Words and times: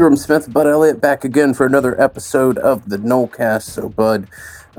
Ingram 0.00 0.16
Smith, 0.16 0.50
Bud 0.50 0.66
Elliott 0.66 0.98
back 0.98 1.24
again 1.24 1.52
for 1.52 1.66
another 1.66 2.00
episode 2.00 2.56
of 2.56 2.88
the 2.88 2.96
Nolecast. 2.96 3.64
So, 3.64 3.90
Bud, 3.90 4.28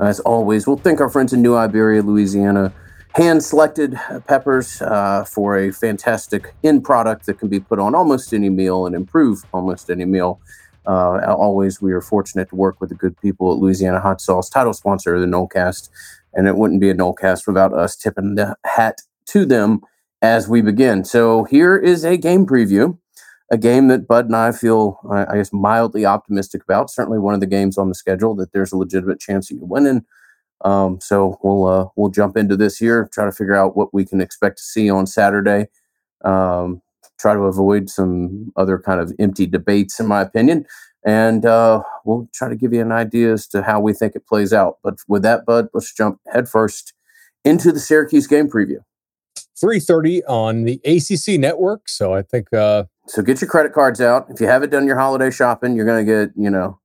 as 0.00 0.18
always, 0.18 0.66
we'll 0.66 0.78
thank 0.78 1.00
our 1.00 1.08
friends 1.08 1.32
in 1.32 1.40
New 1.40 1.54
Iberia, 1.54 2.02
Louisiana. 2.02 2.72
Hand 3.14 3.44
selected 3.44 3.96
peppers 4.26 4.82
uh, 4.82 5.24
for 5.24 5.56
a 5.56 5.70
fantastic 5.70 6.56
end 6.64 6.82
product 6.82 7.26
that 7.26 7.38
can 7.38 7.48
be 7.48 7.60
put 7.60 7.78
on 7.78 7.94
almost 7.94 8.34
any 8.34 8.48
meal 8.50 8.84
and 8.84 8.96
improve 8.96 9.44
almost 9.54 9.90
any 9.90 10.04
meal. 10.04 10.40
Uh, 10.86 11.20
always, 11.32 11.80
we 11.80 11.92
are 11.92 12.00
fortunate 12.00 12.48
to 12.48 12.56
work 12.56 12.80
with 12.80 12.90
the 12.90 12.96
good 12.96 13.16
people 13.20 13.52
at 13.52 13.58
Louisiana 13.58 14.00
Hot 14.00 14.20
Sauce, 14.20 14.50
title 14.50 14.72
sponsor 14.72 15.14
of 15.14 15.20
the 15.20 15.28
Nolecast. 15.28 15.88
And 16.34 16.48
it 16.48 16.56
wouldn't 16.56 16.80
be 16.80 16.90
a 16.90 16.94
Nolecast 16.94 17.46
without 17.46 17.72
us 17.72 17.94
tipping 17.94 18.34
the 18.34 18.56
hat 18.64 19.02
to 19.26 19.44
them 19.44 19.82
as 20.20 20.48
we 20.48 20.62
begin. 20.62 21.04
So, 21.04 21.44
here 21.44 21.76
is 21.76 22.04
a 22.04 22.16
game 22.16 22.44
preview 22.44 22.98
a 23.52 23.58
game 23.58 23.88
that 23.88 24.08
Bud 24.08 24.24
and 24.24 24.34
I 24.34 24.50
feel, 24.50 24.98
I 25.10 25.36
guess, 25.36 25.52
mildly 25.52 26.06
optimistic 26.06 26.62
about. 26.64 26.90
Certainly, 26.90 27.18
one 27.18 27.34
of 27.34 27.40
the 27.40 27.46
games 27.46 27.76
on 27.76 27.88
the 27.88 27.94
schedule 27.94 28.34
that 28.36 28.52
there's 28.52 28.72
a 28.72 28.78
legitimate 28.78 29.20
chance 29.20 29.48
that 29.48 29.56
you 29.56 29.64
winning. 29.64 30.04
Um, 30.64 31.00
so 31.00 31.38
we'll 31.42 31.66
uh, 31.66 31.86
we'll 31.94 32.10
jump 32.10 32.36
into 32.36 32.56
this 32.56 32.78
here, 32.78 33.08
try 33.12 33.26
to 33.26 33.32
figure 33.32 33.54
out 33.54 33.76
what 33.76 33.92
we 33.92 34.06
can 34.06 34.22
expect 34.22 34.56
to 34.56 34.62
see 34.62 34.88
on 34.88 35.06
Saturday. 35.06 35.66
Um, 36.24 36.80
try 37.20 37.34
to 37.34 37.40
avoid 37.40 37.90
some 37.90 38.52
other 38.56 38.78
kind 38.78 39.00
of 39.00 39.12
empty 39.18 39.46
debates, 39.46 40.00
in 40.00 40.06
my 40.06 40.22
opinion, 40.22 40.64
and 41.04 41.44
uh, 41.44 41.82
we'll 42.06 42.28
try 42.32 42.48
to 42.48 42.56
give 42.56 42.72
you 42.72 42.80
an 42.80 42.92
idea 42.92 43.34
as 43.34 43.46
to 43.48 43.62
how 43.62 43.80
we 43.80 43.92
think 43.92 44.16
it 44.16 44.26
plays 44.26 44.52
out. 44.52 44.78
But 44.82 44.98
with 45.08 45.22
that, 45.22 45.44
Bud, 45.44 45.68
let's 45.74 45.92
jump 45.92 46.20
headfirst 46.32 46.94
into 47.44 47.70
the 47.70 47.80
Syracuse 47.80 48.26
game 48.26 48.48
preview. 48.48 48.78
3.30 49.62 50.22
on 50.28 50.64
the 50.64 50.80
ACC 50.84 51.38
network. 51.38 51.88
So 51.88 52.14
I 52.14 52.22
think 52.22 52.52
uh, 52.52 52.84
so 53.06 53.22
get 53.22 53.40
your 53.40 53.50
credit 53.50 53.72
cards 53.72 54.00
out. 54.00 54.26
If 54.30 54.40
you 54.40 54.46
haven't 54.46 54.70
done 54.70 54.86
your 54.86 54.98
holiday 54.98 55.30
shopping, 55.30 55.74
you're 55.74 55.86
going 55.86 56.04
to 56.04 56.10
get, 56.12 56.34
you 56.36 56.50
know, 56.50 56.78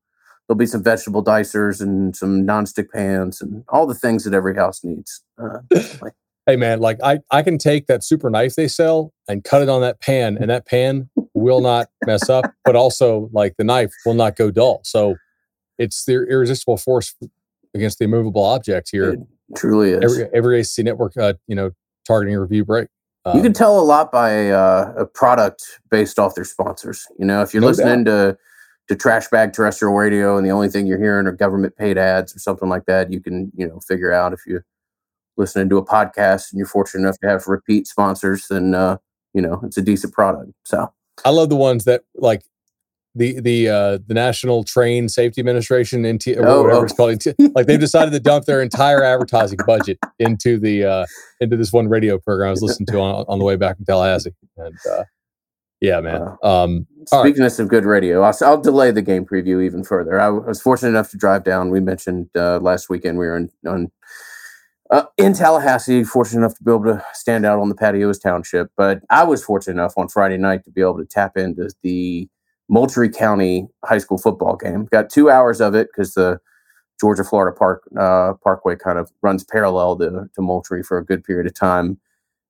there'll 0.48 0.58
be 0.58 0.66
some 0.66 0.84
vegetable 0.84 1.24
dicers 1.24 1.82
and 1.82 2.16
some 2.16 2.46
nonstick 2.46 2.90
pans 2.94 3.42
and 3.42 3.64
all 3.70 3.86
the 3.86 3.96
things 3.96 4.24
that 4.24 4.34
every 4.34 4.56
house 4.56 4.84
needs. 4.84 5.24
Uh, 5.38 5.60
like, 6.02 6.14
hey 6.46 6.56
man, 6.56 6.80
like 6.80 6.98
I, 7.04 7.20
I 7.32 7.44
can 7.44 7.58
take 7.58 7.88
that 7.88 8.04
super 8.04 8.30
knife 8.30 8.56
they 8.56 8.68
sell 8.68 9.14
and 9.28 9.44
cut 9.44 9.62
it 9.62 9.70
on 9.70 9.82
that 9.82 10.02
pan, 10.02 10.38
and 10.40 10.50
that 10.50 10.66
pan 10.66 11.10
will 11.34 11.62
not 11.62 11.90
mess 12.06 12.30
up, 12.30 12.46
but 12.66 12.76
also 12.76 13.30
like 13.32 13.56
the 13.58 13.64
knife 13.64 13.92
will 14.06 14.14
not 14.14 14.36
go 14.36 14.50
dull. 14.50 14.82
So 14.84 15.16
it's 15.78 16.06
the 16.06 16.26
irresistible 16.28 16.78
force 16.78 17.14
against 17.76 18.00
the 18.00 18.06
immovable 18.06 18.44
object 18.44 18.90
here. 18.92 19.12
It 19.12 19.20
truly 19.56 19.92
is. 19.92 20.04
Every, 20.04 20.30
every 20.34 20.60
ACC 20.62 20.86
network, 20.86 21.16
uh, 21.18 21.34
you 21.48 21.56
know, 21.56 21.72
targeting 22.08 22.38
review 22.38 22.66
break. 22.66 22.88
Um, 23.28 23.38
you 23.38 23.44
can 23.44 23.54
tell 23.54 23.80
a 23.80 23.82
lot 23.82 24.12
by 24.12 24.50
uh, 24.50 24.94
a 24.98 25.06
product 25.06 25.80
based 25.92 26.18
off 26.18 26.36
their 26.36 26.46
sponsors. 26.46 27.06
You 27.20 27.26
know, 27.26 27.42
if 27.42 27.54
you're 27.54 27.62
no 27.62 27.68
listening 27.68 28.04
doubt. 28.06 28.32
to 28.32 28.38
to 28.88 28.96
trash 28.96 29.28
bag 29.28 29.52
terrestrial 29.52 29.94
radio 29.94 30.38
and 30.38 30.46
the 30.46 30.52
only 30.52 30.70
thing 30.70 30.88
you're 30.88 30.98
hearing 30.98 31.28
are 31.28 31.34
government 31.34 31.76
paid 31.76 31.98
ads 31.98 32.34
or 32.34 32.40
something 32.40 32.70
like 32.70 32.86
that, 32.86 33.12
you 33.12 33.20
can 33.20 33.52
you 33.56 33.68
know 33.68 33.80
figure 33.82 34.14
out 34.14 34.34
if 34.34 34.42
you're 34.48 34.66
listening 35.36 35.70
to 35.70 35.78
a 35.78 35.86
podcast 35.86 36.52
and 36.52 36.58
you're 36.58 36.68
fortunate 36.68 37.04
enough 37.04 37.20
to 37.20 37.28
have 37.28 37.48
repeat 37.48 37.86
sponsors, 37.86 38.48
then 38.48 38.74
uh, 38.74 38.98
you 39.34 39.42
know 39.42 39.60
it's 39.64 39.78
a 39.78 39.82
decent 39.82 40.14
product. 40.14 40.52
So 40.64 40.94
I 41.26 41.32
love 41.32 41.50
the 41.50 41.56
ones 41.56 41.84
that 41.86 42.04
like 42.16 42.44
the 43.18 43.40
the 43.40 43.70
uh, 43.70 43.98
the 44.08 44.14
National 44.14 44.64
Train 44.64 45.10
Safety 45.10 45.42
Administration, 45.42 46.06
NT, 46.06 46.30
or 46.38 46.48
oh, 46.48 46.62
whatever 46.64 46.80
oh. 46.80 46.84
it's 46.84 46.94
called, 46.94 47.24
like 47.56 47.68
they've 47.68 47.80
decided 47.80 48.12
to 48.12 48.20
dump 48.20 48.46
their 48.46 48.62
entire 48.62 49.04
advertising 49.04 49.60
budget 49.66 49.98
into 50.20 50.60
the 50.60 50.86
uh, 50.86 51.06
into 51.40 51.58
this 51.58 51.72
one 51.72 51.90
radio 51.90 52.18
program 52.18 52.50
I 52.50 52.52
was 52.52 52.62
listening 52.62 52.88
to 52.88 53.00
on, 53.00 53.26
on 53.28 53.40
the 53.40 53.46
way 53.46 53.56
back 53.56 53.78
from 53.78 53.86
Tallahassee, 53.86 54.34
and 54.58 54.76
uh, 54.90 55.04
yeah, 55.82 56.00
man. 56.00 56.38
Um, 56.44 56.88
speaking 57.06 57.44
right. 57.44 57.60
of 57.60 57.68
good 57.68 57.86
radio, 57.86 58.22
I'll, 58.22 58.38
I'll, 58.42 58.62
delay 58.62 58.92
the 58.92 59.02
game 59.02 59.26
preview 59.26 59.64
even 59.64 59.84
further. 59.84 60.20
I 60.20 60.30
was 60.30 60.62
fortunate 60.62 60.90
enough 60.90 61.12
to 61.12 61.18
drive 61.18 61.44
down. 61.44 61.70
We 61.70 61.80
mentioned 61.80 62.30
uh, 62.36 62.60
last 62.60 62.90
weekend 62.90 63.18
we 63.18 63.26
were 63.26 63.38
in 63.38 63.50
on. 63.68 63.92
Uh, 64.90 65.04
in 65.18 65.34
Tallahassee, 65.34 66.06
fortunate 66.06 66.40
enough 66.40 66.56
to 66.56 66.64
be 66.64 66.72
able 66.72 66.86
to 66.86 67.04
stand 67.12 67.46
out 67.46 67.60
on 67.60 67.68
the 67.68 67.76
patios 67.76 68.20
township, 68.20 68.72
but 68.78 69.02
I 69.10 69.26
was 69.26 69.44
fortunate 69.44 69.74
enough 69.74 69.94
on 69.98 70.08
Friday 70.08 70.38
night 70.38 70.64
to 70.64 70.72
be 70.72 70.80
able 70.80 70.98
to 71.00 71.06
tap 71.06 71.36
into 71.36 71.70
the 71.84 72.30
Moultrie 72.70 73.10
County 73.10 73.68
high 73.86 73.98
school 73.98 74.18
football 74.18 74.56
game. 74.56 74.86
Got 74.86 75.10
two 75.10 75.30
hours 75.30 75.62
of 75.62 75.76
it 75.76 75.88
because 75.92 76.14
the 76.14 76.40
Georgia 77.00 77.24
Florida 77.24 77.56
Park 77.56 77.84
uh, 77.98 78.34
Parkway 78.44 78.76
kind 78.76 78.98
of 78.98 79.12
runs 79.22 79.44
parallel 79.44 79.98
to, 79.98 80.30
to 80.36 80.42
Moultrie 80.42 80.84
for 80.84 80.98
a 80.98 81.06
good 81.06 81.24
period 81.24 81.48
of 81.48 81.54
time. 81.54 82.00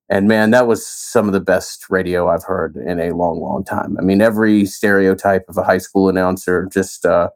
And 0.08 0.26
man, 0.26 0.50
that 0.52 0.66
was 0.66 0.86
some 0.86 1.26
of 1.26 1.34
the 1.34 1.40
best 1.40 1.90
radio 1.90 2.28
I've 2.28 2.44
heard 2.44 2.76
in 2.76 2.98
a 2.98 3.14
long, 3.14 3.40
long 3.40 3.62
time. 3.62 3.96
I 3.98 4.02
mean, 4.02 4.22
every 4.22 4.64
stereotype 4.64 5.44
of 5.48 5.58
a 5.58 5.62
high 5.62 5.78
school 5.78 6.08
announcer, 6.08 6.66
just 6.72 7.04
uh, 7.04 7.28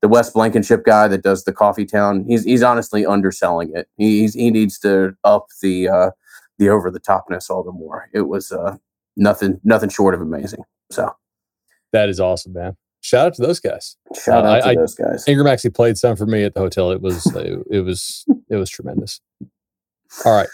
the 0.00 0.08
Wes 0.08 0.30
Blankenship 0.30 0.84
guy 0.84 1.08
that 1.08 1.22
does 1.22 1.44
the 1.44 1.52
Coffee 1.52 1.84
Town, 1.84 2.24
he's 2.26 2.44
he's 2.44 2.62
honestly 2.62 3.04
underselling 3.04 3.70
it. 3.74 3.88
He's 3.98 4.32
he 4.32 4.50
needs 4.50 4.78
to 4.78 5.14
up 5.24 5.48
the 5.60 5.88
uh, 5.88 6.10
the 6.58 6.70
over 6.70 6.90
the 6.90 7.00
topness 7.00 7.50
all 7.50 7.62
the 7.62 7.72
more. 7.72 8.08
It 8.14 8.22
was 8.22 8.50
uh, 8.50 8.78
nothing 9.16 9.60
nothing 9.62 9.90
short 9.90 10.14
of 10.14 10.22
amazing. 10.22 10.64
So 10.90 11.14
that 11.96 12.08
is 12.08 12.20
awesome, 12.20 12.52
man. 12.52 12.76
Shout 13.00 13.26
out 13.26 13.34
to 13.34 13.42
those 13.42 13.60
guys. 13.60 13.96
Shout 14.22 14.44
uh, 14.44 14.48
out 14.48 14.62
to 14.62 14.68
I, 14.68 14.74
those 14.74 14.94
guys. 14.94 15.26
Ingram 15.26 15.46
actually 15.46 15.70
played 15.70 15.96
some 15.96 16.16
for 16.16 16.26
me 16.26 16.44
at 16.44 16.54
the 16.54 16.60
hotel. 16.60 16.90
It 16.90 17.00
was 17.00 17.24
it, 17.34 17.58
it 17.70 17.80
was 17.80 18.24
it 18.50 18.56
was 18.56 18.68
tremendous. 18.68 19.20
All 20.24 20.36
right. 20.36 20.48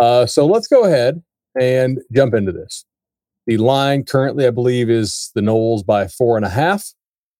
Uh, 0.00 0.26
so 0.26 0.46
let's 0.46 0.68
go 0.68 0.84
ahead 0.84 1.22
and 1.58 2.00
jump 2.12 2.34
into 2.34 2.52
this. 2.52 2.84
The 3.46 3.58
line 3.58 4.04
currently, 4.04 4.46
I 4.46 4.50
believe, 4.50 4.88
is 4.88 5.30
the 5.34 5.40
Noles 5.40 5.84
by 5.84 6.08
four 6.08 6.36
and 6.36 6.46
a 6.46 6.50
half. 6.50 6.92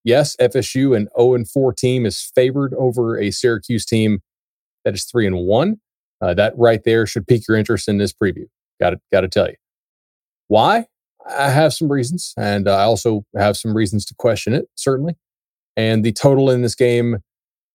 Yes, 0.03 0.35
FSU, 0.37 0.95
an 0.95 1.07
0 1.17 1.33
and 1.33 1.49
4 1.49 1.73
team, 1.73 2.05
is 2.05 2.31
favored 2.35 2.75
over 2.75 3.19
a 3.19 3.31
Syracuse 3.31 3.85
team 3.85 4.19
that 4.83 4.93
is 4.93 5.03
3 5.05 5.25
and 5.25 5.37
1. 5.37 5.79
Uh, 6.21 6.33
that 6.35 6.53
right 6.57 6.83
there 6.85 7.07
should 7.07 7.25
pique 7.25 7.47
your 7.47 7.57
interest 7.57 7.87
in 7.87 7.97
this 7.97 8.13
preview. 8.13 8.45
Got 8.79 8.91
to, 8.91 8.99
got 9.11 9.21
to 9.21 9.27
tell 9.27 9.47
you. 9.47 9.55
Why? 10.47 10.85
I 11.27 11.49
have 11.49 11.73
some 11.73 11.91
reasons, 11.91 12.33
and 12.37 12.67
I 12.67 12.83
also 12.83 13.25
have 13.35 13.57
some 13.57 13.75
reasons 13.75 14.05
to 14.05 14.15
question 14.15 14.53
it, 14.53 14.69
certainly. 14.75 15.15
And 15.75 16.03
the 16.03 16.11
total 16.11 16.49
in 16.49 16.61
this 16.61 16.75
game 16.75 17.17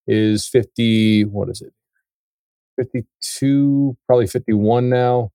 is 0.06 0.46
50, 0.46 1.24
what 1.24 1.48
is 1.48 1.60
it? 1.60 1.72
52, 2.76 3.96
probably 4.06 4.26
51 4.26 4.88
now. 4.88 5.30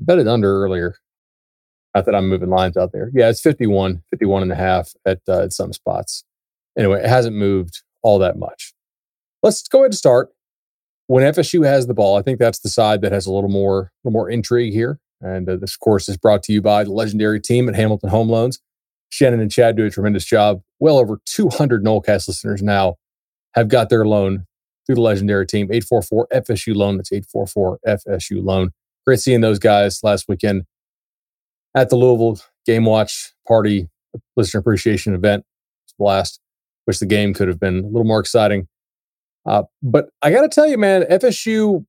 Bet 0.00 0.18
it 0.18 0.26
under 0.26 0.64
earlier. 0.64 0.96
Not 1.94 2.06
that 2.06 2.14
I'm 2.14 2.28
moving 2.28 2.50
lines 2.50 2.76
out 2.76 2.92
there. 2.92 3.10
Yeah, 3.12 3.28
it's 3.28 3.40
51, 3.40 4.02
51 4.10 4.42
and 4.42 4.52
a 4.52 4.56
half 4.56 4.92
at, 5.04 5.20
uh, 5.28 5.42
at 5.42 5.52
some 5.52 5.72
spots. 5.72 6.24
Anyway, 6.78 7.00
it 7.00 7.08
hasn't 7.08 7.36
moved 7.36 7.82
all 8.02 8.18
that 8.20 8.38
much. 8.38 8.72
Let's 9.42 9.66
go 9.68 9.78
ahead 9.80 9.86
and 9.86 9.94
start. 9.94 10.30
When 11.06 11.24
FSU 11.24 11.66
has 11.66 11.86
the 11.86 11.94
ball, 11.94 12.16
I 12.16 12.22
think 12.22 12.38
that's 12.38 12.60
the 12.60 12.68
side 12.68 13.02
that 13.02 13.12
has 13.12 13.26
a 13.26 13.32
little 13.32 13.50
more, 13.50 13.80
a 13.80 13.90
little 14.04 14.12
more 14.12 14.30
intrigue 14.30 14.72
here. 14.72 15.00
And 15.20 15.48
uh, 15.48 15.56
this 15.56 15.76
course 15.76 16.08
is 16.08 16.16
brought 16.16 16.42
to 16.44 16.52
you 16.52 16.62
by 16.62 16.84
the 16.84 16.92
legendary 16.92 17.40
team 17.40 17.68
at 17.68 17.74
Hamilton 17.74 18.10
Home 18.10 18.28
Loans. 18.28 18.60
Shannon 19.10 19.40
and 19.40 19.50
Chad 19.50 19.76
do 19.76 19.84
a 19.84 19.90
tremendous 19.90 20.24
job. 20.24 20.62
Well 20.78 20.98
over 20.98 21.20
200 21.26 21.84
Nolecast 21.84 22.28
listeners 22.28 22.62
now 22.62 22.96
have 23.54 23.68
got 23.68 23.88
their 23.90 24.06
loan 24.06 24.46
through 24.86 24.94
the 24.94 25.00
legendary 25.00 25.46
team. 25.46 25.66
844 25.70 26.28
FSU 26.32 26.74
loan. 26.74 26.96
That's 26.96 27.12
844 27.12 27.80
FSU 27.86 28.44
loan. 28.44 28.70
Great 29.06 29.20
seeing 29.20 29.40
those 29.40 29.58
guys 29.58 30.00
last 30.02 30.26
weekend 30.28 30.64
at 31.74 31.90
the 31.90 31.96
Louisville 31.96 32.40
Game 32.66 32.84
Watch 32.84 33.32
Party 33.46 33.88
listener 34.36 34.60
appreciation 34.60 35.14
event. 35.14 35.44
It's 35.84 35.92
a 35.92 35.96
blast. 35.98 36.40
Wish 36.86 36.98
the 36.98 37.06
game 37.06 37.34
could 37.34 37.48
have 37.48 37.60
been 37.60 37.78
a 37.78 37.86
little 37.86 38.04
more 38.04 38.20
exciting. 38.20 38.68
Uh, 39.46 39.62
but 39.82 40.10
I 40.22 40.30
got 40.30 40.42
to 40.42 40.48
tell 40.48 40.66
you, 40.66 40.78
man, 40.78 41.02
FSU 41.02 41.84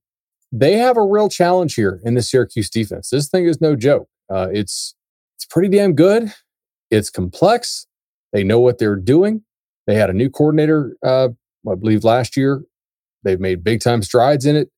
they 0.52 0.76
have 0.76 0.98
a 0.98 1.04
real 1.04 1.30
challenge 1.30 1.74
here 1.74 2.00
in 2.04 2.14
the 2.14 2.22
Syracuse 2.22 2.68
defense. 2.68 3.08
This 3.10 3.28
thing 3.28 3.46
is 3.46 3.60
no 3.60 3.74
joke. 3.74 4.08
Uh, 4.32 4.48
it's 4.52 4.94
it's 5.36 5.46
pretty 5.46 5.74
damn 5.74 5.94
good. 5.94 6.32
It's 6.90 7.08
complex. 7.08 7.86
They 8.32 8.44
know 8.44 8.60
what 8.60 8.78
they're 8.78 8.96
doing. 8.96 9.42
They 9.86 9.94
had 9.94 10.10
a 10.10 10.12
new 10.12 10.30
coordinator, 10.30 10.96
uh, 11.04 11.30
I 11.68 11.74
believe, 11.74 12.04
last 12.04 12.36
year. 12.36 12.62
They've 13.24 13.40
made 13.40 13.64
big 13.64 13.80
time 13.80 14.02
strides 14.02 14.44
in 14.46 14.56
it, 14.56 14.70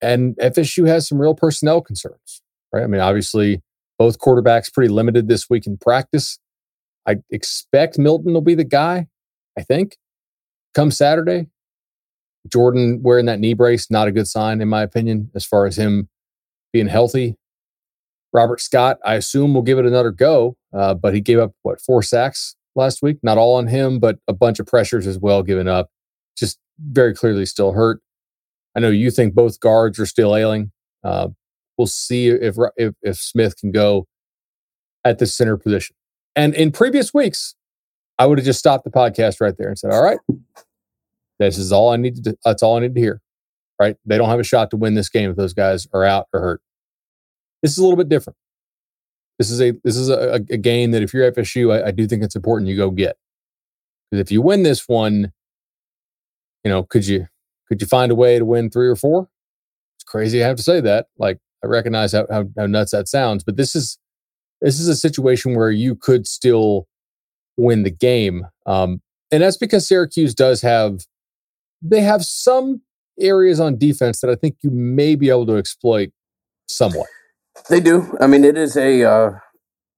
and 0.00 0.34
FSU 0.36 0.86
has 0.86 1.06
some 1.06 1.20
real 1.20 1.34
personnel 1.34 1.82
concerns. 1.82 2.42
Right? 2.72 2.82
I 2.82 2.86
mean, 2.86 3.00
obviously, 3.00 3.62
both 3.98 4.18
quarterbacks 4.18 4.72
pretty 4.72 4.92
limited 4.92 5.28
this 5.28 5.48
week 5.50 5.66
in 5.66 5.76
practice. 5.76 6.38
I 7.06 7.16
expect 7.30 7.98
Milton 7.98 8.32
will 8.32 8.40
be 8.40 8.54
the 8.54 8.64
guy. 8.64 9.08
I 9.58 9.62
think 9.62 9.96
come 10.74 10.90
Saturday. 10.90 11.46
Jordan 12.50 13.00
wearing 13.02 13.26
that 13.26 13.40
knee 13.40 13.54
brace, 13.54 13.90
not 13.90 14.08
a 14.08 14.12
good 14.12 14.28
sign, 14.28 14.60
in 14.60 14.68
my 14.68 14.82
opinion, 14.82 15.30
as 15.34 15.44
far 15.44 15.66
as 15.66 15.76
him 15.76 16.08
being 16.72 16.88
healthy. 16.88 17.36
Robert 18.32 18.60
Scott, 18.60 18.98
I 19.04 19.14
assume, 19.14 19.54
will 19.54 19.62
give 19.62 19.78
it 19.78 19.86
another 19.86 20.10
go, 20.10 20.56
uh, 20.72 20.94
but 20.94 21.14
he 21.14 21.20
gave 21.20 21.38
up, 21.38 21.52
what, 21.62 21.80
four 21.80 22.02
sacks 22.02 22.56
last 22.74 23.02
week? 23.02 23.18
Not 23.22 23.38
all 23.38 23.54
on 23.56 23.66
him, 23.68 23.98
but 23.98 24.18
a 24.28 24.32
bunch 24.32 24.58
of 24.58 24.66
pressures 24.66 25.06
as 25.06 25.18
well 25.18 25.42
given 25.42 25.68
up. 25.68 25.88
Just 26.36 26.58
very 26.78 27.14
clearly 27.14 27.46
still 27.46 27.72
hurt. 27.72 28.00
I 28.76 28.80
know 28.80 28.90
you 28.90 29.10
think 29.10 29.34
both 29.34 29.58
guards 29.60 29.98
are 29.98 30.06
still 30.06 30.36
ailing. 30.36 30.70
Uh, 31.02 31.28
we'll 31.78 31.86
see 31.86 32.28
if, 32.28 32.56
if, 32.76 32.94
if 33.00 33.16
Smith 33.16 33.56
can 33.58 33.70
go 33.70 34.06
at 35.04 35.18
the 35.18 35.26
center 35.26 35.56
position. 35.56 35.96
And 36.34 36.54
in 36.54 36.72
previous 36.72 37.14
weeks, 37.14 37.54
I 38.18 38.26
would 38.26 38.38
have 38.38 38.44
just 38.44 38.58
stopped 38.58 38.84
the 38.84 38.90
podcast 38.90 39.40
right 39.40 39.54
there 39.56 39.68
and 39.68 39.78
said, 39.78 39.92
"All 39.92 40.02
right, 40.02 40.18
this 41.38 41.58
is 41.58 41.72
all 41.72 41.90
I 41.90 41.96
need 41.96 42.24
to. 42.24 42.36
That's 42.44 42.62
all 42.62 42.76
I 42.76 42.80
need 42.80 42.94
to 42.94 43.00
hear." 43.00 43.20
Right? 43.78 43.96
They 44.06 44.16
don't 44.16 44.30
have 44.30 44.40
a 44.40 44.44
shot 44.44 44.70
to 44.70 44.76
win 44.76 44.94
this 44.94 45.10
game 45.10 45.30
if 45.30 45.36
those 45.36 45.52
guys 45.52 45.86
are 45.92 46.04
out 46.04 46.28
or 46.32 46.40
hurt. 46.40 46.62
This 47.62 47.72
is 47.72 47.78
a 47.78 47.82
little 47.82 47.96
bit 47.96 48.08
different. 48.08 48.36
This 49.38 49.50
is 49.50 49.60
a 49.60 49.72
this 49.84 49.96
is 49.96 50.08
a, 50.08 50.42
a 50.48 50.56
game 50.56 50.92
that 50.92 51.02
if 51.02 51.12
you're 51.12 51.30
FSU, 51.30 51.72
I, 51.72 51.88
I 51.88 51.90
do 51.90 52.06
think 52.06 52.22
it's 52.22 52.36
important 52.36 52.70
you 52.70 52.76
go 52.76 52.90
get 52.90 53.16
because 54.10 54.20
if 54.20 54.30
you 54.30 54.40
win 54.40 54.62
this 54.62 54.88
one, 54.88 55.32
you 56.64 56.70
know, 56.70 56.82
could 56.82 57.06
you 57.06 57.26
could 57.68 57.80
you 57.80 57.86
find 57.86 58.12
a 58.12 58.14
way 58.14 58.38
to 58.38 58.44
win 58.44 58.70
three 58.70 58.88
or 58.88 58.96
four? 58.96 59.28
It's 59.96 60.04
crazy. 60.04 60.42
I 60.42 60.46
have 60.46 60.56
to 60.56 60.62
say 60.62 60.80
that. 60.80 61.08
Like 61.18 61.38
I 61.62 61.66
recognize 61.66 62.12
how, 62.12 62.26
how, 62.30 62.44
how 62.56 62.66
nuts 62.66 62.92
that 62.92 63.08
sounds, 63.08 63.44
but 63.44 63.56
this 63.56 63.74
is 63.74 63.98
this 64.62 64.80
is 64.80 64.88
a 64.88 64.96
situation 64.96 65.54
where 65.54 65.70
you 65.70 65.96
could 65.96 66.26
still 66.26 66.86
win 67.58 67.82
the 67.82 67.90
game, 67.90 68.46
um, 68.64 69.02
and 69.30 69.42
that's 69.42 69.58
because 69.58 69.86
Syracuse 69.86 70.34
does 70.34 70.62
have 70.62 71.00
they 71.82 72.00
have 72.00 72.24
some 72.24 72.82
areas 73.18 73.60
on 73.60 73.78
defense 73.78 74.20
that 74.20 74.30
I 74.30 74.34
think 74.34 74.56
you 74.62 74.70
may 74.70 75.14
be 75.14 75.30
able 75.30 75.46
to 75.46 75.56
exploit 75.56 76.10
somewhat. 76.66 77.06
They 77.70 77.80
do. 77.80 78.16
I 78.20 78.26
mean, 78.26 78.44
it 78.44 78.56
is 78.56 78.76
a 78.76 79.04
uh, 79.04 79.30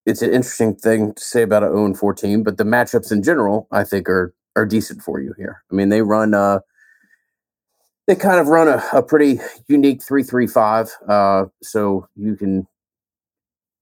it's 0.07 0.23
an 0.23 0.33
interesting 0.33 0.75
thing 0.75 1.15
to 1.15 1.23
say 1.23 1.43
about 1.43 1.65
an 1.65 1.73
0 1.73 1.95
14, 1.95 2.43
but 2.43 2.57
the 2.57 2.65
matchups 2.65 3.13
in 3.13 3.23
general, 3.23 3.67
I 3.71 3.85
think, 3.85 4.09
are 4.09 4.35
are 4.57 4.67
decent 4.67 5.03
for 5.03 5.21
you 5.21 5.35
here. 5.37 5.63
I 5.71 5.75
mean, 5.75 5.89
they 5.89 6.03
run 6.03 6.35
uh 6.35 6.61
they 8.09 8.17
kind 8.17 8.41
of 8.41 8.49
run 8.49 8.69
a, 8.69 8.83
a 8.95 9.03
pretty 9.03 9.39
unique 9.69 10.03
three 10.03 10.23
three 10.23 10.47
five. 10.47 10.91
Uh, 11.07 11.45
so 11.63 12.09
you 12.17 12.37
can 12.37 12.67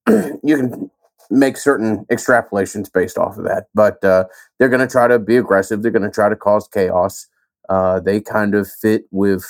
you 0.43 0.57
can 0.57 0.91
make 1.31 1.57
certain 1.57 2.05
extrapolations 2.07 2.93
based 2.93 3.19
off 3.19 3.39
of 3.39 3.45
that. 3.45 3.67
But 3.75 4.05
uh, 4.05 4.25
they're 4.59 4.69
going 4.69 4.87
to 4.87 4.91
try 4.91 5.09
to 5.09 5.19
be 5.19 5.37
aggressive. 5.37 5.83
They're 5.83 5.93
going 5.93 6.03
to 6.03 6.11
try 6.11 6.29
to 6.29 6.37
cause 6.37 6.69
chaos. 6.69 7.27
Uh, 7.69 8.01
they 8.01 8.21
kind 8.21 8.55
of 8.55 8.71
fit 8.71 9.05
with 9.11 9.45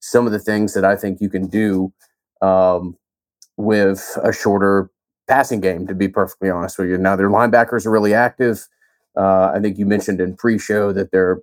some 0.00 0.26
of 0.26 0.32
the 0.32 0.38
things 0.38 0.74
that 0.74 0.84
I 0.84 0.96
think 0.96 1.20
you 1.20 1.28
can 1.28 1.46
do 1.46 1.92
um, 2.40 2.96
with 3.56 4.18
a 4.22 4.32
shorter 4.32 4.90
passing 5.28 5.60
game, 5.60 5.86
to 5.86 5.94
be 5.94 6.08
perfectly 6.08 6.50
honest 6.50 6.78
with 6.78 6.88
you. 6.88 6.98
Now, 6.98 7.16
their 7.16 7.28
linebackers 7.28 7.86
are 7.86 7.90
really 7.90 8.14
active. 8.14 8.66
Uh, 9.16 9.52
I 9.54 9.60
think 9.60 9.78
you 9.78 9.86
mentioned 9.86 10.20
in 10.20 10.36
pre 10.36 10.58
show 10.58 10.92
that 10.92 11.10
they're 11.10 11.40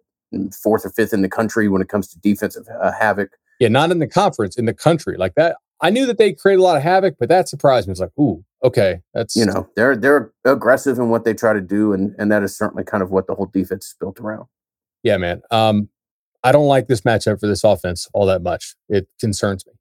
fourth 0.52 0.86
or 0.86 0.90
fifth 0.90 1.14
in 1.14 1.22
the 1.22 1.30
country 1.30 1.70
when 1.70 1.82
it 1.82 1.90
comes 1.90 2.08
to 2.10 2.20
defensive 2.20 2.68
uh, 2.82 2.92
havoc. 2.92 3.32
Yeah, 3.60 3.70
not 3.70 3.92
in 3.92 4.00
the 4.00 4.08
conference, 4.08 4.58
in 4.58 4.66
the 4.66 4.74
country. 4.74 5.18
Like 5.18 5.36
that, 5.36 5.58
I 5.82 5.90
knew 5.90 6.06
that 6.06 6.18
they 6.18 6.34
create 6.34 6.60
a 6.60 6.62
lot 6.62 6.78
of 6.78 6.84
havoc, 6.84 7.16
but 7.20 7.30
that 7.30 7.48
surprised 7.48 7.88
me. 7.88 7.92
It's 7.92 8.02
like, 8.02 8.18
ooh, 8.20 8.44
okay, 8.64 9.02
that's 9.14 9.36
you 9.36 9.46
know, 9.46 9.70
they're 9.76 9.96
they're 9.96 10.32
aggressive 10.46 10.98
in 10.98 11.10
what 11.10 11.24
they 11.26 11.34
try 11.34 11.54
to 11.54 11.62
do, 11.62 11.94
and 11.94 12.16
and 12.18 12.32
that 12.32 12.44
is 12.44 12.58
certainly 12.58 12.84
kind 12.84 13.04
of 13.04 13.12
what 13.12 13.28
the 13.28 13.36
whole 13.36 13.48
defense 13.48 13.88
is 13.88 13.96
built 14.00 14.20
around. 14.20 14.48
Yeah, 15.04 15.18
man. 15.18 15.42
Um, 15.52 15.90
I 16.44 16.52
don't 16.52 16.68
like 16.68 16.88
this 16.88 17.02
matchup 17.02 17.40
for 17.40 17.48
this 17.48 17.64
offense 17.64 18.08
all 18.14 18.26
that 18.28 18.42
much. 18.42 18.76
It 18.90 19.08
concerns 19.20 19.66
me. 19.66 19.74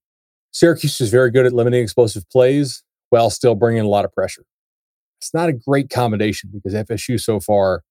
Syracuse 0.52 1.00
is 1.00 1.10
very 1.10 1.30
good 1.30 1.46
at 1.46 1.52
limiting 1.52 1.82
explosive 1.82 2.28
plays 2.30 2.82
while 3.10 3.30
still 3.30 3.54
bringing 3.54 3.82
a 3.82 3.88
lot 3.88 4.04
of 4.04 4.12
pressure. 4.12 4.44
It's 5.20 5.34
not 5.34 5.48
a 5.48 5.52
great 5.52 5.90
combination 5.90 6.50
because 6.52 6.74
FSU 6.74 7.20
so 7.20 7.40
far, 7.40 7.82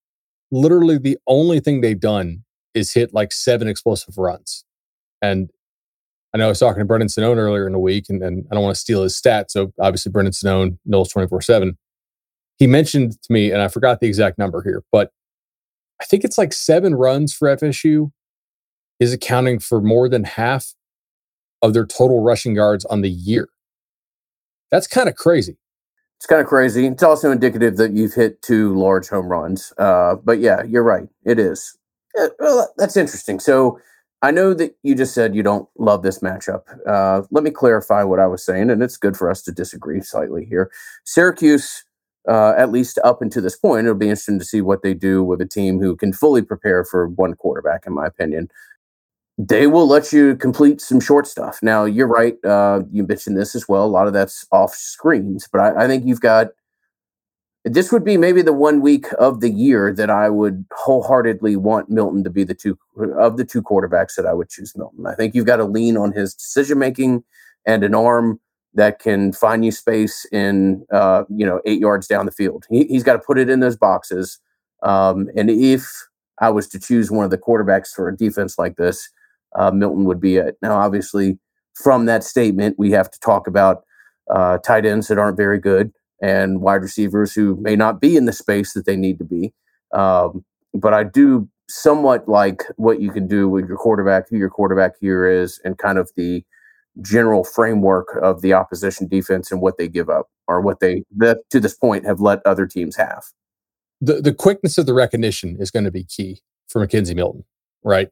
literally 0.52 0.98
the 0.98 1.18
only 1.28 1.60
thing 1.60 1.82
they've 1.82 2.00
done 2.00 2.44
is 2.74 2.94
hit 2.94 3.14
like 3.14 3.32
seven 3.32 3.68
explosive 3.68 4.18
runs. 4.18 4.66
And 5.22 5.50
I 6.34 6.38
know 6.38 6.48
I 6.48 6.50
was 6.50 6.60
talking 6.60 6.80
to 6.80 6.86
Brendan 6.86 7.08
Sonnone 7.08 7.38
earlier 7.38 7.66
in 7.66 7.74
the 7.74 7.80
week, 7.80 8.06
and, 8.10 8.22
and 8.22 8.46
I 8.52 8.56
don't 8.56 8.64
want 8.64 8.76
to 8.76 8.80
steal 8.80 9.04
his 9.04 9.20
stats. 9.20 9.52
So 9.52 9.72
obviously, 9.80 10.12
Brendan 10.12 10.34
Sonnone 10.34 10.78
knows 10.86 11.10
24 11.10 11.42
7. 11.42 11.78
He 12.58 12.68
mentioned 12.68 13.14
to 13.22 13.34
me, 13.34 13.52
and 13.52 13.62
I 13.62 13.68
forgot 13.70 14.00
the 14.00 14.08
exact 14.08 14.38
number 14.38 14.62
here, 14.62 14.84
but 14.92 15.12
I 16.02 16.06
think 16.06 16.24
it's 16.24 16.38
like 16.38 16.52
seven 16.52 16.94
runs 16.94 17.34
for 17.34 17.48
FSU 17.56 18.12
is 19.00 19.14
accounting 19.14 19.60
for 19.60 19.82
more 19.82 20.08
than 20.10 20.24
half 20.24 20.74
of 21.62 21.74
their 21.74 21.86
total 21.86 22.22
rushing 22.22 22.56
yards 22.56 22.86
on 22.86 23.02
the 23.02 23.10
year. 23.10 23.50
That's 24.72 24.88
kind 24.88 25.10
of 25.10 25.16
crazy. 25.16 25.58
It's 26.18 26.26
kind 26.26 26.42
of 26.42 26.48
crazy. 26.48 26.88
It's 26.88 27.04
also 27.04 27.32
indicative 27.32 27.78
that 27.78 27.94
you've 27.94 28.14
hit 28.14 28.42
two 28.42 28.76
large 28.76 29.10
home 29.10 29.28
runs. 29.28 29.74
Uh, 29.78 30.16
but 30.16 30.40
yeah, 30.40 30.64
you're 30.64 30.84
right. 30.84 31.08
It 31.26 31.40
is. 31.40 31.78
Yeah, 32.18 32.28
well, 32.40 32.74
that's 32.78 32.96
interesting. 32.96 33.40
So 33.40 33.80
I 34.22 34.32
know 34.32 34.54
that 34.54 34.76
you 34.84 34.96
just 34.96 35.14
said 35.14 35.36
you 35.36 35.44
don't 35.44 35.68
love 35.78 36.04
this 36.04 36.20
matchup. 36.20 36.64
Uh, 36.88 37.24
let 37.32 37.44
me 37.44 37.52
clarify 37.52 38.04
what 38.04 38.20
I 38.20 38.28
was 38.28 38.44
saying, 38.44 38.70
and 38.70 38.82
it's 38.82 38.98
good 38.98 39.18
for 39.18 39.30
us 39.30 39.42
to 39.44 39.52
disagree 39.52 40.02
slightly 40.02 40.46
here. 40.46 40.72
Syracuse, 41.04 41.84
uh, 42.28 42.54
at 42.58 42.72
least 42.72 42.98
up 43.04 43.22
until 43.22 43.44
this 43.44 43.58
point, 43.58 43.86
it'll 43.86 43.96
be 43.98 44.08
interesting 44.08 44.40
to 44.40 44.46
see 44.46 44.62
what 44.62 44.82
they 44.82 44.94
do 44.94 45.24
with 45.24 45.42
a 45.42 45.46
team 45.46 45.80
who 45.80 45.96
can 45.96 46.14
fully 46.14 46.42
prepare 46.42 46.84
for 46.86 47.08
one 47.08 47.34
quarterback, 47.36 47.86
in 47.86 47.94
my 47.94 48.06
opinion 48.06 48.50
they 49.38 49.68
will 49.68 49.88
let 49.88 50.14
you 50.14 50.36
complete 50.36 50.80
some 50.80 51.00
short 51.00 51.28
stuff. 51.28 51.60
Now, 51.62 51.84
you're 51.84 52.08
right. 52.08 52.36
Uh, 52.44 52.84
you 52.92 53.06
mentioned 53.06 53.38
this 53.38 53.54
as 53.56 53.68
well. 53.68 53.86
A 53.86 53.88
lot 53.88 54.08
of 54.08 54.14
that's 54.14 54.46
off 54.52 54.74
screens, 54.74 55.48
but 55.52 55.60
I, 55.60 55.84
I, 55.84 55.88
think 55.88 56.06
you've 56.06 56.22
got 56.22 56.48
this 57.66 57.92
would 57.92 58.06
be 58.06 58.16
maybe 58.16 58.42
the 58.42 58.54
one 58.54 58.80
week 58.80 59.08
of 59.18 59.42
the 59.42 59.50
year 59.50 59.92
that 59.92 60.10
I 60.10 60.30
would 60.30 60.66
wholeheartedly 60.72 61.56
want 61.56 61.90
Milton 61.90 62.24
to 62.24 62.30
be 62.30 62.44
the 62.44 62.54
two 62.54 62.78
of 63.18 63.38
the 63.38 63.44
two 63.44 63.62
quarterbacks 63.62 64.16
that 64.16 64.26
I 64.26 64.34
would 64.34 64.50
choose 64.50 64.74
Milton. 64.78 65.06
I 65.08 65.16
think 65.16 65.34
you've 65.34 65.48
got 65.48 65.58
to 65.58 65.66
lean 65.66 65.98
on 65.98 66.12
his 66.12 66.34
decision 66.34 66.80
making 66.80 67.24
and 67.66 67.84
an 67.84 67.96
arm 67.96 68.40
that 68.76 69.00
can 69.00 69.34
find 69.34 69.66
you 69.66 69.72
space 69.72 70.26
in, 70.32 70.86
uh, 70.94 71.24
you 71.30 71.46
know, 71.46 71.60
eight 71.66 71.80
yards 71.80 72.08
down 72.08 72.26
the 72.26 72.32
field. 72.32 72.66
He, 72.70 72.94
has 72.94 73.04
got 73.04 73.14
to 73.14 73.20
put 73.20 73.40
it 73.40 73.50
in 73.50 73.62
those 73.62 73.78
boxes. 73.78 74.40
Um, 74.84 75.30
and 75.36 75.50
if 75.50 75.90
I 76.40 76.50
was 76.50 76.68
to 76.68 76.80
choose 76.80 77.10
one 77.10 77.26
of 77.26 77.32
the 77.32 77.38
quarterbacks 77.38 77.90
for 77.90 78.08
a 78.10 78.16
defense 78.16 78.60
like 78.60 78.76
this, 78.76 79.10
uh, 79.58 79.72
Milton 79.72 80.06
would 80.06 80.20
be 80.20 80.38
it. 80.38 80.58
Now, 80.62 80.78
obviously, 80.78 81.40
from 81.76 82.06
that 82.06 82.24
statement, 82.24 82.76
we 82.78 82.92
have 82.92 83.10
to 83.12 83.20
talk 83.20 83.48
about 83.48 83.84
uh, 84.34 84.58
tight 84.60 84.86
ends 84.86 85.08
that 85.08 85.18
aren't 85.18 85.38
very 85.38 85.60
good 85.60 85.92
and 86.22 86.62
wide 86.62 86.82
receivers 86.82 87.34
who 87.34 87.58
may 87.58 87.76
not 87.76 88.00
be 88.00 88.16
in 88.16 88.26
the 88.26 88.34
space 88.34 88.74
that 88.74 88.86
they 88.86 88.96
need 88.96 89.18
to 89.20 89.26
be. 89.26 89.54
Um, 89.94 90.44
but 90.74 90.94
I 90.94 91.04
do 91.04 91.50
somewhat 91.70 92.28
like 92.28 92.64
what 92.78 93.02
you 93.02 93.12
can 93.12 93.28
do 93.28 93.50
with 93.50 93.68
your 93.68 93.78
quarterback, 93.78 94.30
who 94.30 94.38
your 94.38 94.50
quarterback 94.50 94.94
here 95.00 95.28
is, 95.28 95.60
and 95.64 95.78
kind 95.78 95.98
of 95.98 96.12
the 96.16 96.44
general 97.02 97.44
framework 97.44 98.18
of 98.22 98.42
the 98.42 98.54
opposition 98.54 99.08
defense 99.08 99.52
and 99.52 99.62
what 99.62 99.78
they 99.78 99.88
give 99.88 100.10
up 100.10 100.28
or 100.48 100.62
what 100.62 100.80
they 100.80 101.04
that 101.18 101.40
to 101.50 101.60
this 101.60 101.76
point 101.76 102.06
have 102.06 102.22
let 102.22 102.40
other 102.46 102.66
teams 102.66 102.96
have. 102.96 103.24
The 104.00 104.22
the 104.22 104.34
quickness 104.34 104.78
of 104.78 104.86
the 104.86 104.94
recognition 104.94 105.58
is 105.60 105.72
going 105.72 105.86
to 105.86 105.92
be 105.92 106.04
key 106.04 106.42
for 106.68 106.86
McKenzie 106.86 107.16
Milton, 107.16 107.44
right? 107.84 108.10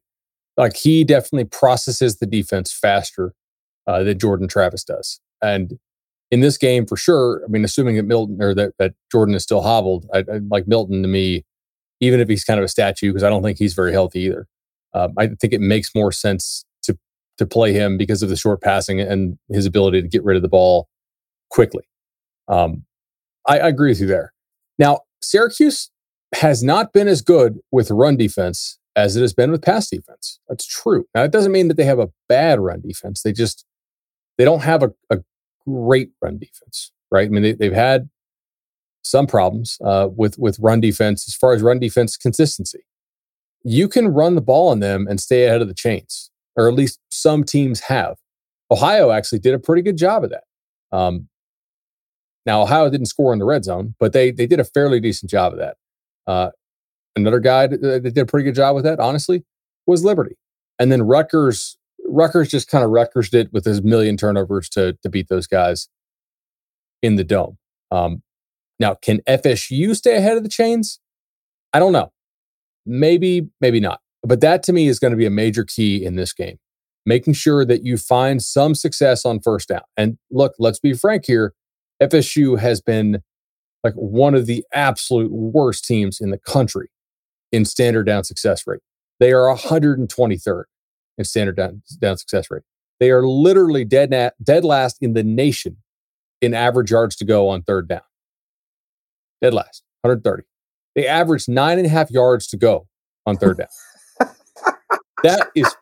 Like 0.58 0.78
he 0.78 1.04
definitely 1.04 1.46
processes 1.46 2.18
the 2.18 2.26
defense 2.26 2.72
faster 2.72 3.34
uh, 3.88 4.04
than 4.04 4.20
Jordan 4.20 4.48
Travis 4.48 4.84
does. 4.84 5.20
And 5.42 5.80
in 6.32 6.40
this 6.40 6.58
game, 6.58 6.86
for 6.86 6.98
sure, 6.98 7.42
I 7.46 7.48
mean, 7.48 7.64
assuming 7.64 7.96
that 7.98 8.04
Milton 8.04 8.42
or 8.42 8.56
that, 8.56 8.74
that 8.80 8.94
Jordan 9.12 9.36
is 9.36 9.44
still 9.44 9.62
hobbled, 9.62 10.08
I, 10.14 10.20
I, 10.20 10.40
like 10.50 10.68
Milton 10.68 11.02
to 11.04 11.08
me, 11.08 11.46
even 12.00 12.20
if 12.20 12.28
he's 12.28 12.44
kind 12.44 12.60
of 12.60 12.64
a 12.64 12.70
statue, 12.70 13.10
because 13.10 13.24
I 13.24 13.30
don't 13.30 13.44
think 13.44 13.58
he's 13.58 13.74
very 13.74 13.92
healthy 13.92 14.22
either. 14.22 14.48
Um, 14.94 15.14
I 15.18 15.28
think 15.28 15.54
it 15.54 15.62
makes 15.62 15.94
more 15.96 16.12
sense 16.12 16.66
to 16.84 16.98
to 17.38 17.46
play 17.46 17.74
him 17.74 17.98
because 17.98 18.22
of 18.22 18.30
the 18.30 18.36
short 18.36 18.62
passing 18.62 19.00
and 19.00 19.38
his 19.50 19.66
ability 19.66 20.02
to 20.02 20.08
get 20.08 20.24
rid 20.24 20.36
of 20.36 20.44
the 20.44 20.50
ball 20.50 20.88
quickly. 21.50 21.84
Um, 22.48 22.86
I, 23.48 23.60
I 23.60 23.68
agree 23.68 23.90
with 23.90 24.00
you 24.00 24.08
there. 24.08 24.34
Now, 24.78 25.02
Syracuse 25.22 25.90
has 26.34 26.64
not 26.64 26.94
been 26.94 27.08
as 27.08 27.22
good 27.22 27.60
with 27.72 27.92
run 27.92 28.18
defense 28.18 28.80
as 28.96 29.16
it 29.16 29.22
has 29.22 29.34
been 29.34 29.52
with 29.52 29.62
pass 29.62 29.90
defense. 29.90 30.40
That's 30.48 30.66
true. 30.66 31.06
Now, 31.16 31.24
it 31.24 31.32
doesn't 31.32 31.52
mean 31.52 31.68
that 31.68 31.78
they 31.78 31.86
have 31.86 32.00
a 32.00 32.10
bad 32.30 32.60
run 32.60 32.82
defense. 32.82 33.22
They 33.22 33.34
just 33.34 33.66
they 34.38 34.46
don't 34.46 34.62
have 34.62 34.84
a, 34.84 34.92
a 35.10 35.20
great 35.68 36.12
run 36.22 36.38
defense, 36.38 36.92
right? 37.12 37.26
I 37.26 37.30
mean, 37.30 37.44
they, 37.44 37.54
they've 37.54 37.74
had 37.74 38.10
some 39.04 39.28
problems 39.28 39.78
uh, 39.84 40.10
with 40.16 40.38
with 40.38 40.58
run 40.60 40.80
defense 40.80 41.28
as 41.28 41.36
far 41.36 41.54
as 41.54 41.62
run 41.62 41.80
defense 41.80 42.18
consistency. 42.18 42.86
You 43.64 43.88
can 43.88 44.10
run 44.10 44.36
the 44.36 44.42
ball 44.42 44.70
on 44.70 44.80
them 44.80 45.08
and 45.10 45.20
stay 45.20 45.46
ahead 45.46 45.62
of 45.62 45.68
the 45.68 45.74
chains, 45.74 46.32
or 46.56 46.68
at 46.68 46.74
least 46.74 47.00
some 47.10 47.44
teams 47.44 47.82
have. 47.82 48.18
Ohio 48.72 49.12
actually 49.12 49.40
did 49.40 49.54
a 49.54 49.60
pretty 49.60 49.82
good 49.82 49.98
job 49.98 50.24
of 50.24 50.32
that. 50.32 50.44
Um, 50.96 51.30
now, 52.46 52.62
Ohio 52.62 52.90
didn't 52.90 53.06
score 53.08 53.32
in 53.34 53.40
the 53.40 53.46
red 53.46 53.64
zone, 53.64 53.96
but 54.00 54.14
they 54.14 54.32
they 54.32 54.48
did 54.48 54.60
a 54.60 54.66
fairly 54.66 55.00
decent 55.00 55.32
job 55.32 55.54
of 55.54 55.60
that. 55.60 55.78
Uh, 56.28 56.50
Another 57.16 57.40
guy 57.40 57.68
that, 57.68 57.80
did 58.04 58.18
a 58.18 58.26
pretty 58.26 58.44
good 58.44 58.56
job 58.56 58.76
with 58.76 58.84
that, 58.86 59.00
honestly, 59.00 59.44
was 59.86 60.04
Liberty. 60.04 60.36
And 60.80 60.92
then 60.92 61.04
Rutgers, 61.04 61.78
Rutgers 62.08 62.50
just 62.50 62.68
kind 62.68 62.84
of 62.84 62.90
Rutgers 62.90 63.34
it 63.34 63.54
with 63.54 63.66
his 63.66 63.84
million 63.84 64.18
turnovers 64.18 64.68
to 64.70 64.94
to 65.04 65.10
beat 65.10 65.28
those 65.30 65.48
guys 65.48 65.90
in 67.02 67.16
the 67.16 67.24
dome. 67.24 67.58
Um, 67.92 68.24
now, 68.80 68.96
can 68.96 69.20
FSU 69.28 69.96
stay 69.96 70.16
ahead 70.16 70.38
of 70.38 70.44
the 70.44 70.50
chains? 70.50 71.00
I 71.74 71.80
don't 71.80 71.94
know. 71.94 72.12
Maybe, 72.86 73.50
maybe 73.62 73.80
not. 73.80 74.00
But 74.24 74.42
that 74.42 74.64
to 74.64 74.74
me 74.74 74.88
is 74.88 75.00
going 75.00 75.12
to 75.12 75.18
be 75.18 75.26
a 75.26 75.32
major 75.32 75.64
key 75.64 76.04
in 76.04 76.16
this 76.16 76.34
game, 76.34 76.58
making 77.06 77.34
sure 77.34 77.66
that 77.66 77.84
you 77.84 77.98
find 77.98 78.42
some 78.42 78.74
success 78.74 79.26
on 79.26 79.40
first 79.42 79.70
down. 79.70 79.82
And 79.96 80.18
look, 80.32 80.54
let's 80.60 80.80
be 80.80 80.94
frank 80.94 81.26
here. 81.26 81.54
FSU 82.02 82.58
has 82.60 82.82
been 82.82 83.22
like 83.84 83.94
one 83.94 84.34
of 84.34 84.46
the 84.46 84.66
absolute 84.74 85.32
worst 85.32 85.86
teams 85.86 86.20
in 86.20 86.32
the 86.32 86.38
country 86.38 86.90
in 87.54 87.64
standard 87.64 88.06
down 88.06 88.26
success 88.26 88.64
rate. 88.68 88.82
They 89.22 89.32
are 89.32 89.56
123rd 89.56 90.64
in 91.18 91.24
standard 91.24 91.56
down, 91.56 91.84
down 92.02 92.18
success 92.18 92.48
rate. 92.52 92.64
They 93.00 93.12
are 93.12 93.26
literally 93.26 93.86
dead, 93.86 94.10
na- 94.10 94.32
dead 94.42 94.66
last 94.66 94.98
in 95.00 95.14
the 95.14 95.24
nation 95.24 95.78
in 96.42 96.54
average 96.54 96.92
yards 96.92 97.16
to 97.18 97.26
go 97.26 97.48
on 97.48 97.62
third 97.62 97.88
down. 97.88 98.02
Dead 99.42 99.54
last, 99.54 99.84
130. 100.02 100.44
They 100.96 101.08
average 101.08 101.48
nine 101.48 101.78
and 101.78 101.86
a 101.86 101.90
half 101.90 102.12
yards 102.12 102.48
to 102.48 102.58
go 102.58 102.88
on 103.26 103.38
third 103.38 103.60
down. 103.60 103.68
that 105.24 105.50
is 105.56 105.74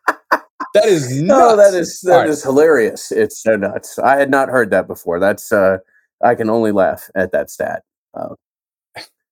that 0.74 0.86
is 0.86 1.22
nuts. 1.22 1.28
No, 1.28 1.58
that 1.58 1.74
is 1.74 2.00
that 2.02 2.18
right. 2.18 2.30
is 2.30 2.44
hilarious. 2.44 3.12
It's 3.12 3.42
so 3.42 3.56
nuts. 3.56 4.00
I 4.00 4.18
had 4.18 4.32
not 4.32 4.48
heard 4.50 4.72
that 4.72 4.88
before. 4.88 5.20
That's 5.20 5.52
uh 5.52 5.80
I 6.24 6.36
can 6.36 6.50
only 6.50 6.72
laugh 6.72 7.10
at 7.14 7.32
that 7.34 7.50
stat. 7.50 7.84
Uh, 8.14 8.36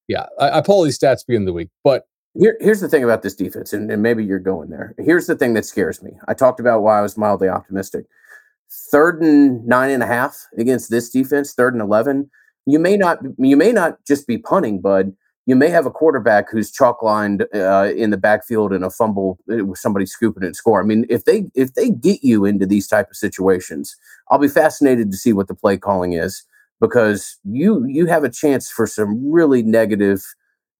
yeah, 0.08 0.26
I, 0.40 0.58
I 0.58 0.62
pull 0.62 0.84
these 0.84 1.00
stats 1.00 1.26
beginning 1.26 1.48
of 1.48 1.52
the 1.52 1.54
week, 1.54 1.70
but 1.84 2.09
here, 2.38 2.58
here's 2.60 2.82
the 2.82 2.90
thing 2.90 3.04
about 3.04 3.22
this 3.22 3.36
defense, 3.36 3.74
and, 3.74 3.92
and 3.92 4.04
maybe 4.04 4.24
you're 4.24 4.40
going 4.40 4.70
there. 4.70 4.94
Here's 4.98 5.28
the 5.28 5.36
thing 5.36 5.54
that 5.56 5.66
scares 5.66 6.02
me. 6.04 6.12
I 6.28 6.34
talked 6.34 6.60
about 6.60 6.82
why 6.82 7.00
I 7.00 7.02
was 7.02 7.18
mildly 7.18 7.50
optimistic. 7.50 8.06
Third 8.92 9.22
and 9.22 9.66
nine 9.66 9.90
and 9.90 10.04
a 10.04 10.08
half 10.08 10.48
against 10.58 10.90
this 10.90 11.10
defense, 11.10 11.54
third 11.54 11.74
and 11.74 11.82
eleven. 11.82 12.30
You 12.66 12.78
may 12.80 12.98
not 12.98 13.20
you 13.38 13.58
may 13.58 13.72
not 13.72 13.98
just 14.06 14.28
be 14.28 14.38
punting, 14.38 14.80
bud 14.80 15.14
you 15.50 15.56
may 15.56 15.70
have 15.70 15.88
a 15.88 15.92
quarterback 15.92 16.52
who's 16.52 16.72
chalk 16.72 17.02
lined 17.02 17.48
uh, 17.56 17.92
in 17.98 18.12
the 18.12 18.18
backfield 18.18 18.72
and 18.72 18.86
a 18.86 18.92
fumble 18.92 19.40
uh, 19.52 19.66
with 19.66 19.80
somebody 19.80 20.06
scooping 20.06 20.44
and 20.44 20.56
score. 20.56 20.80
I 20.80 20.86
mean, 20.86 21.08
if 21.10 21.26
they 21.26 21.46
if 21.56 21.74
they 21.74 21.90
get 21.90 22.24
you 22.24 22.46
into 22.46 22.68
these 22.68 22.88
type 22.88 23.10
of 23.10 23.18
situations, 23.18 23.98
I'll 24.30 24.38
be 24.38 24.48
fascinated 24.48 25.10
to 25.10 25.18
see 25.18 25.34
what 25.34 25.48
the 25.48 25.56
play 25.56 25.76
calling 25.76 26.14
is 26.14 26.44
because 26.80 27.40
you 27.44 27.84
you 27.88 28.06
have 28.06 28.24
a 28.24 28.30
chance 28.30 28.70
for 28.70 28.86
some 28.86 29.32
really 29.32 29.64
negative 29.64 30.24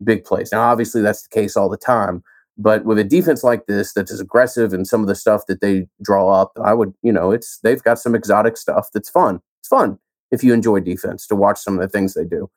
big 0.04 0.24
plays. 0.24 0.52
Now, 0.52 0.62
obviously, 0.62 1.02
that's 1.02 1.24
the 1.24 1.30
case 1.30 1.56
all 1.58 1.70
the 1.70 1.78
time. 1.78 2.24
But 2.58 2.84
with 2.84 3.00
a 3.00 3.06
defense 3.06 3.44
like 3.44 3.68
this 3.68 3.94
that's 3.94 4.12
as 4.12 4.20
aggressive 4.20 4.74
and 4.74 4.86
some 4.86 5.02
of 5.02 5.08
the 5.08 5.16
stuff 5.16 5.46
that 5.48 5.62
they 5.62 5.88
draw 6.04 6.30
up, 6.30 6.52
I 6.62 6.74
would, 6.74 6.94
you 7.02 7.14
know, 7.14 7.32
it's 7.32 7.60
they've 7.60 7.82
got 7.82 8.00
some 8.00 8.16
exotic 8.16 8.58
stuff 8.58 8.90
that's 8.94 9.10
fun. 9.10 9.40
It's 9.60 9.70
fun 9.70 9.98
if 10.32 10.44
you 10.44 10.54
enjoy 10.54 10.82
defense 10.82 11.26
to 11.28 11.36
watch 11.36 11.58
some 11.58 11.76
of 11.76 11.82
the 11.82 11.88
things 11.88 12.14
they 12.14 12.26
do 12.26 12.50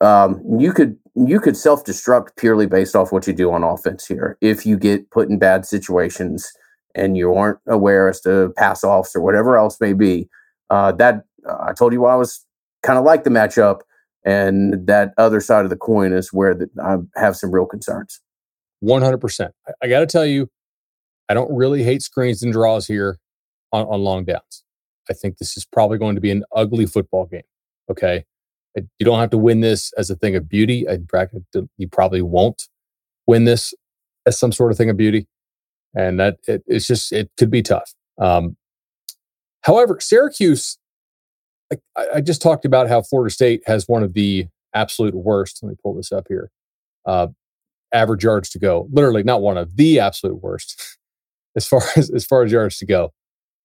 um, 0.00 0.42
you 0.58 0.72
could 0.72 0.96
you 1.14 1.40
could 1.40 1.56
self 1.56 1.84
destruct 1.84 2.36
purely 2.36 2.66
based 2.66 2.96
off 2.96 3.12
what 3.12 3.26
you 3.26 3.32
do 3.32 3.52
on 3.52 3.62
offense 3.62 4.06
here. 4.06 4.38
If 4.40 4.64
you 4.64 4.76
get 4.76 5.10
put 5.10 5.28
in 5.28 5.38
bad 5.38 5.66
situations 5.66 6.50
and 6.94 7.16
you 7.16 7.34
aren't 7.34 7.58
aware 7.66 8.08
as 8.08 8.20
to 8.22 8.52
pass 8.56 8.82
offs 8.82 9.14
or 9.14 9.20
whatever 9.20 9.56
else 9.58 9.80
may 9.80 9.92
be, 9.92 10.28
uh, 10.70 10.92
that 10.92 11.24
uh, 11.48 11.58
I 11.60 11.72
told 11.72 11.92
you 11.92 12.06
I 12.06 12.16
was 12.16 12.44
kind 12.82 12.98
of 12.98 13.04
like 13.04 13.24
the 13.24 13.30
matchup, 13.30 13.80
and 14.24 14.86
that 14.86 15.12
other 15.18 15.40
side 15.40 15.64
of 15.64 15.70
the 15.70 15.76
coin 15.76 16.12
is 16.12 16.32
where 16.32 16.54
the, 16.54 16.68
I 16.82 16.96
have 17.20 17.36
some 17.36 17.50
real 17.50 17.66
concerns. 17.66 18.20
One 18.80 19.02
hundred 19.02 19.18
percent. 19.18 19.52
I 19.82 19.88
got 19.88 20.00
to 20.00 20.06
tell 20.06 20.26
you, 20.26 20.48
I 21.28 21.34
don't 21.34 21.54
really 21.54 21.82
hate 21.82 22.02
screens 22.02 22.42
and 22.42 22.52
draws 22.52 22.86
here 22.86 23.18
on, 23.72 23.86
on 23.86 24.00
long 24.00 24.24
downs. 24.24 24.64
I 25.08 25.12
think 25.12 25.38
this 25.38 25.56
is 25.56 25.64
probably 25.64 25.98
going 25.98 26.14
to 26.14 26.20
be 26.20 26.30
an 26.30 26.44
ugly 26.54 26.86
football 26.86 27.26
game. 27.26 27.42
Okay. 27.90 28.24
You 28.76 29.04
don't 29.04 29.18
have 29.18 29.30
to 29.30 29.38
win 29.38 29.60
this 29.60 29.92
as 29.98 30.10
a 30.10 30.14
thing 30.14 30.36
of 30.36 30.48
beauty. 30.48 30.88
I 30.88 30.98
bracket 30.98 31.42
you 31.76 31.88
probably 31.88 32.22
won't 32.22 32.68
win 33.26 33.44
this 33.44 33.74
as 34.26 34.38
some 34.38 34.52
sort 34.52 34.70
of 34.70 34.78
thing 34.78 34.88
of 34.88 34.96
beauty, 34.96 35.26
and 35.94 36.20
that 36.20 36.38
it, 36.46 36.62
it's 36.66 36.86
just 36.86 37.12
it 37.12 37.30
could 37.36 37.50
be 37.50 37.62
tough. 37.62 37.92
Um, 38.18 38.56
however, 39.62 39.98
Syracuse, 39.98 40.78
I, 41.72 42.06
I, 42.16 42.20
just 42.20 42.42
talked 42.42 42.64
about 42.64 42.88
how 42.88 43.02
Florida 43.02 43.32
State 43.32 43.62
has 43.66 43.86
one 43.86 44.02
of 44.02 44.14
the 44.14 44.48
absolute 44.74 45.14
worst. 45.14 45.60
Let 45.62 45.70
me 45.70 45.76
pull 45.82 45.94
this 45.94 46.12
up 46.12 46.26
here. 46.28 46.50
Uh, 47.06 47.28
average 47.92 48.24
yards 48.24 48.50
to 48.50 48.58
go, 48.58 48.88
literally 48.92 49.22
not 49.22 49.42
one 49.42 49.56
of 49.56 49.76
the 49.76 50.00
absolute 50.00 50.42
worst 50.42 50.98
as 51.56 51.66
far 51.66 51.82
as 51.96 52.10
as 52.10 52.24
far 52.24 52.44
as 52.44 52.52
yards 52.52 52.78
to 52.78 52.86
go 52.86 53.12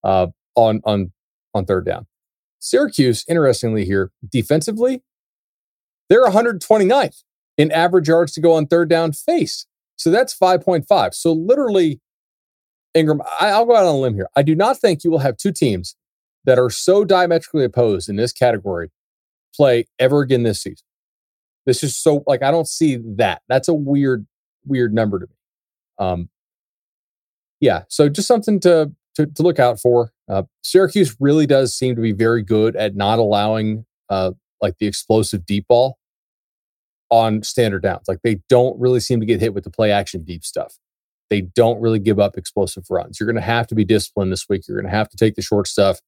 uh, 0.04 0.28
on 0.56 0.82
on 0.86 1.12
on 1.54 1.66
third 1.66 1.86
down. 1.86 2.08
Syracuse, 2.60 3.24
interestingly, 3.28 3.86
here 3.86 4.12
defensively, 4.28 5.04
they're 6.10 6.26
129th 6.26 7.24
in 7.58 7.72
average 7.72 8.08
yards 8.08 8.34
to 8.34 8.42
go 8.42 8.54
on 8.54 8.66
third 8.66 8.90
down 8.90 9.12
face. 9.12 9.68
So 9.98 10.10
that's 10.12 10.38
5.5. 10.38 11.14
So 11.14 11.32
literally, 11.32 12.02
Ingram, 12.94 13.22
I, 13.40 13.58
will 13.58 13.68
go 13.68 13.76
out 13.76 13.86
on 13.86 13.96
a 13.96 13.98
limb 13.98 14.16
here. 14.16 14.28
I 14.36 14.42
do 14.42 14.56
not 14.56 14.78
think 14.80 15.04
you 15.04 15.12
will 15.12 15.20
have 15.20 15.38
two 15.38 15.52
teams 15.52 15.96
that 16.46 16.60
are 16.60 16.70
so 16.70 17.06
diametrically 17.06 17.64
opposed 17.64 18.10
in 18.10 18.16
this 18.16 18.32
category 18.32 18.92
play 19.56 19.86
ever 20.00 20.22
again 20.22 20.44
this 20.44 20.62
season. 20.62 20.86
This 21.66 21.84
is 21.84 21.98
so 21.98 22.24
like 22.28 22.44
I 22.44 22.52
don't 22.52 22.68
see 22.68 23.00
that. 23.18 23.42
That's 23.48 23.68
a 23.68 23.74
weird, 23.74 24.28
weird 24.66 24.94
number 24.94 25.20
to 25.20 25.26
me. 25.26 25.36
Um, 25.98 26.30
yeah. 27.60 27.84
So 27.90 28.10
just 28.10 28.28
something 28.28 28.60
to 28.62 28.92
to, 29.16 29.26
to 29.26 29.44
look 29.44 29.60
out 29.60 29.80
for. 29.80 30.12
Uh, 30.30 30.44
Syracuse 30.64 31.16
really 31.20 31.48
does 31.48 31.76
seem 31.76 31.96
to 31.96 32.02
be 32.02 32.12
very 32.12 32.44
good 32.44 32.76
at 32.76 32.96
not 32.96 33.18
allowing 33.18 33.86
uh, 34.10 34.32
like 34.62 34.78
the 34.78 34.88
explosive 34.88 35.46
deep 35.46 35.68
ball 35.68 35.98
on 37.10 37.44
standard 37.44 37.84
downs. 37.84 38.08
Like 38.08 38.20
they 38.24 38.42
don't 38.50 38.80
really 38.80 39.00
seem 39.00 39.20
to 39.20 39.26
get 39.26 39.40
hit 39.40 39.54
with 39.54 39.64
the 39.64 39.72
play 39.72 39.92
action 39.92 40.24
deep 40.24 40.44
stuff. 40.44 40.78
They 41.30 41.42
don't 41.42 41.82
really 41.82 42.00
give 42.00 42.20
up 42.20 42.38
explosive 42.38 42.86
runs. 42.90 43.20
You're 43.20 43.28
going 43.28 43.36
to 43.36 43.42
have 43.42 43.68
to 43.68 43.76
be 43.76 43.86
disciplined 43.86 44.32
this 44.32 44.48
week. 44.50 44.68
You're 44.68 44.80
going 44.80 44.92
to 44.92 44.96
have 44.96 45.10
to 45.10 45.18
take 45.18 45.36
the 45.36 45.42
short 45.42 45.68
stuff. 45.68 46.00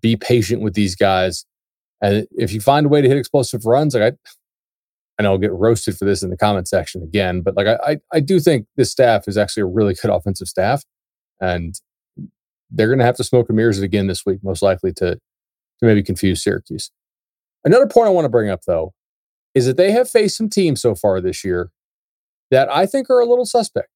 Be 0.00 0.16
patient 0.16 0.62
with 0.62 0.74
these 0.74 0.96
guys. 0.96 1.44
And 2.00 2.26
if 2.32 2.52
you 2.52 2.60
find 2.60 2.86
a 2.86 2.88
way 2.88 3.00
to 3.00 3.08
hit 3.08 3.16
explosive 3.16 3.64
runs, 3.66 3.94
like 3.94 4.14
I, 4.14 5.22
know 5.22 5.32
I'll 5.32 5.38
get 5.38 5.52
roasted 5.52 5.96
for 5.96 6.04
this 6.04 6.22
in 6.22 6.30
the 6.30 6.36
comment 6.36 6.66
section 6.66 7.02
again, 7.02 7.42
but 7.42 7.56
like 7.56 7.66
I, 7.66 7.78
I, 7.92 7.96
I 8.12 8.20
do 8.20 8.40
think 8.40 8.66
this 8.76 8.90
staff 8.90 9.28
is 9.28 9.38
actually 9.38 9.62
a 9.62 9.66
really 9.66 9.94
good 9.94 10.10
offensive 10.10 10.48
staff, 10.48 10.84
and 11.40 11.80
they're 12.70 12.88
going 12.88 12.98
to 12.98 13.04
have 13.04 13.16
to 13.16 13.24
smoke 13.24 13.48
and 13.48 13.56
mirrors 13.56 13.78
it 13.78 13.84
again 13.84 14.06
this 14.06 14.26
week, 14.26 14.40
most 14.42 14.62
likely 14.62 14.92
to, 14.94 15.14
to 15.14 15.20
maybe 15.82 16.02
confuse 16.02 16.42
Syracuse. 16.42 16.90
Another 17.64 17.86
point 17.86 18.08
I 18.08 18.10
want 18.10 18.24
to 18.24 18.30
bring 18.30 18.50
up, 18.50 18.62
though, 18.66 18.94
is 19.54 19.66
that 19.66 19.76
they 19.76 19.92
have 19.92 20.10
faced 20.10 20.36
some 20.36 20.48
teams 20.48 20.80
so 20.80 20.94
far 20.94 21.20
this 21.20 21.44
year 21.44 21.70
that 22.50 22.68
I 22.74 22.86
think 22.86 23.08
are 23.10 23.20
a 23.20 23.26
little 23.26 23.46
suspect 23.46 23.88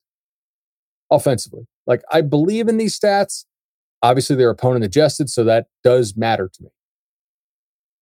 offensively. 1.10 1.66
Like, 1.86 2.02
I 2.12 2.20
believe 2.20 2.68
in 2.68 2.76
these 2.76 2.98
stats. 2.98 3.44
Obviously, 4.02 4.36
their 4.36 4.50
opponent 4.50 4.84
adjusted, 4.84 5.30
so 5.30 5.44
that 5.44 5.66
does 5.82 6.16
matter 6.16 6.50
to 6.52 6.62
me. 6.62 6.70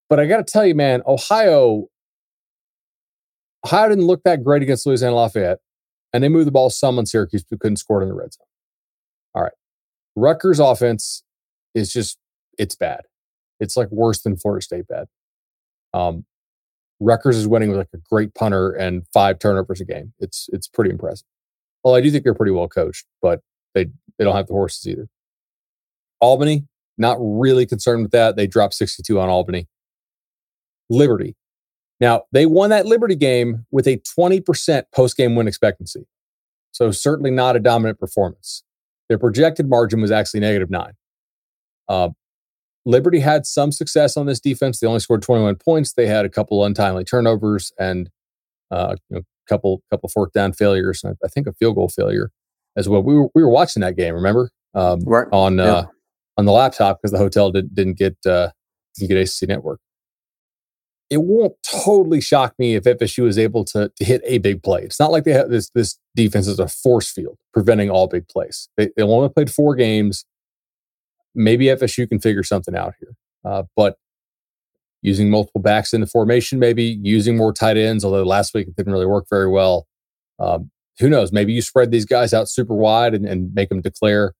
But 0.08 0.20
I 0.20 0.26
got 0.26 0.46
to 0.46 0.52
tell 0.52 0.66
you, 0.66 0.74
man, 0.74 1.02
Ohio, 1.06 1.86
Ohio 3.64 3.88
didn't 3.88 4.06
look 4.06 4.22
that 4.24 4.44
great 4.44 4.62
against 4.62 4.86
Louisiana 4.86 5.14
Lafayette, 5.14 5.58
and 6.12 6.22
they 6.22 6.28
moved 6.28 6.46
the 6.46 6.52
ball 6.52 6.70
some 6.70 6.98
on 6.98 7.06
Syracuse, 7.06 7.44
but 7.48 7.60
couldn't 7.60 7.76
score 7.76 8.00
it 8.00 8.04
in 8.04 8.08
the 8.08 8.14
red 8.14 8.32
zone. 8.32 8.46
All 9.34 9.42
right. 9.42 9.52
Rutgers 10.16 10.60
offense 10.60 11.22
is 11.74 11.92
just 11.92 12.18
it's 12.58 12.76
bad. 12.76 13.02
It's 13.60 13.76
like 13.76 13.90
worse 13.90 14.22
than 14.22 14.36
Florida 14.36 14.62
State 14.62 14.86
bad. 14.86 15.06
Um, 15.92 16.24
Rutgers 17.00 17.36
is 17.36 17.48
winning 17.48 17.70
with 17.70 17.78
like 17.78 17.88
a 17.94 17.98
great 18.10 18.34
punter 18.34 18.70
and 18.70 19.02
five 19.12 19.38
turnovers 19.38 19.80
a 19.80 19.84
game. 19.84 20.12
It's 20.18 20.48
it's 20.52 20.68
pretty 20.68 20.90
impressive. 20.90 21.26
Well, 21.82 21.94
I 21.94 22.00
do 22.00 22.10
think 22.10 22.24
they're 22.24 22.34
pretty 22.34 22.52
well 22.52 22.68
coached, 22.68 23.06
but 23.20 23.40
they 23.74 23.86
they 24.18 24.24
don't 24.24 24.36
have 24.36 24.46
the 24.46 24.52
horses 24.52 24.86
either. 24.86 25.08
Albany, 26.20 26.66
not 26.98 27.16
really 27.20 27.66
concerned 27.66 28.02
with 28.02 28.12
that. 28.12 28.36
They 28.36 28.46
dropped 28.46 28.74
62 28.74 29.18
on 29.18 29.28
Albany. 29.28 29.68
Liberty. 30.90 31.36
Now, 32.00 32.22
they 32.32 32.46
won 32.46 32.70
that 32.70 32.86
Liberty 32.86 33.14
game 33.14 33.66
with 33.70 33.86
a 33.86 33.98
20% 34.18 34.84
post 34.94 35.16
game 35.16 35.34
win 35.34 35.48
expectancy. 35.48 36.06
So, 36.72 36.90
certainly 36.90 37.30
not 37.30 37.56
a 37.56 37.60
dominant 37.60 37.98
performance. 37.98 38.64
Their 39.08 39.18
projected 39.18 39.68
margin 39.68 40.00
was 40.00 40.10
actually 40.10 40.40
negative 40.40 40.70
nine. 40.70 40.94
Uh, 41.88 42.10
Liberty 42.86 43.20
had 43.20 43.46
some 43.46 43.72
success 43.72 44.16
on 44.16 44.26
this 44.26 44.40
defense. 44.40 44.80
They 44.80 44.86
only 44.86 45.00
scored 45.00 45.22
21 45.22 45.56
points. 45.56 45.92
They 45.92 46.06
had 46.06 46.24
a 46.24 46.28
couple 46.28 46.64
untimely 46.64 47.04
turnovers 47.04 47.72
and 47.78 48.10
uh, 48.70 48.96
you 49.08 49.16
know, 49.16 49.22
couple 49.48 49.82
couple 49.90 50.08
fourth 50.08 50.32
down 50.32 50.52
failures. 50.52 51.04
I 51.04 51.28
think 51.28 51.46
a 51.46 51.52
field 51.52 51.76
goal 51.76 51.88
failure 51.88 52.30
as 52.76 52.88
well. 52.88 53.02
We 53.02 53.14
were 53.14 53.28
we 53.34 53.42
were 53.42 53.50
watching 53.50 53.80
that 53.82 53.96
game. 53.96 54.14
Remember 54.14 54.50
um, 54.74 55.00
right. 55.04 55.28
on 55.32 55.60
uh. 55.60 55.86
On 56.36 56.44
the 56.44 56.52
laptop 56.52 57.00
because 57.00 57.12
the 57.12 57.18
hotel 57.18 57.50
did, 57.50 57.74
didn't 57.74 57.98
get 57.98 58.16
uh, 58.26 58.50
didn't 58.96 59.08
get 59.08 59.18
ACC 59.18 59.48
network. 59.48 59.80
It 61.10 61.18
won't 61.18 61.54
totally 61.62 62.20
shock 62.20 62.54
me 62.58 62.74
if 62.74 62.84
FSU 62.84 63.28
is 63.28 63.38
able 63.38 63.64
to, 63.66 63.92
to 63.94 64.04
hit 64.04 64.22
a 64.24 64.38
big 64.38 64.62
play. 64.62 64.82
It's 64.82 64.98
not 64.98 65.12
like 65.12 65.24
they 65.24 65.32
have 65.32 65.50
this 65.50 65.70
this 65.70 65.98
defense 66.14 66.46
is 66.46 66.58
a 66.58 66.68
force 66.68 67.10
field 67.10 67.38
preventing 67.52 67.90
all 67.90 68.06
big 68.06 68.28
plays. 68.28 68.68
They, 68.76 68.90
they 68.96 69.02
only 69.02 69.28
played 69.28 69.50
four 69.50 69.74
games. 69.74 70.24
Maybe 71.34 71.66
FSU 71.66 72.08
can 72.08 72.20
figure 72.20 72.42
something 72.42 72.76
out 72.76 72.94
here. 72.98 73.14
Uh, 73.44 73.64
but 73.76 73.96
using 75.02 75.30
multiple 75.30 75.60
backs 75.60 75.92
in 75.92 76.00
the 76.00 76.06
formation, 76.06 76.58
maybe 76.58 76.98
using 77.02 77.36
more 77.36 77.52
tight 77.52 77.76
ends, 77.76 78.04
although 78.04 78.22
last 78.22 78.54
week 78.54 78.68
it 78.68 78.76
didn't 78.76 78.92
really 78.92 79.06
work 79.06 79.26
very 79.28 79.48
well. 79.48 79.86
Um, 80.38 80.70
who 80.98 81.10
knows? 81.10 81.32
Maybe 81.32 81.52
you 81.52 81.60
spread 81.60 81.90
these 81.90 82.06
guys 82.06 82.32
out 82.32 82.48
super 82.48 82.74
wide 82.74 83.14
and, 83.14 83.26
and 83.26 83.52
make 83.52 83.68
them 83.68 83.82
declare 83.82 84.32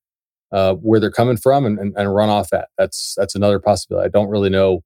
uh, 0.54 0.74
where 0.74 1.00
they're 1.00 1.10
coming 1.10 1.36
from 1.36 1.66
and, 1.66 1.78
and, 1.80 1.92
and, 1.96 2.14
run 2.14 2.28
off 2.28 2.52
at. 2.52 2.68
That's 2.78 3.14
that's 3.16 3.34
another 3.34 3.58
possibility. 3.58 4.06
I 4.06 4.08
don't 4.08 4.28
really 4.28 4.50
know 4.50 4.84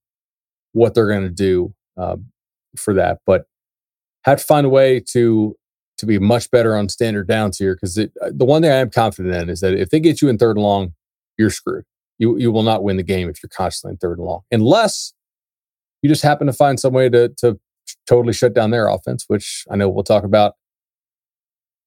what 0.73 0.95
they're 0.95 1.07
going 1.07 1.25
to 1.25 1.29
do 1.29 1.75
um, 1.99 2.27
for 2.75 2.95
that, 2.95 3.19
but 3.27 3.45
had 4.25 4.39
to 4.39 4.45
find 4.45 4.65
a 4.65 4.71
way 4.71 4.99
to 5.13 5.55
to 5.99 6.07
be 6.07 6.19
much 6.19 6.51
better 6.51 6.75
on 6.75 6.89
standard 6.89 7.29
downs 7.29 7.59
here 7.59 7.75
because 7.75 7.99
uh, 7.99 8.07
the 8.31 8.47
one 8.47 8.63
thing 8.63 8.71
I 8.71 8.77
am 8.77 8.89
confident 8.91 9.35
in 9.35 9.51
is 9.51 9.61
that 9.61 9.75
if 9.75 9.91
they 9.91 10.01
get 10.01 10.23
you 10.23 10.29
in 10.29 10.39
third 10.39 10.57
and 10.57 10.65
long, 10.65 10.95
you're 11.37 11.51
screwed. 11.51 11.85
You 12.19 12.39
you 12.39 12.51
will 12.51 12.63
not 12.63 12.83
win 12.83 12.97
the 12.97 13.03
game 13.03 13.29
if 13.29 13.43
you're 13.43 13.51
constantly 13.51 13.93
in 13.93 13.99
third 13.99 14.19
and 14.19 14.27
long, 14.27 14.41
unless 14.51 15.13
you 16.01 16.09
just 16.09 16.23
happen 16.23 16.47
to 16.47 16.53
find 16.55 16.81
some 16.81 16.95
way 16.95 17.11
to 17.11 17.29
to 17.41 17.61
totally 18.07 18.33
shut 18.33 18.55
down 18.55 18.71
their 18.71 18.89
offense, 18.89 19.25
which 19.29 19.65
I 19.71 19.77
know 19.77 19.91
we'll 19.91 20.03
talk 20.03 20.25
about 20.25 20.55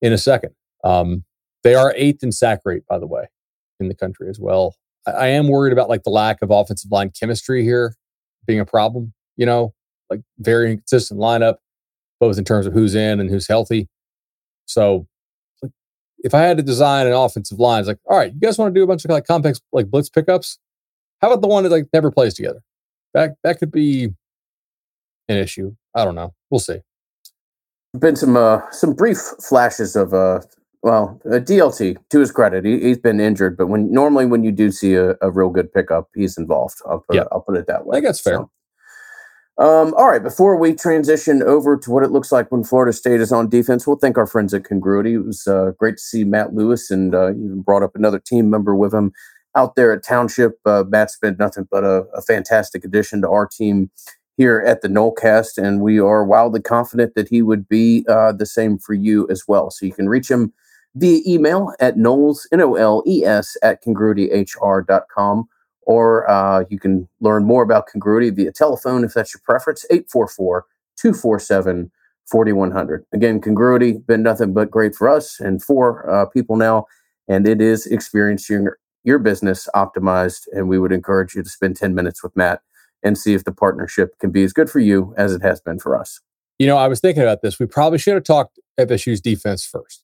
in 0.04 0.14
a 0.14 0.20
second. 0.20 0.54
Um, 0.84 1.26
they 1.64 1.74
are 1.74 1.94
eighth 1.96 2.24
in 2.24 2.32
sack 2.32 2.62
rate, 2.64 2.84
by 2.88 3.00
the 3.00 3.08
way, 3.08 3.26
in 3.82 3.90
the 3.90 3.96
country 3.96 4.30
as 4.30 4.40
well. 4.40 4.76
I, 5.08 5.12
I 5.12 5.28
am 5.28 5.48
worried 5.48 5.74
about 5.74 5.90
like 5.90 6.04
the 6.04 6.10
lack 6.10 6.42
of 6.42 6.52
offensive 6.52 6.92
line 6.92 7.12
chemistry 7.18 7.64
here 7.64 7.96
being 8.46 8.60
a 8.60 8.66
problem. 8.66 9.14
You 9.38 9.46
know, 9.46 9.74
like 10.10 10.22
very 10.40 10.72
inconsistent 10.72 11.20
lineup, 11.20 11.56
both 12.20 12.38
in 12.38 12.46
terms 12.46 12.66
of 12.66 12.74
who's 12.74 12.96
in 12.96 13.20
and 13.20 13.30
who's 13.30 13.48
healthy. 13.48 13.88
So 14.66 15.08
if 16.24 16.34
I 16.34 16.42
had 16.42 16.58
to 16.58 16.64
design 16.64 17.08
an 17.08 17.14
offensive 17.14 17.60
line, 17.60 17.80
it's 17.80 17.88
like, 17.88 18.00
all 18.06 18.18
right, 18.18 18.34
you 18.34 18.40
guys 18.40 18.58
want 18.58 18.74
to 18.74 18.80
do 18.80 18.84
a 18.84 18.88
bunch 18.88 19.04
of 19.06 19.12
like 19.12 19.26
complex 19.26 19.60
like 19.72 19.90
blitz 19.90 20.10
pickups? 20.10 20.60
How 21.22 21.32
about 21.32 21.42
the 21.42 21.48
one 21.48 21.64
that 21.64 21.72
like 21.72 21.88
never 21.94 22.12
plays 22.12 22.34
together? 22.34 22.62
That 23.14 23.36
that 23.44 23.60
could 23.60 23.72
be 23.72 24.10
an 25.28 25.38
issue. 25.38 25.76
I 25.96 26.06
don't 26.06 26.16
know. 26.16 26.34
We'll 26.50 26.60
see. 26.60 26.80
Been 27.98 28.16
some 28.16 28.38
uh 28.38 28.62
some 28.72 28.94
brief 28.94 29.18
flashes 29.18 29.96
of 29.96 30.14
uh 30.14 30.42
well 30.84 31.20
uh, 31.26 31.40
DLT 31.40 31.98
to 32.10 32.20
his 32.20 32.32
credit, 32.32 32.66
he, 32.66 32.90
has 32.90 32.98
been 32.98 33.20
injured, 33.20 33.58
but 33.58 33.68
when 33.68 33.92
normally 33.92 34.26
when 34.26 34.44
you 34.44 34.52
do 34.52 34.72
see 34.72 34.96
a, 34.96 35.16
a 35.22 35.32
real 35.32 35.50
good 35.50 35.72
pickup, 35.74 36.10
he's 36.16 36.38
involved. 36.38 36.80
I'll 36.86 37.00
put, 37.00 37.16
yeah. 37.16 37.24
I'll 37.32 37.42
put 37.42 37.58
it 37.58 37.68
that 37.68 37.86
way. 37.86 37.94
I 37.94 37.96
think 37.98 38.08
that's 38.08 38.22
fair. 38.22 38.36
So, 38.36 38.50
um, 39.58 39.94
all 39.96 40.08
right, 40.08 40.24
before 40.24 40.58
we 40.58 40.74
transition 40.74 41.44
over 41.44 41.78
to 41.78 41.92
what 41.92 42.04
it 42.04 42.10
looks 42.10 42.32
like 42.32 42.52
when 42.52 42.64
Florida 42.64 42.94
State 42.94 43.22
is 43.22 43.32
on 43.32 43.48
defense, 43.50 43.86
we'll 43.86 43.98
thank 43.98 44.18
our 44.18 44.26
friends 44.26 44.54
at 44.54 44.64
Congruity. 44.64 45.14
It 45.14 45.26
was 45.26 45.46
uh, 45.46 45.74
great 45.78 45.98
to 45.98 46.02
see 46.02 46.24
Matt 46.24 46.56
Lewis 46.56 46.90
and 46.90 47.14
uh, 47.14 47.30
even 47.32 47.62
brought 47.62 47.84
up 47.84 47.96
another 47.96 48.18
team 48.18 48.50
member 48.50 48.76
with 48.76 48.94
him 48.94 49.12
out 49.56 49.76
there 49.76 49.92
at 49.92 50.04
Township. 50.04 50.54
Uh, 50.66 50.86
Matt's 50.88 51.18
been 51.18 51.36
nothing 51.38 51.68
but 51.70 51.84
a, 51.84 52.06
a, 52.16 52.22
fantastic 52.22 52.86
addition 52.86 53.22
to 53.22 53.30
our 53.30 53.46
team 53.46 53.92
here 54.38 54.64
at 54.66 54.82
the 54.82 54.88
Nolecast, 54.88 55.58
and 55.58 55.82
we 55.82 56.00
are 56.00 56.24
wildly 56.24 56.62
confident 56.62 57.14
that 57.16 57.28
he 57.28 57.42
would 57.42 57.68
be 57.68 58.06
uh, 58.10 58.32
the 58.32 58.46
same 58.46 58.80
for 58.80 58.94
you 58.94 59.28
as 59.30 59.44
well. 59.48 59.70
So 59.70 59.86
you 59.86 59.94
can 59.94 60.10
reach 60.10 60.32
him 60.32 60.54
via 60.96 61.22
email 61.26 61.74
at 61.80 61.96
Noles, 61.96 62.46
N 62.52 62.62
O 62.62 62.76
L 62.76 63.04
E 63.08 63.24
S, 63.24 63.58
at 63.62 63.84
congruityhr.com 63.84 65.48
or 65.84 66.30
uh, 66.30 66.64
you 66.70 66.80
can 66.80 67.08
learn 67.20 67.44
more 67.44 67.64
about 67.64 67.88
Congruity 67.88 68.30
via 68.30 68.52
telephone 68.52 69.04
if 69.04 69.14
that's 69.14 69.34
your 69.34 69.42
preference, 69.44 69.86
844 69.90 70.66
247 70.98 71.92
4100. 72.28 73.06
Again, 73.14 73.42
Congruity 73.42 73.94
been 73.94 74.24
nothing 74.24 74.54
but 74.54 74.72
great 74.72 74.96
for 74.96 75.10
us 75.10 75.40
and 75.40 75.62
for 75.62 76.10
uh, 76.10 76.26
people 76.28 76.56
now, 76.56 76.86
and 77.28 77.48
it 77.48 77.62
is 77.62 77.86
experiencing 77.88 78.64
your, 78.64 78.77
your 79.04 79.20
business 79.20 79.68
optimized. 79.75 80.48
And 80.54 80.70
we 80.70 80.80
would 80.80 80.92
encourage 80.92 81.36
you 81.36 81.44
to 81.44 81.50
spend 81.50 81.75
10 81.75 81.94
minutes 81.94 82.24
with 82.24 82.36
Matt 82.36 82.62
and 83.04 83.18
see 83.18 83.34
if 83.34 83.44
the 83.44 83.51
partnership 83.51 84.18
can 84.20 84.32
be 84.32 84.44
as 84.44 84.54
good 84.54 84.70
for 84.70 84.80
you 84.80 85.14
as 85.18 85.34
it 85.34 85.42
has 85.42 85.60
been 85.60 85.80
for 85.80 85.98
us. 85.98 86.22
You 86.60 86.68
know, 86.68 86.77
I 86.77 86.88
was 86.88 87.00
thinking 87.00 87.24
about 87.24 87.42
this. 87.42 87.60
We 87.60 87.66
probably 87.66 87.98
should 87.98 88.14
have 88.14 88.24
talked 88.24 88.60
FSU's 88.80 89.20
defense 89.20 89.66
first 89.66 90.00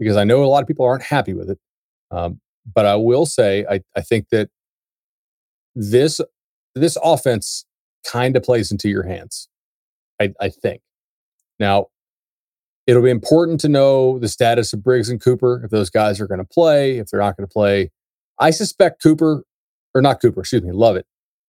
because 0.00 0.16
I 0.16 0.24
know 0.24 0.42
a 0.42 0.46
lot 0.46 0.62
of 0.62 0.66
people 0.66 0.84
aren't 0.84 1.04
happy 1.04 1.34
with 1.34 1.50
it. 1.50 1.58
Um, 2.10 2.40
but 2.74 2.86
I 2.86 2.96
will 2.96 3.26
say, 3.26 3.64
I, 3.70 3.82
I 3.96 4.00
think 4.00 4.30
that 4.30 4.48
this 5.76 6.20
this 6.74 6.96
offense 7.02 7.66
kind 8.04 8.36
of 8.36 8.42
plays 8.42 8.72
into 8.72 8.88
your 8.88 9.04
hands. 9.04 9.48
I, 10.20 10.32
I 10.40 10.48
think. 10.48 10.82
Now, 11.58 11.86
it'll 12.86 13.02
be 13.02 13.10
important 13.10 13.60
to 13.60 13.68
know 13.68 14.18
the 14.18 14.28
status 14.28 14.72
of 14.72 14.82
Briggs 14.82 15.08
and 15.08 15.20
Cooper 15.20 15.62
if 15.64 15.70
those 15.70 15.90
guys 15.90 16.20
are 16.20 16.26
going 16.26 16.40
to 16.40 16.46
play, 16.46 16.98
if 16.98 17.08
they're 17.08 17.20
not 17.20 17.36
going 17.36 17.46
to 17.46 17.52
play. 17.52 17.90
I 18.38 18.50
suspect 18.50 19.02
Cooper, 19.02 19.44
or 19.94 20.00
not 20.00 20.20
Cooper, 20.20 20.40
excuse 20.40 20.62
me, 20.62 20.72
Lovett. 20.72 21.06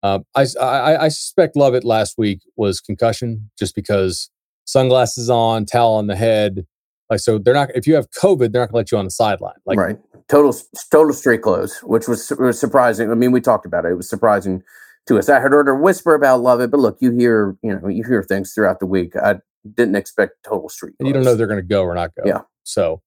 Um, 0.03 0.25
I, 0.36 0.45
I, 0.62 1.06
I 1.06 1.08
suspect 1.08 1.56
Lovett 1.56 1.86
last 1.86 2.17
week 2.17 2.41
was 2.58 2.82
concussion 2.82 3.49
just 3.58 3.73
because 3.73 4.29
sunglasses 4.65 5.29
on, 5.29 5.65
towel 5.65 5.93
on 5.93 6.08
the 6.08 6.15
head. 6.15 6.65
Like 7.10 7.20
so, 7.20 7.38
they're 7.38 7.54
not. 7.54 7.70
If 7.76 7.86
you 7.86 7.96
have 7.96 8.10
COVID, 8.12 8.52
they're 8.52 8.62
not 8.62 8.72
going 8.72 8.74
to 8.74 8.76
let 8.78 8.92
you 8.92 8.98
on 8.98 9.06
the 9.06 9.12
sideline. 9.12 9.56
Like 9.66 9.78
right 9.78 9.98
total 10.28 10.56
total 10.92 11.13
street 11.13 11.42
clothes, 11.42 11.80
which 11.84 12.08
was, 12.08 12.32
was 12.39 12.60
surprising. 12.60 13.12
I 13.12 13.16
mean, 13.16 13.32
we 13.32 13.42
talked 13.42 13.66
about 13.66 13.86
it; 13.86 13.92
it 13.92 13.96
was 13.96 14.10
surprising 14.10 14.63
to 15.08 15.18
us. 15.18 15.30
I 15.30 15.39
had 15.39 15.52
heard 15.52 15.68
her 15.68 15.76
whisper 15.76 16.16
about 16.16 16.42
Lovett, 16.42 16.72
but 16.72 16.80
look, 16.80 16.98
you 17.00 17.12
hear 17.12 17.58
you 17.62 17.80
know 17.80 17.88
you 17.88 18.04
hear 18.04 18.24
things 18.24 18.54
throughout 18.54 18.80
the 18.80 18.86
week. 18.86 19.16
I 19.16 19.36
didn't 19.76 19.96
expect 19.96 20.44
total 20.44 20.70
street. 20.70 20.94
You 21.00 21.13
don't 21.13 21.24
know 21.24 21.36
they're 21.36 21.48
going 21.48 21.62
to 21.62 21.68
go 21.68 21.84
or 21.84 21.96
not 21.96 22.13
go. 22.16 22.24
Yeah. 22.26 22.42
So, 22.63 23.02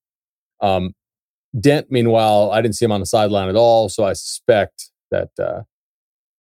um, 0.61 0.95
Dent, 1.59 1.91
meanwhile, 1.91 2.51
I 2.51 2.63
didn't 2.63 2.77
see 2.77 2.85
him 2.85 2.93
on 2.93 3.01
the 3.01 3.07
sideline 3.07 3.49
at 3.49 3.57
all, 3.57 3.89
so 3.89 4.05
I 4.05 4.13
suspect 4.13 4.91
that 5.11 5.31
uh, 5.39 5.63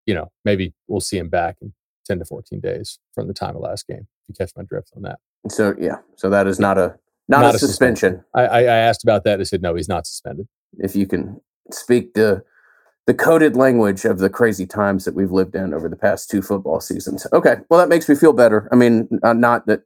you 0.07 0.15
know 0.15 0.31
maybe 0.45 0.75
we'll 0.89 1.01
see 1.01 1.19
him 1.19 1.29
back 1.29 1.57
in 1.61 1.73
ten 2.05 2.19
to 2.19 2.25
fourteen 2.25 2.61
days 2.61 2.99
from 3.15 3.29
the 3.29 3.35
time 3.35 3.57
of 3.57 3.63
last 3.63 3.87
game. 3.87 4.07
If 4.23 4.29
you 4.29 4.35
catch 4.35 4.53
my 4.57 4.65
drift 4.65 4.93
on 4.97 5.03
that. 5.03 5.19
So 5.49 5.75
yeah, 5.79 5.99
so 6.17 6.29
that 6.31 6.47
is 6.47 6.59
not 6.59 6.77
a 6.77 6.97
not, 7.29 7.41
not 7.41 7.53
a, 7.53 7.57
a, 7.57 7.59
suspension. 7.59 8.23
suspension. 8.23 8.25
I, 8.35 8.67
I 8.67 8.77
asked 8.77 9.03
about 9.03 9.25
that. 9.25 9.37
They 9.37 9.45
said 9.45 9.63
no, 9.63 9.75
he's 9.75 9.89
not 9.89 10.07
suspended 10.07 10.47
if 10.79 10.97
you 10.97 11.07
can 11.07 11.41
speak 11.71 12.15
the 12.15 12.43
the 13.07 13.15
coded 13.15 13.55
language 13.55 14.05
of 14.05 14.19
the 14.19 14.29
crazy 14.29 14.67
times 14.67 15.05
that 15.05 15.15
we've 15.15 15.31
lived 15.31 15.55
in 15.55 15.73
over 15.73 15.89
the 15.89 15.95
past 15.95 16.29
two 16.29 16.43
football 16.43 16.81
seasons. 16.81 17.25
Okay, 17.33 17.57
well 17.69 17.79
that 17.79 17.89
makes 17.89 18.09
me 18.09 18.17
feel 18.17 18.33
better. 18.33 18.69
I 18.73 18.77
mean, 18.77 19.09
uh, 19.23 19.33
not 19.33 19.67
that 19.67 19.83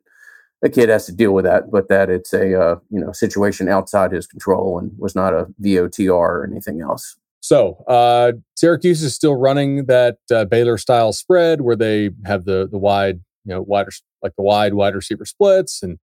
a 0.63 0.71
kid 0.71 0.89
has 0.89 1.07
to 1.07 1.13
deal 1.13 1.33
with 1.33 1.45
that, 1.45 1.71
but 1.71 1.89
that 1.89 2.09
it's 2.09 2.33
a 2.33 2.59
uh, 2.59 2.77
you 2.91 3.01
know 3.01 3.13
situation 3.13 3.69
outside 3.69 4.13
his 4.13 4.27
control 4.27 4.79
and 4.79 4.93
was 4.99 5.15
not 5.15 5.35
a 5.35 5.47
VOTR 5.63 6.11
or 6.11 6.47
anything 6.51 6.81
else. 6.81 7.17
So 7.43 7.85
uh, 7.89 8.33
Syracuse 8.57 9.03
is 9.03 9.15
still 9.15 9.35
running 9.35 9.87
that 9.87 10.19
uh, 10.31 10.45
Baylor 10.45 10.77
style 10.77 11.13
spread 11.13 11.63
where 11.63 11.77
they 11.77 12.11
have 12.25 12.45
the 12.45 12.69
the 12.71 12.79
wide 12.79 13.21
you 13.45 13.55
know 13.55 13.63
wider 13.63 13.91
like 14.23 14.33
the 14.37 14.43
wide 14.43 14.75
wide 14.75 14.95
receiver 14.95 15.25
splits 15.25 15.83
and 15.83 15.99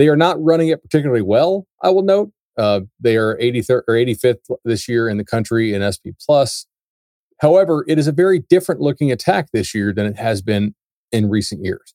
they 0.00 0.08
are 0.08 0.16
not 0.16 0.42
running 0.42 0.68
it 0.68 0.82
particularly 0.82 1.20
well. 1.20 1.66
I 1.82 1.90
will 1.90 2.02
note 2.02 2.32
uh, 2.56 2.80
they 2.98 3.16
are 3.18 3.36
83rd 3.36 3.82
or 3.86 3.94
85th 3.94 4.56
this 4.64 4.88
year 4.88 5.10
in 5.10 5.18
the 5.18 5.24
country 5.24 5.74
in 5.74 5.92
SP 5.92 6.16
plus. 6.24 6.66
However, 7.40 7.84
it 7.86 7.98
is 7.98 8.06
a 8.06 8.12
very 8.12 8.38
different 8.38 8.80
looking 8.80 9.12
attack 9.12 9.48
this 9.52 9.74
year 9.74 9.92
than 9.92 10.06
it 10.06 10.16
has 10.16 10.40
been 10.40 10.74
in 11.12 11.28
recent 11.28 11.64
years. 11.64 11.94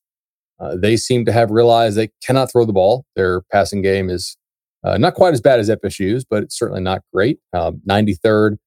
Uh, 0.60 0.76
they 0.80 0.98
seem 0.98 1.26
to 1.26 1.32
have 1.32 1.50
realized 1.50 1.98
they 1.98 2.12
cannot 2.24 2.52
throw 2.52 2.64
the 2.64 2.74
ball. 2.74 3.06
Their 3.16 3.42
passing 3.52 3.82
game 3.82 4.10
is 4.10 4.38
uh, 4.84 5.00
not 5.00 5.16
quite 5.16 5.34
as 5.34 5.42
bad 5.42 5.60
as 5.60 5.70
FSU's, 5.70 6.24
but 6.24 6.44
it's 6.44 6.58
certainly 6.58 6.82
not 6.82 7.02
great. 7.12 7.40
Um, 7.54 7.82
93rd 7.90 8.58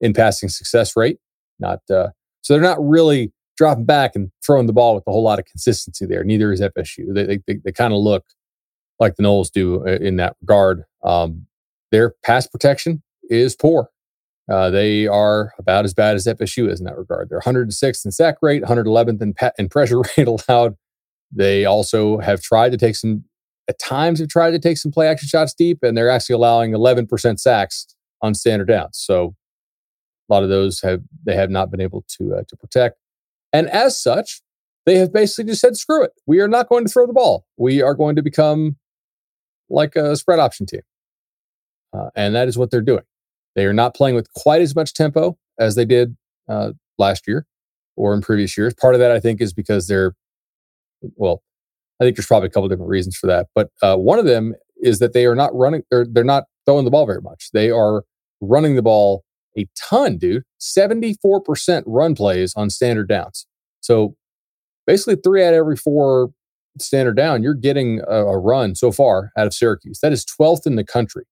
in 0.00 0.12
passing 0.12 0.48
success 0.48 0.96
rate. 0.96 1.18
Not 1.58 1.80
uh, 1.90 2.10
so 2.42 2.54
they're 2.54 2.62
not 2.62 2.78
really 2.80 3.32
dropping 3.56 3.86
back 3.86 4.12
and 4.14 4.30
throwing 4.46 4.68
the 4.68 4.72
ball 4.72 4.94
with 4.94 5.04
a 5.08 5.10
whole 5.10 5.24
lot 5.24 5.40
of 5.40 5.44
consistency 5.46 6.06
there. 6.06 6.22
Neither 6.22 6.52
is 6.52 6.60
FSU. 6.60 7.12
They 7.12 7.24
they, 7.24 7.38
they, 7.46 7.60
they 7.64 7.72
kind 7.72 7.92
of 7.92 7.98
look 7.98 8.24
like 9.00 9.16
the 9.16 9.22
Noles 9.22 9.50
do 9.50 9.86
uh, 9.86 9.98
in 10.00 10.16
that 10.16 10.36
regard. 10.40 10.84
Um, 11.02 11.46
their 11.90 12.14
pass 12.24 12.46
protection 12.46 13.02
is 13.30 13.56
poor. 13.56 13.90
Uh, 14.50 14.70
they 14.70 15.06
are 15.06 15.52
about 15.58 15.84
as 15.84 15.92
bad 15.92 16.16
as 16.16 16.26
FSU 16.26 16.70
is 16.70 16.80
in 16.80 16.86
that 16.86 16.96
regard. 16.96 17.28
They're 17.28 17.40
106th 17.40 18.04
in 18.04 18.12
sack 18.12 18.36
rate, 18.40 18.62
111th 18.62 19.20
in, 19.20 19.34
pa- 19.34 19.52
in 19.58 19.68
pressure 19.68 20.00
rate 20.16 20.26
allowed. 20.26 20.76
They 21.30 21.66
also 21.66 22.18
have 22.18 22.40
tried 22.40 22.72
to 22.72 22.78
take 22.78 22.96
some, 22.96 23.24
at 23.68 23.78
times, 23.78 24.20
have 24.20 24.28
tried 24.28 24.52
to 24.52 24.58
take 24.58 24.78
some 24.78 24.90
play 24.90 25.06
action 25.06 25.28
shots 25.28 25.52
deep, 25.52 25.80
and 25.82 25.96
they're 25.96 26.08
actually 26.08 26.34
allowing 26.34 26.72
11% 26.72 27.38
sacks 27.38 27.86
on 28.22 28.34
standard 28.34 28.68
downs. 28.68 28.98
So 28.98 29.34
a 30.28 30.32
lot 30.32 30.42
of 30.42 30.48
those 30.48 30.80
have 30.80 31.02
they 31.24 31.34
have 31.34 31.50
not 31.50 31.70
been 31.70 31.80
able 31.80 32.04
to 32.18 32.34
uh, 32.34 32.42
to 32.48 32.56
protect. 32.56 32.98
And 33.52 33.68
as 33.68 34.00
such, 34.00 34.42
they 34.86 34.96
have 34.96 35.12
basically 35.12 35.50
just 35.50 35.60
said, 35.60 35.76
"Screw 35.76 36.02
it, 36.02 36.12
we 36.26 36.40
are 36.40 36.48
not 36.48 36.68
going 36.68 36.84
to 36.84 36.92
throw 36.92 37.06
the 37.06 37.12
ball. 37.12 37.46
We 37.56 37.82
are 37.82 37.94
going 37.94 38.16
to 38.16 38.22
become 38.22 38.76
like 39.70 39.96
a 39.96 40.16
spread 40.16 40.38
option 40.38 40.66
team. 40.66 40.82
Uh, 41.92 42.10
and 42.14 42.34
that 42.34 42.48
is 42.48 42.58
what 42.58 42.70
they're 42.70 42.80
doing. 42.80 43.04
They 43.54 43.64
are 43.64 43.72
not 43.72 43.94
playing 43.94 44.14
with 44.14 44.32
quite 44.34 44.60
as 44.60 44.74
much 44.74 44.94
tempo 44.94 45.36
as 45.58 45.74
they 45.74 45.84
did 45.84 46.16
uh, 46.48 46.72
last 46.98 47.26
year 47.26 47.46
or 47.96 48.14
in 48.14 48.20
previous 48.20 48.56
years. 48.56 48.74
Part 48.74 48.94
of 48.94 49.00
that, 49.00 49.10
I 49.10 49.20
think, 49.20 49.40
is 49.40 49.52
because 49.52 49.88
they're, 49.88 50.14
well, 51.16 51.42
I 52.00 52.04
think 52.04 52.16
there's 52.16 52.26
probably 52.26 52.48
a 52.48 52.50
couple 52.50 52.68
different 52.68 52.90
reasons 52.90 53.16
for 53.16 53.26
that. 53.26 53.48
But 53.54 53.70
uh, 53.82 53.96
one 53.96 54.18
of 54.18 54.26
them 54.26 54.54
is 54.76 55.00
that 55.00 55.12
they 55.12 55.26
are 55.26 55.34
not 55.34 55.54
running, 55.54 55.82
they're, 55.90 56.06
they're 56.08 56.24
not 56.24 56.44
throwing 56.66 56.84
the 56.84 56.90
ball 56.90 57.06
very 57.06 57.22
much. 57.22 57.50
They 57.52 57.70
are 57.70 58.04
running 58.40 58.76
the 58.76 58.82
ball 58.82 59.24
a 59.58 59.66
ton, 59.76 60.18
dude. 60.18 60.44
74% 60.60 61.82
run 61.86 62.14
plays 62.14 62.54
on 62.56 62.70
standard 62.70 63.08
downs. 63.08 63.46
So 63.80 64.14
basically, 64.86 65.16
three 65.16 65.44
out 65.44 65.54
of 65.54 65.58
every 65.58 65.76
four 65.76 66.30
standard 66.82 67.16
down, 67.16 67.42
you're 67.42 67.54
getting 67.54 68.00
a, 68.08 68.26
a, 68.26 68.38
run 68.38 68.74
so 68.74 68.92
far 68.92 69.30
out 69.36 69.46
of 69.46 69.54
Syracuse. 69.54 70.00
That 70.00 70.12
is 70.12 70.24
12th 70.24 70.66
in 70.66 70.76
the 70.76 70.84
country. 70.84 71.24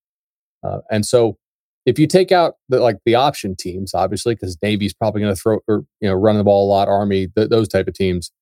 Uh, 0.62 0.78
and 0.90 1.04
so 1.04 1.36
if 1.84 1.98
you 1.98 2.06
take 2.06 2.32
out 2.32 2.54
the, 2.68 2.80
like 2.80 2.96
the 3.04 3.14
option 3.14 3.54
teams, 3.56 3.94
obviously, 3.94 4.34
because 4.34 4.58
Navy's 4.62 4.92
probably 4.92 5.20
going 5.20 5.34
to 5.34 5.40
throw 5.40 5.60
or, 5.68 5.84
you 6.00 6.08
know, 6.08 6.14
run 6.14 6.36
the 6.36 6.44
ball 6.44 6.66
a 6.66 6.68
lot, 6.68 6.88
Army, 6.88 7.28
th- 7.28 7.48
those 7.48 7.68
type 7.68 7.88
of 7.88 7.94
teams. 7.94 8.32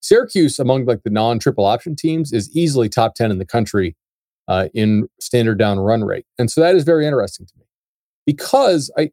Syracuse 0.00 0.58
among 0.58 0.84
like 0.84 1.02
the 1.02 1.10
non 1.10 1.38
triple 1.38 1.64
option 1.64 1.96
teams 1.96 2.32
is 2.32 2.54
easily 2.54 2.88
top 2.88 3.14
10 3.14 3.30
in 3.30 3.38
the 3.38 3.46
country 3.46 3.96
uh, 4.46 4.68
in 4.74 5.08
standard 5.20 5.58
down 5.58 5.78
run 5.78 6.04
rate. 6.04 6.26
And 6.38 6.50
so 6.50 6.60
that 6.60 6.76
is 6.76 6.84
very 6.84 7.06
interesting 7.06 7.46
to 7.46 7.52
me 7.58 7.64
because 8.26 8.90
I 8.96 9.10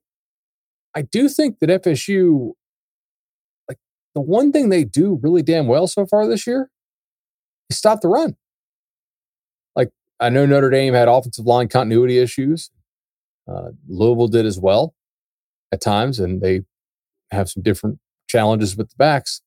I 0.95 1.01
do 1.03 1.27
think 1.27 1.59
that 1.59 1.69
FSU 1.69 2.51
like 3.67 3.77
the 4.13 4.21
one 4.21 4.51
thing 4.51 4.69
they 4.69 4.83
do 4.83 5.19
really 5.21 5.41
damn 5.41 5.67
well 5.67 5.87
so 5.87 6.05
far 6.05 6.27
this 6.27 6.45
year 6.45 6.69
stop 7.71 8.01
the 8.01 8.07
run. 8.07 8.35
Like 9.75 9.91
I 10.19 10.29
know 10.29 10.45
Notre 10.45 10.69
Dame 10.69 10.93
had 10.93 11.07
offensive 11.07 11.45
line 11.45 11.67
continuity 11.67 12.17
issues. 12.17 12.71
Uh, 13.47 13.69
Louisville 13.87 14.27
did 14.27 14.45
as 14.45 14.59
well 14.59 14.95
at 15.71 15.81
times, 15.81 16.19
and 16.19 16.41
they 16.41 16.61
have 17.31 17.49
some 17.49 17.63
different 17.63 17.99
challenges 18.27 18.75
with 18.75 18.89
the 18.89 18.95
backs. 18.97 19.41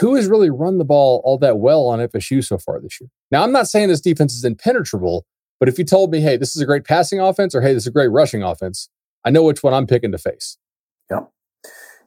Who 0.00 0.14
has 0.14 0.28
really 0.28 0.50
run 0.50 0.78
the 0.78 0.84
ball 0.84 1.20
all 1.24 1.36
that 1.38 1.58
well 1.58 1.86
on 1.86 1.98
FSU 1.98 2.44
so 2.44 2.58
far 2.58 2.80
this 2.80 3.00
year? 3.00 3.10
Now, 3.30 3.42
I'm 3.42 3.52
not 3.52 3.68
saying 3.68 3.88
this 3.88 4.00
defense 4.00 4.34
is 4.34 4.44
impenetrable, 4.44 5.26
but 5.60 5.68
if 5.68 5.78
you 5.78 5.84
told 5.84 6.10
me, 6.10 6.20
hey, 6.20 6.36
this 6.36 6.56
is 6.56 6.62
a 6.62 6.66
great 6.66 6.84
passing 6.84 7.20
offense 7.20 7.54
or 7.54 7.60
hey, 7.60 7.74
this 7.74 7.82
is 7.82 7.88
a 7.88 7.92
great 7.92 8.08
rushing 8.08 8.42
offense, 8.42 8.88
I 9.24 9.30
know 9.30 9.42
which 9.42 9.62
one 9.62 9.74
I'm 9.74 9.86
picking 9.86 10.12
to 10.12 10.18
face. 10.18 10.56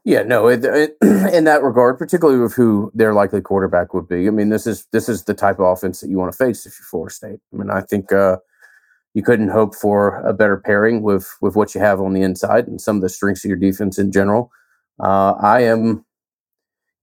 Yeah. 0.07 0.23
No, 0.23 0.47
it, 0.47 0.63
it, 0.63 0.97
in 1.33 1.43
that 1.43 1.63
regard, 1.63 1.97
particularly 1.97 2.39
with 2.39 2.53
who 2.53 2.89
their 2.95 3.13
likely 3.13 3.41
quarterback 3.41 3.93
would 3.93 4.07
be. 4.07 4.27
I 4.27 4.29
mean, 4.29 4.47
this 4.47 4.65
is 4.65 4.87
this 4.93 5.09
is 5.09 5.25
the 5.25 5.33
type 5.33 5.59
of 5.59 5.65
offense 5.65 5.99
that 5.99 6.09
you 6.09 6.17
want 6.17 6.31
to 6.31 6.37
face 6.37 6.65
if 6.65 6.79
you're 6.79 6.85
Florida 6.85 7.13
State. 7.13 7.39
I 7.53 7.57
mean, 7.57 7.69
I 7.69 7.81
think 7.81 8.13
uh, 8.13 8.37
you 9.13 9.21
couldn't 9.21 9.49
hope 9.49 9.75
for 9.75 10.21
a 10.25 10.31
better 10.31 10.55
pairing 10.55 11.01
with 11.01 11.35
with 11.41 11.57
what 11.57 11.75
you 11.75 11.81
have 11.81 11.99
on 11.99 12.13
the 12.13 12.21
inside 12.21 12.67
and 12.67 12.79
some 12.79 12.95
of 12.95 13.01
the 13.01 13.09
strengths 13.09 13.43
of 13.43 13.49
your 13.49 13.57
defense 13.57 13.99
in 13.99 14.13
general. 14.13 14.49
Uh, 14.97 15.33
I 15.41 15.63
am 15.63 16.05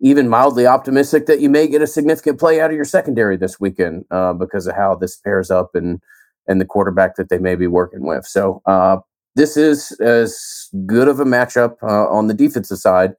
even 0.01 0.31
mildly 0.31 0.67
optimistic 0.67 1.27
that 1.27 1.41
you 1.41 1.51
may 1.51 1.69
get 1.69 1.83
a 1.83 1.87
significant 1.87 2.41
play 2.41 2.59
out 2.59 2.71
of 2.71 2.77
your 2.77 2.87
secondary 2.87 3.37
this 3.37 3.61
weekend 3.61 4.07
uh, 4.11 4.33
because 4.33 4.67
of 4.67 4.77
how 4.77 4.95
this 4.95 5.15
pairs 5.15 5.51
up 5.51 5.75
and 5.75 6.01
and 6.49 6.59
the 6.59 6.65
quarterback 6.65 7.17
that 7.17 7.29
they 7.29 7.39
may 7.39 7.55
be 7.55 7.67
working 7.67 8.07
with. 8.07 8.25
So 8.25 8.63
uh, 8.65 8.97
this 9.37 9.57
is 9.57 9.93
as 10.01 10.69
good 10.87 11.09
of 11.09 11.21
a 11.21 11.25
matchup 11.25 11.77
uh, 11.83 12.09
on 12.09 12.29
the 12.29 12.35
defensive 12.35 12.79
side 12.79 13.15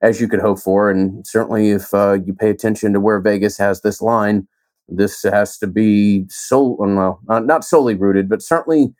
as 0.00 0.20
you 0.20 0.28
could 0.28 0.40
hope 0.40 0.58
for, 0.58 0.90
and 0.90 1.24
certainly 1.26 1.70
if 1.70 1.94
uh, 1.94 2.14
you 2.26 2.34
pay 2.34 2.50
attention 2.50 2.92
to 2.92 3.00
where 3.00 3.20
Vegas 3.20 3.56
has 3.58 3.82
this 3.82 4.02
line, 4.02 4.48
this 4.88 5.22
has 5.22 5.58
to 5.58 5.66
be 5.68 6.24
so 6.28 6.76
well, 6.78 7.20
not 7.26 7.64
solely 7.64 7.94
rooted, 7.94 8.28
but 8.28 8.42
certainly 8.42 8.92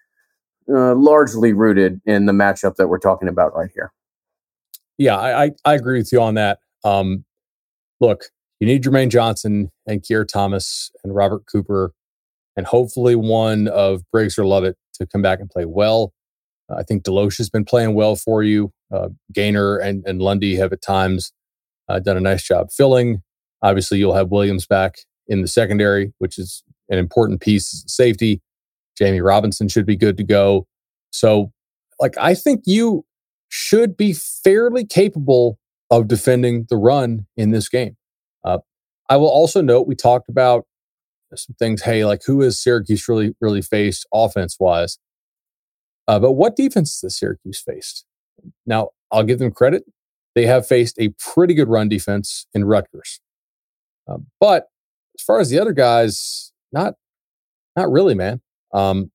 uh, 0.72 0.94
largely 0.94 1.52
rooted 1.52 2.00
in 2.06 2.26
the 2.26 2.32
matchup 2.32 2.76
that 2.76 2.86
we're 2.86 2.98
talking 2.98 3.28
about 3.28 3.54
right 3.54 3.70
here. 3.74 3.92
Yeah, 4.96 5.16
I, 5.16 5.50
I 5.64 5.74
agree 5.74 5.98
with 5.98 6.12
you 6.12 6.20
on 6.20 6.34
that. 6.34 6.60
Um, 6.84 7.24
look, 8.00 8.26
you 8.60 8.66
need 8.66 8.84
Jermaine 8.84 9.10
Johnson 9.10 9.72
and 9.86 10.04
Keir 10.04 10.24
Thomas 10.24 10.92
and 11.02 11.14
Robert 11.14 11.44
Cooper, 11.50 11.92
and 12.56 12.66
hopefully 12.66 13.16
one 13.16 13.66
of 13.66 14.02
Briggs 14.12 14.38
or 14.38 14.46
Lovett 14.46 14.76
to 14.94 15.06
come 15.06 15.22
back 15.22 15.40
and 15.40 15.50
play 15.50 15.64
well. 15.64 16.12
I 16.76 16.82
think 16.82 17.02
Deloche 17.02 17.38
has 17.38 17.50
been 17.50 17.64
playing 17.64 17.94
well 17.94 18.16
for 18.16 18.42
you. 18.42 18.72
Uh, 18.92 19.08
Gainer 19.32 19.76
and, 19.76 20.04
and 20.06 20.20
Lundy 20.20 20.56
have 20.56 20.72
at 20.72 20.82
times 20.82 21.32
uh, 21.88 21.98
done 21.98 22.16
a 22.16 22.20
nice 22.20 22.42
job 22.42 22.70
filling. 22.70 23.22
Obviously, 23.62 23.98
you'll 23.98 24.14
have 24.14 24.30
Williams 24.30 24.66
back 24.66 24.96
in 25.26 25.42
the 25.42 25.48
secondary, 25.48 26.12
which 26.18 26.38
is 26.38 26.62
an 26.88 26.98
important 26.98 27.40
piece 27.40 27.84
safety. 27.86 28.40
Jammie 29.00 29.24
Robinson 29.24 29.68
should 29.68 29.86
be 29.86 29.96
good 29.96 30.16
to 30.16 30.24
go. 30.24 30.66
So, 31.10 31.52
like, 32.00 32.16
I 32.18 32.34
think 32.34 32.62
you 32.66 33.04
should 33.48 33.96
be 33.96 34.12
fairly 34.12 34.84
capable 34.84 35.58
of 35.90 36.08
defending 36.08 36.66
the 36.70 36.76
run 36.76 37.26
in 37.36 37.50
this 37.50 37.68
game. 37.68 37.96
Uh, 38.44 38.58
I 39.08 39.16
will 39.16 39.28
also 39.28 39.60
note 39.60 39.86
we 39.86 39.94
talked 39.94 40.28
about 40.28 40.64
some 41.34 41.54
things. 41.58 41.82
Hey, 41.82 42.04
like 42.04 42.22
who 42.26 42.40
has 42.40 42.58
Syracuse 42.58 43.08
really 43.08 43.34
really 43.40 43.62
faced 43.62 44.06
offense 44.12 44.56
wise? 44.58 44.98
Uh, 46.08 46.18
but 46.18 46.32
what 46.32 46.56
defense 46.56 47.00
has 47.02 47.16
Syracuse 47.16 47.60
faced? 47.60 48.04
Now 48.66 48.90
I'll 49.10 49.22
give 49.22 49.38
them 49.38 49.52
credit; 49.52 49.84
they 50.34 50.46
have 50.46 50.66
faced 50.66 50.98
a 50.98 51.14
pretty 51.18 51.54
good 51.54 51.68
run 51.68 51.88
defense 51.88 52.46
in 52.54 52.64
Rutgers. 52.64 53.20
Uh, 54.08 54.18
but 54.40 54.68
as 55.18 55.22
far 55.24 55.40
as 55.40 55.50
the 55.50 55.58
other 55.58 55.72
guys, 55.72 56.52
not 56.72 56.94
not 57.76 57.90
really, 57.90 58.14
man. 58.14 58.40
Um, 58.72 59.10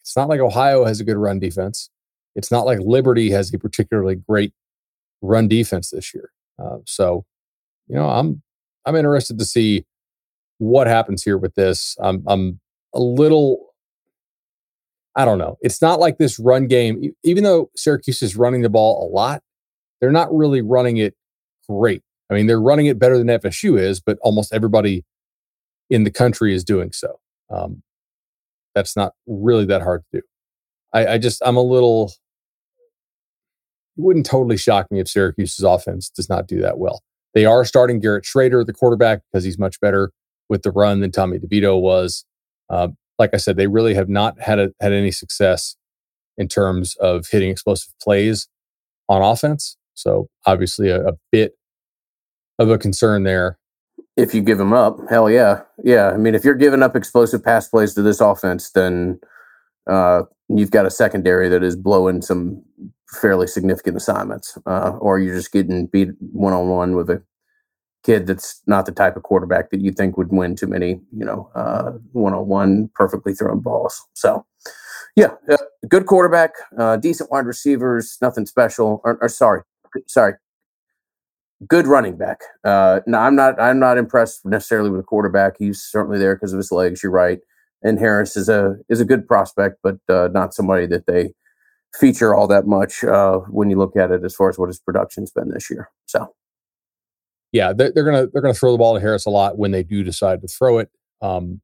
it's 0.00 0.16
not 0.16 0.28
like 0.28 0.40
Ohio 0.40 0.84
has 0.84 1.00
a 1.00 1.04
good 1.04 1.16
run 1.16 1.38
defense. 1.38 1.90
It's 2.36 2.50
not 2.50 2.66
like 2.66 2.78
Liberty 2.80 3.30
has 3.30 3.52
a 3.52 3.58
particularly 3.58 4.16
great 4.16 4.52
run 5.22 5.48
defense 5.48 5.90
this 5.90 6.14
year. 6.14 6.30
Uh, 6.58 6.78
so, 6.84 7.24
you 7.88 7.96
know, 7.96 8.08
I'm 8.08 8.42
I'm 8.84 8.94
interested 8.94 9.38
to 9.38 9.44
see 9.44 9.84
what 10.58 10.86
happens 10.86 11.22
here 11.22 11.38
with 11.38 11.54
this. 11.54 11.96
I'm 12.00 12.22
I'm 12.26 12.60
a 12.94 13.00
little 13.00 13.65
I 15.16 15.24
don't 15.24 15.38
know. 15.38 15.56
It's 15.62 15.80
not 15.80 15.98
like 15.98 16.18
this 16.18 16.38
run 16.38 16.66
game, 16.66 17.14
even 17.24 17.42
though 17.42 17.70
Syracuse 17.74 18.22
is 18.22 18.36
running 18.36 18.60
the 18.60 18.68
ball 18.68 19.08
a 19.08 19.08
lot, 19.12 19.42
they're 20.00 20.12
not 20.12 20.34
really 20.34 20.60
running 20.60 20.98
it 20.98 21.14
great. 21.68 22.02
I 22.30 22.34
mean, 22.34 22.46
they're 22.46 22.60
running 22.60 22.86
it 22.86 22.98
better 22.98 23.16
than 23.16 23.28
FSU 23.28 23.80
is, 23.80 24.00
but 24.00 24.18
almost 24.20 24.52
everybody 24.52 25.04
in 25.88 26.04
the 26.04 26.10
country 26.10 26.54
is 26.54 26.64
doing 26.64 26.92
so. 26.92 27.18
Um, 27.50 27.82
that's 28.74 28.94
not 28.94 29.12
really 29.26 29.64
that 29.66 29.80
hard 29.80 30.02
to 30.12 30.20
do. 30.20 30.26
I, 30.92 31.14
I 31.14 31.18
just, 31.18 31.40
I'm 31.44 31.56
a 31.56 31.62
little, 31.62 32.12
it 33.96 34.02
wouldn't 34.02 34.26
totally 34.26 34.58
shock 34.58 34.86
me 34.90 35.00
if 35.00 35.08
Syracuse's 35.08 35.64
offense 35.64 36.10
does 36.10 36.28
not 36.28 36.46
do 36.46 36.60
that 36.60 36.78
well. 36.78 37.02
They 37.32 37.46
are 37.46 37.64
starting 37.64 38.00
Garrett 38.00 38.24
Shrader, 38.24 38.66
the 38.66 38.72
quarterback, 38.74 39.20
because 39.32 39.44
he's 39.44 39.58
much 39.58 39.80
better 39.80 40.10
with 40.48 40.62
the 40.62 40.70
run 40.70 41.00
than 41.00 41.10
Tommy 41.10 41.38
DeVito 41.38 41.80
was. 41.80 42.24
Uh, 42.68 42.88
like 43.18 43.30
I 43.32 43.38
said, 43.38 43.56
they 43.56 43.66
really 43.66 43.94
have 43.94 44.08
not 44.08 44.40
had 44.40 44.58
a, 44.58 44.72
had 44.80 44.92
any 44.92 45.10
success 45.10 45.76
in 46.36 46.48
terms 46.48 46.96
of 46.96 47.26
hitting 47.30 47.50
explosive 47.50 47.92
plays 48.00 48.48
on 49.08 49.22
offense. 49.22 49.76
So 49.94 50.28
obviously 50.44 50.90
a, 50.90 51.06
a 51.06 51.12
bit 51.32 51.54
of 52.58 52.70
a 52.70 52.78
concern 52.78 53.22
there. 53.22 53.58
If 54.16 54.34
you 54.34 54.42
give 54.42 54.58
them 54.58 54.72
up, 54.72 54.98
hell 55.10 55.30
yeah, 55.30 55.62
yeah. 55.84 56.10
I 56.10 56.16
mean, 56.16 56.34
if 56.34 56.44
you're 56.44 56.54
giving 56.54 56.82
up 56.82 56.96
explosive 56.96 57.44
pass 57.44 57.68
plays 57.68 57.94
to 57.94 58.02
this 58.02 58.20
offense, 58.20 58.70
then 58.70 59.20
uh, 59.86 60.22
you've 60.48 60.70
got 60.70 60.86
a 60.86 60.90
secondary 60.90 61.48
that 61.48 61.62
is 61.62 61.76
blowing 61.76 62.22
some 62.22 62.62
fairly 63.20 63.46
significant 63.46 63.96
assignments, 63.96 64.56
uh, 64.66 64.92
or 65.00 65.18
you're 65.18 65.36
just 65.36 65.52
getting 65.52 65.86
beat 65.86 66.10
one 66.32 66.52
on 66.52 66.68
one 66.68 66.96
with 66.96 67.10
a 67.10 67.22
kid 68.06 68.26
that's 68.26 68.62
not 68.66 68.86
the 68.86 68.92
type 68.92 69.16
of 69.16 69.24
quarterback 69.24 69.70
that 69.70 69.80
you 69.80 69.90
think 69.92 70.16
would 70.16 70.30
win 70.30 70.54
too 70.54 70.66
many, 70.66 71.00
you 71.16 71.24
know, 71.24 71.50
one 72.12 72.32
on 72.32 72.46
one 72.46 72.88
perfectly 72.94 73.34
thrown 73.34 73.60
balls. 73.60 74.00
So, 74.14 74.46
yeah, 75.16 75.32
uh, 75.50 75.56
good 75.88 76.06
quarterback, 76.06 76.52
uh, 76.78 76.96
decent 76.96 77.30
wide 77.30 77.46
receivers, 77.46 78.18
nothing 78.22 78.46
special. 78.46 79.00
Or, 79.04 79.18
or, 79.20 79.28
sorry, 79.28 79.62
sorry, 80.06 80.34
good 81.66 81.86
running 81.86 82.16
back. 82.16 82.40
Uh, 82.64 83.00
no, 83.06 83.18
I'm 83.18 83.34
not. 83.34 83.60
I'm 83.60 83.80
not 83.80 83.98
impressed 83.98 84.46
necessarily 84.46 84.90
with 84.90 85.00
the 85.00 85.04
quarterback. 85.04 85.56
He's 85.58 85.82
certainly 85.82 86.18
there 86.18 86.36
because 86.36 86.52
of 86.52 86.58
his 86.58 86.70
legs. 86.70 87.02
You're 87.02 87.12
right 87.12 87.40
and 87.82 87.98
Harris 87.98 88.36
is 88.36 88.48
a 88.48 88.76
is 88.88 89.00
a 89.00 89.04
good 89.04 89.26
prospect, 89.26 89.78
but 89.82 89.98
uh, 90.08 90.28
not 90.32 90.54
somebody 90.54 90.86
that 90.86 91.06
they 91.06 91.32
feature 91.94 92.34
all 92.34 92.46
that 92.48 92.66
much 92.66 93.04
uh, 93.04 93.38
when 93.48 93.70
you 93.70 93.78
look 93.78 93.96
at 93.96 94.10
it 94.10 94.24
as 94.24 94.34
far 94.34 94.50
as 94.50 94.58
what 94.58 94.68
his 94.68 94.80
production's 94.80 95.30
been 95.30 95.50
this 95.50 95.70
year. 95.70 95.88
So, 96.06 96.34
yeah, 97.52 97.72
they're, 97.72 97.92
they're 97.92 98.04
gonna 98.04 98.26
they're 98.32 98.42
gonna 98.42 98.54
throw 98.54 98.72
the 98.72 98.78
ball 98.78 98.94
to 98.94 99.00
Harris 99.00 99.26
a 99.26 99.30
lot 99.30 99.58
when 99.58 99.70
they 99.70 99.82
do 99.82 100.02
decide 100.02 100.40
to 100.42 100.48
throw 100.48 100.78
it. 100.78 100.90
Um, 101.22 101.60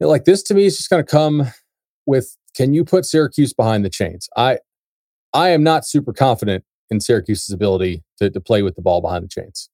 like 0.00 0.24
this 0.24 0.42
to 0.44 0.54
me 0.54 0.66
is 0.66 0.76
just 0.76 0.90
gonna 0.90 1.04
come 1.04 1.44
with 2.06 2.36
can 2.56 2.74
you 2.74 2.84
put 2.84 3.06
Syracuse 3.06 3.52
behind 3.52 3.84
the 3.84 3.90
chains? 3.90 4.28
I 4.36 4.58
I 5.32 5.50
am 5.50 5.62
not 5.62 5.86
super 5.86 6.12
confident 6.12 6.64
in 6.90 7.00
Syracuse's 7.00 7.50
ability 7.50 8.02
to, 8.18 8.30
to 8.30 8.40
play 8.40 8.62
with 8.62 8.76
the 8.76 8.82
ball 8.82 9.00
behind 9.00 9.24
the 9.24 9.28
chains. 9.28 9.70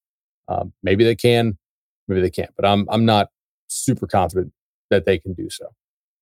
Um, 0.47 0.73
maybe 0.83 1.05
they 1.05 1.17
can, 1.17 1.59
maybe 2.07 2.21
they 2.21 2.31
can't, 2.31 2.51
but 2.57 2.65
I'm 2.65 2.87
I'm 2.91 3.05
not 3.05 3.29
super 3.69 4.07
confident 4.07 4.53
that 4.91 5.05
they 5.05 5.19
can 5.19 5.35
do 5.35 5.51
so. 5.51 5.67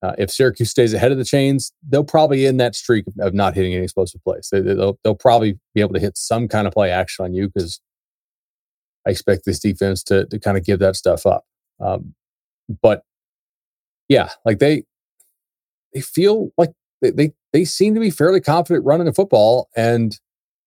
Uh, 0.02 0.12
if 0.18 0.31
Syracuse 0.31 0.70
stays 0.70 0.92
ahead 0.92 1.11
of 1.11 1.18
the 1.18 1.24
chains, 1.24 1.72
they'll 1.88 2.05
probably 2.05 2.46
end 2.46 2.61
that 2.61 2.74
streak 2.74 3.07
of, 3.18 3.33
not 3.33 3.55
hitting 3.55 3.72
any 3.72 3.85
explosive 3.85 4.22
plays. 4.22 4.48
They, 4.52 4.61
will 4.61 4.98
they'll 5.02 5.14
probably 5.14 5.59
be 5.74 5.81
able 5.81 5.94
to 5.94 6.00
hit 6.00 6.18
some 6.18 6.48
kind 6.48 6.66
of 6.66 6.72
play 6.74 6.90
action 6.90 7.24
on 7.24 7.33
you 7.33 7.48
because 7.48 7.81
I 9.07 9.11
expect 9.11 9.45
this 9.45 9.59
defense 9.59 10.03
to 10.05 10.27
to 10.27 10.38
kind 10.38 10.57
of 10.57 10.64
give 10.64 10.79
that 10.81 10.97
stuff 10.97 11.27
up. 11.27 11.45
Um, 11.81 12.14
but 12.83 13.03
yeah, 14.09 14.31
like 14.45 14.59
they 14.59 14.85
they 15.95 16.01
feel 16.01 16.51
like 16.59 16.73
they, 17.01 17.11
they 17.11 17.33
they 17.53 17.64
seem 17.64 17.95
to 17.95 18.01
be 18.01 18.11
fairly 18.11 18.40
confident 18.40 18.85
running 18.85 19.07
the 19.07 19.12
football, 19.12 19.69
and 19.77 20.19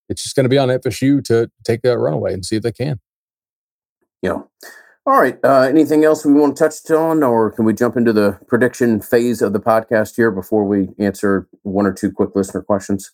it's 0.08 0.24
just 0.24 0.36
going 0.36 0.46
to 0.46 0.50
be 0.50 0.58
on 0.58 0.70
FSU 0.70 1.24
to 1.26 1.52
take 1.64 1.82
that 1.84 1.98
runaway 1.98 2.34
and 2.34 2.46
see 2.46 2.56
if 2.56 2.64
they 2.64 2.72
can. 2.72 3.00
Yeah. 4.22 4.42
All 5.06 5.20
right. 5.20 5.38
Uh, 5.44 5.62
anything 5.62 6.04
else 6.04 6.26
we 6.26 6.34
want 6.34 6.58
to 6.58 6.64
touch 6.64 6.92
on, 6.92 7.24
or 7.24 7.52
can 7.52 7.66
we 7.66 7.74
jump 7.74 7.96
into 7.96 8.14
the 8.14 8.40
prediction 8.48 9.02
phase 9.02 9.42
of 9.42 9.54
the 9.54 9.60
podcast 9.60 10.16
here 10.16 10.30
before 10.30 10.66
we 10.66 10.90
answer 11.00 11.48
one 11.64 11.86
or 11.86 11.94
two 11.94 12.12
quick 12.12 12.36
listener 12.36 12.62
questions? 12.62 13.12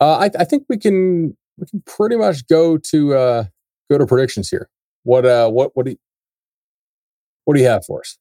Uh, 0.00 0.18
I, 0.18 0.30
I, 0.40 0.44
think 0.44 0.66
we 0.68 0.76
can 0.76 1.36
we 1.56 1.66
can 1.66 1.82
pretty 1.86 2.16
much 2.16 2.46
go 2.48 2.76
to 2.76 3.14
uh, 3.14 3.44
go 3.90 3.98
to 3.98 4.06
predictions 4.06 4.50
here. 4.50 4.68
What 5.02 5.24
uh 5.24 5.48
what 5.50 5.70
what 5.74 5.86
do 5.86 5.92
you, 5.92 5.98
what 7.44 7.54
do 7.54 7.60
you 7.60 7.68
have 7.68 7.84
for 7.84 8.00
us? 8.00 8.18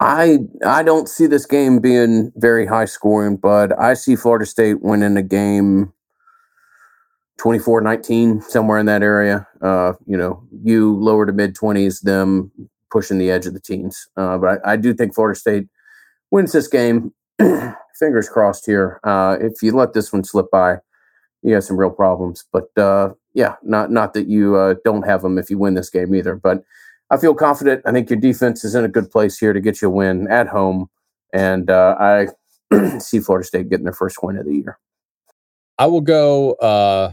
I 0.00 0.40
I 0.66 0.82
don't 0.82 1.08
see 1.08 1.26
this 1.26 1.46
game 1.46 1.78
being 1.78 2.32
very 2.36 2.66
high 2.66 2.86
scoring, 2.86 3.36
but 3.36 3.78
I 3.78 3.94
see 3.94 4.16
Florida 4.16 4.46
State 4.46 4.82
winning 4.82 5.16
a 5.16 5.22
game 5.22 5.92
24-19 7.40 8.42
somewhere 8.42 8.78
in 8.78 8.86
that 8.86 9.02
area. 9.02 9.46
Uh, 9.60 9.94
you 10.06 10.16
know, 10.16 10.42
you 10.62 10.96
lower 10.96 11.26
to 11.26 11.32
mid 11.32 11.54
20s, 11.54 12.02
them 12.02 12.50
pushing 12.90 13.18
the 13.18 13.30
edge 13.30 13.46
of 13.46 13.54
the 13.54 13.60
teens. 13.60 14.08
Uh, 14.16 14.38
but 14.38 14.60
I, 14.64 14.72
I, 14.72 14.76
do 14.76 14.94
think 14.94 15.14
Florida 15.14 15.38
State 15.38 15.66
wins 16.30 16.52
this 16.52 16.68
game. 16.68 17.12
Fingers 17.98 18.28
crossed 18.28 18.66
here. 18.66 19.00
Uh, 19.04 19.36
if 19.40 19.62
you 19.62 19.72
let 19.72 19.94
this 19.94 20.12
one 20.12 20.24
slip 20.24 20.46
by, 20.50 20.76
you 21.42 21.54
have 21.54 21.64
some 21.64 21.76
real 21.76 21.90
problems. 21.90 22.44
But 22.52 22.76
uh, 22.76 23.14
yeah, 23.34 23.56
not 23.62 23.90
not 23.90 24.14
that 24.14 24.28
you 24.28 24.56
uh, 24.56 24.76
don't 24.84 25.04
have 25.06 25.22
them 25.22 25.38
if 25.38 25.50
you 25.50 25.58
win 25.58 25.74
this 25.74 25.90
game 25.90 26.14
either. 26.14 26.36
But 26.36 26.64
I 27.10 27.16
feel 27.16 27.34
confident. 27.34 27.82
I 27.84 27.92
think 27.92 28.08
your 28.08 28.18
defense 28.18 28.64
is 28.64 28.74
in 28.74 28.84
a 28.84 28.88
good 28.88 29.10
place 29.10 29.38
here 29.38 29.52
to 29.52 29.60
get 29.60 29.82
you 29.82 29.88
a 29.88 29.90
win 29.90 30.28
at 30.28 30.48
home, 30.48 30.88
and 31.32 31.68
uh, 31.68 31.96
I 31.98 32.28
see 32.98 33.20
Florida 33.20 33.46
State 33.46 33.68
getting 33.68 33.84
their 33.84 33.92
first 33.92 34.22
win 34.22 34.38
of 34.38 34.46
the 34.46 34.54
year. 34.54 34.78
I 35.78 35.86
will 35.86 36.00
go 36.00 36.52
uh, 36.54 37.12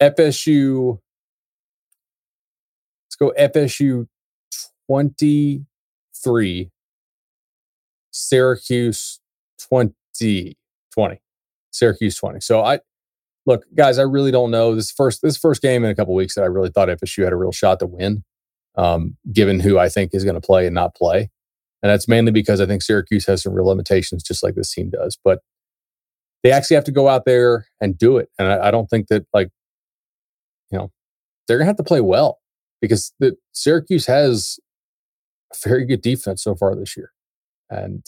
FSU. 0.00 1.00
Let's 3.06 3.16
go 3.16 3.32
FSU 3.38 4.06
twenty 4.86 5.66
three, 6.22 6.70
Syracuse 8.12 9.20
20, 9.68 10.56
20. 10.92 11.20
Syracuse 11.70 12.16
20. 12.16 12.40
So 12.40 12.62
I 12.62 12.80
look, 13.50 13.64
guys, 13.74 13.98
I 13.98 14.02
really 14.02 14.30
don't 14.30 14.50
know. 14.50 14.74
This 14.74 14.90
first 14.90 15.22
this 15.22 15.36
first 15.36 15.60
game 15.60 15.84
in 15.84 15.90
a 15.90 15.94
couple 15.94 16.14
weeks 16.14 16.36
that 16.36 16.42
I 16.42 16.46
really 16.46 16.70
thought 16.70 16.88
FSU 16.88 17.24
had 17.24 17.32
a 17.32 17.36
real 17.36 17.52
shot 17.52 17.80
to 17.80 17.86
win 17.86 18.22
um, 18.76 19.16
given 19.32 19.60
who 19.60 19.78
I 19.78 19.88
think 19.88 20.14
is 20.14 20.24
going 20.24 20.36
to 20.36 20.40
play 20.40 20.66
and 20.66 20.74
not 20.74 20.94
play. 20.94 21.30
And 21.82 21.90
that's 21.90 22.08
mainly 22.08 22.30
because 22.30 22.60
I 22.60 22.66
think 22.66 22.82
Syracuse 22.82 23.26
has 23.26 23.42
some 23.42 23.54
real 23.54 23.66
limitations, 23.66 24.22
just 24.22 24.42
like 24.42 24.54
this 24.54 24.72
team 24.72 24.90
does. 24.90 25.18
But 25.22 25.40
they 26.42 26.52
actually 26.52 26.76
have 26.76 26.84
to 26.84 26.92
go 26.92 27.08
out 27.08 27.24
there 27.26 27.66
and 27.80 27.98
do 27.98 28.18
it. 28.18 28.28
And 28.38 28.48
I, 28.48 28.68
I 28.68 28.70
don't 28.70 28.88
think 28.88 29.08
that, 29.08 29.26
like, 29.34 29.48
you 30.70 30.78
know, 30.78 30.90
they're 31.48 31.58
going 31.58 31.66
to 31.66 31.70
have 31.70 31.76
to 31.76 31.82
play 31.82 32.00
well 32.00 32.38
because 32.80 33.12
the 33.18 33.36
Syracuse 33.52 34.06
has 34.06 34.58
a 35.52 35.68
very 35.68 35.84
good 35.84 36.02
defense 36.02 36.42
so 36.42 36.54
far 36.54 36.76
this 36.76 36.96
year. 36.96 37.12
And 37.68 38.06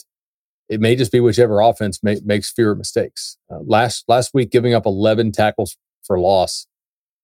it 0.69 0.79
may 0.79 0.95
just 0.95 1.11
be 1.11 1.19
whichever 1.19 1.59
offense 1.59 1.99
makes 2.03 2.51
fewer 2.51 2.75
mistakes. 2.75 3.37
Uh, 3.51 3.59
last 3.65 4.05
last 4.07 4.33
week, 4.33 4.51
giving 4.51 4.73
up 4.73 4.85
11 4.85 5.31
tackles 5.31 5.77
for 6.05 6.19
loss 6.19 6.67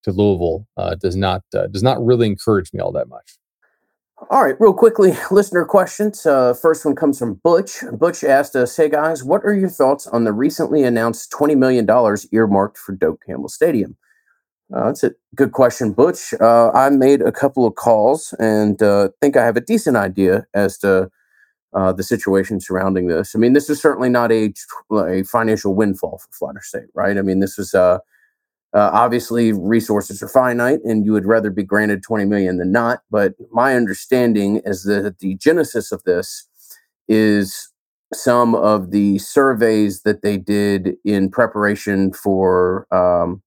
to 0.04 0.12
Louisville 0.12 0.67
uh, 0.78 0.95
does 0.95 1.15
not 1.15 1.43
uh, 1.56 1.67
does 1.67 1.84
not 1.84 2.04
really 2.04 2.28
encourage 2.28 2.71
me 2.73 2.80
all 2.80 2.91
that 2.91 3.08
much. 3.08 3.38
All 4.30 4.43
right, 4.43 4.60
real 4.60 4.73
quickly, 4.73 5.13
listener 5.32 5.63
questions. 5.65 6.25
Uh, 6.25 6.54
first 6.54 6.84
one 6.84 6.95
comes 6.95 7.19
from 7.19 7.36
Butch. 7.36 7.84
Butch 7.93 8.23
asked 8.23 8.56
us, 8.56 8.75
"Hey 8.75 8.89
guys, 8.89 9.23
what 9.23 9.43
are 9.45 9.54
your 9.54 9.69
thoughts 9.69 10.08
on 10.08 10.25
the 10.25 10.34
recently 10.34 10.84
announced 10.84 11.32
twenty 11.32 11.56
million 11.56 11.86
dollars 11.86 12.28
earmarked 12.32 12.78
for 12.78 12.93
Doak 12.93 13.21
Campbell 13.25 13.49
Stadium?" 13.49 13.97
Uh, 14.73 14.86
that's 14.86 15.04
a 15.04 15.12
good 15.36 15.52
question, 15.52 15.93
Butch. 15.93 16.34
Uh, 16.39 16.69
I 16.71 16.89
made 16.91 17.21
a 17.21 17.32
couple 17.32 17.65
of 17.65 17.73
calls 17.73 18.36
and 18.39 18.78
think 19.19 19.36
I 19.36 19.43
have 19.43 19.58
a 19.58 19.62
decent 19.62 19.97
idea 19.97 20.45
as 20.54 20.78
to 20.80 21.10
uh, 21.74 21.94
the 21.94 22.04
situation 22.04 22.60
surrounding 22.60 23.08
this. 23.08 23.36
I 23.36 23.40
mean, 23.40 23.54
this 23.54 23.70
is 23.70 23.82
certainly 23.82 24.10
not 24.10 24.32
a, 24.32 24.54
a 24.92 25.24
financial 25.24 25.76
windfall 25.76 26.20
for 26.20 26.32
Florida 26.32 26.62
State, 26.62 26.90
right? 26.94 27.18
I 27.18 27.22
mean, 27.22 27.40
this 27.40 27.60
is 27.60 27.74
uh, 27.74 28.00
uh, 28.74 28.92
obviously, 28.94 29.52
resources 29.52 30.22
are 30.22 30.28
finite, 30.28 30.80
and 30.84 31.06
you 31.06 31.12
would 31.12 31.26
rather 31.26 31.50
be 31.50 31.64
granted 31.64 32.04
20 32.04 32.26
million 32.26 32.58
than 32.58 32.72
not. 32.72 33.02
But 33.10 33.34
my 33.52 33.76
understanding 33.76 34.62
is 34.64 34.84
that 34.84 35.20
the 35.20 35.36
genesis 35.36 35.92
of 35.92 36.04
this 36.04 36.48
is 37.08 37.72
some 38.14 38.54
of 38.56 38.92
the 38.92 39.18
surveys 39.20 40.02
that 40.04 40.22
they 40.22 40.38
did 40.38 40.96
in 41.04 41.30
preparation 41.30 42.14
for 42.14 42.88
um, 42.94 43.42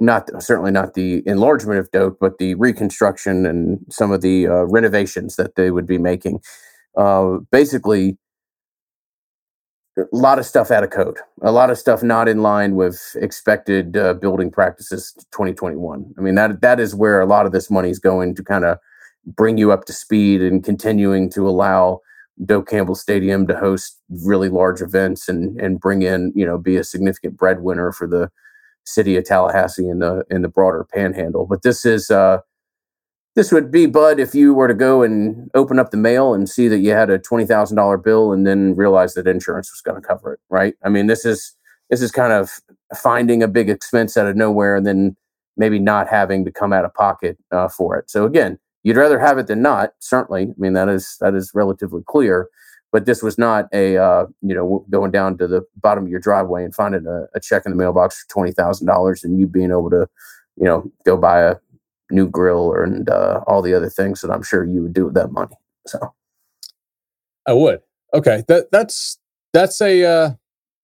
not 0.00 0.30
certainly 0.42 0.70
not 0.70 0.94
the 0.94 1.22
enlargement 1.26 1.78
of 1.78 1.90
Doak, 1.90 2.18
but 2.20 2.38
the 2.38 2.54
reconstruction 2.56 3.46
and 3.46 3.80
some 3.90 4.12
of 4.12 4.20
the 4.20 4.46
uh, 4.46 4.64
renovations 4.64 5.36
that 5.36 5.54
they 5.54 5.70
would 5.70 5.86
be 5.86 5.98
making. 5.98 6.40
Uh, 6.96 7.38
basically, 7.50 8.16
a 9.96 10.04
lot 10.12 10.38
of 10.38 10.46
stuff 10.46 10.70
out 10.70 10.82
of 10.82 10.90
code, 10.90 11.18
a 11.42 11.52
lot 11.52 11.70
of 11.70 11.78
stuff 11.78 12.02
not 12.02 12.28
in 12.28 12.42
line 12.42 12.74
with 12.74 13.16
expected 13.20 13.96
uh, 13.96 14.14
building 14.14 14.50
practices 14.50 15.12
2021. 15.30 16.14
I 16.18 16.20
mean, 16.20 16.34
that 16.34 16.60
that 16.62 16.80
is 16.80 16.94
where 16.94 17.20
a 17.20 17.26
lot 17.26 17.46
of 17.46 17.52
this 17.52 17.70
money 17.70 17.90
is 17.90 17.98
going 17.98 18.34
to 18.34 18.42
kind 18.42 18.64
of 18.64 18.78
bring 19.26 19.56
you 19.56 19.72
up 19.72 19.84
to 19.86 19.92
speed 19.92 20.42
and 20.42 20.64
continuing 20.64 21.30
to 21.30 21.48
allow 21.48 22.00
Doak 22.44 22.68
Campbell 22.68 22.96
Stadium 22.96 23.46
to 23.46 23.56
host 23.56 24.00
really 24.24 24.48
large 24.48 24.80
events 24.80 25.28
and 25.28 25.60
and 25.60 25.78
bring 25.80 26.02
in, 26.02 26.32
you 26.34 26.44
know, 26.44 26.58
be 26.58 26.76
a 26.76 26.84
significant 26.84 27.36
breadwinner 27.36 27.92
for 27.92 28.08
the 28.08 28.30
city 28.84 29.16
of 29.16 29.24
Tallahassee 29.24 29.88
and 29.88 30.02
the 30.02 30.24
in 30.30 30.42
the 30.42 30.48
broader 30.48 30.84
panhandle. 30.92 31.46
But 31.46 31.62
this 31.62 31.84
is 31.84 32.10
uh 32.10 32.38
this 33.34 33.50
would 33.50 33.70
be, 33.70 33.86
Bud, 33.86 34.20
if 34.20 34.34
you 34.34 34.54
were 34.54 34.68
to 34.68 34.74
go 34.74 35.02
and 35.02 35.50
open 35.54 35.78
up 35.78 35.90
the 35.90 35.96
mail 35.96 36.34
and 36.34 36.48
see 36.48 36.68
that 36.68 36.78
you 36.78 36.90
had 36.90 37.10
a 37.10 37.18
twenty 37.18 37.44
thousand 37.44 37.76
dollar 37.76 37.96
bill 37.98 38.32
and 38.32 38.46
then 38.46 38.76
realize 38.76 39.14
that 39.14 39.26
insurance 39.26 39.72
was 39.72 39.80
going 39.80 40.00
to 40.00 40.06
cover 40.06 40.34
it, 40.34 40.40
right? 40.50 40.74
I 40.84 40.88
mean, 40.88 41.08
this 41.08 41.24
is 41.24 41.56
this 41.90 42.00
is 42.00 42.12
kind 42.12 42.32
of 42.32 42.60
finding 42.96 43.42
a 43.42 43.48
big 43.48 43.68
expense 43.68 44.16
out 44.16 44.26
of 44.26 44.36
nowhere 44.36 44.76
and 44.76 44.86
then 44.86 45.16
maybe 45.56 45.78
not 45.78 46.08
having 46.08 46.44
to 46.44 46.52
come 46.52 46.72
out 46.72 46.84
of 46.84 46.94
pocket 46.94 47.36
uh, 47.50 47.68
for 47.68 47.96
it. 47.96 48.08
So 48.10 48.24
again, 48.24 48.58
you'd 48.82 48.96
rather 48.96 49.18
have 49.18 49.38
it 49.38 49.48
than 49.48 49.62
not. 49.62 49.94
Certainly, 49.98 50.44
I 50.44 50.54
mean 50.56 50.74
that 50.74 50.88
is 50.88 51.16
that 51.20 51.34
is 51.34 51.50
relatively 51.54 52.02
clear. 52.06 52.48
But 52.92 53.06
this 53.06 53.24
was 53.24 53.36
not 53.36 53.66
a 53.72 53.96
uh, 53.96 54.26
you 54.42 54.54
know 54.54 54.86
going 54.90 55.10
down 55.10 55.36
to 55.38 55.48
the 55.48 55.62
bottom 55.78 56.04
of 56.04 56.10
your 56.10 56.20
driveway 56.20 56.64
and 56.64 56.72
finding 56.72 57.04
a, 57.08 57.26
a 57.34 57.40
check 57.40 57.64
in 57.66 57.72
the 57.72 57.76
mailbox 57.76 58.22
for 58.22 58.28
twenty 58.28 58.52
thousand 58.52 58.86
dollars 58.86 59.24
and 59.24 59.40
you 59.40 59.48
being 59.48 59.70
able 59.72 59.90
to 59.90 60.06
you 60.56 60.64
know 60.64 60.88
go 61.04 61.16
buy 61.16 61.40
a 61.40 61.56
new 62.10 62.28
grill 62.28 62.72
and 62.74 63.08
uh, 63.08 63.40
all 63.46 63.62
the 63.62 63.74
other 63.74 63.88
things 63.88 64.20
that 64.20 64.30
I'm 64.30 64.42
sure 64.42 64.64
you 64.64 64.82
would 64.82 64.92
do 64.92 65.06
with 65.06 65.14
that 65.14 65.32
money. 65.32 65.56
So 65.86 66.14
I 67.46 67.52
would. 67.52 67.80
Okay. 68.12 68.44
That 68.48 68.70
that's 68.70 69.18
that's 69.52 69.80
a 69.80 70.04
uh, 70.04 70.30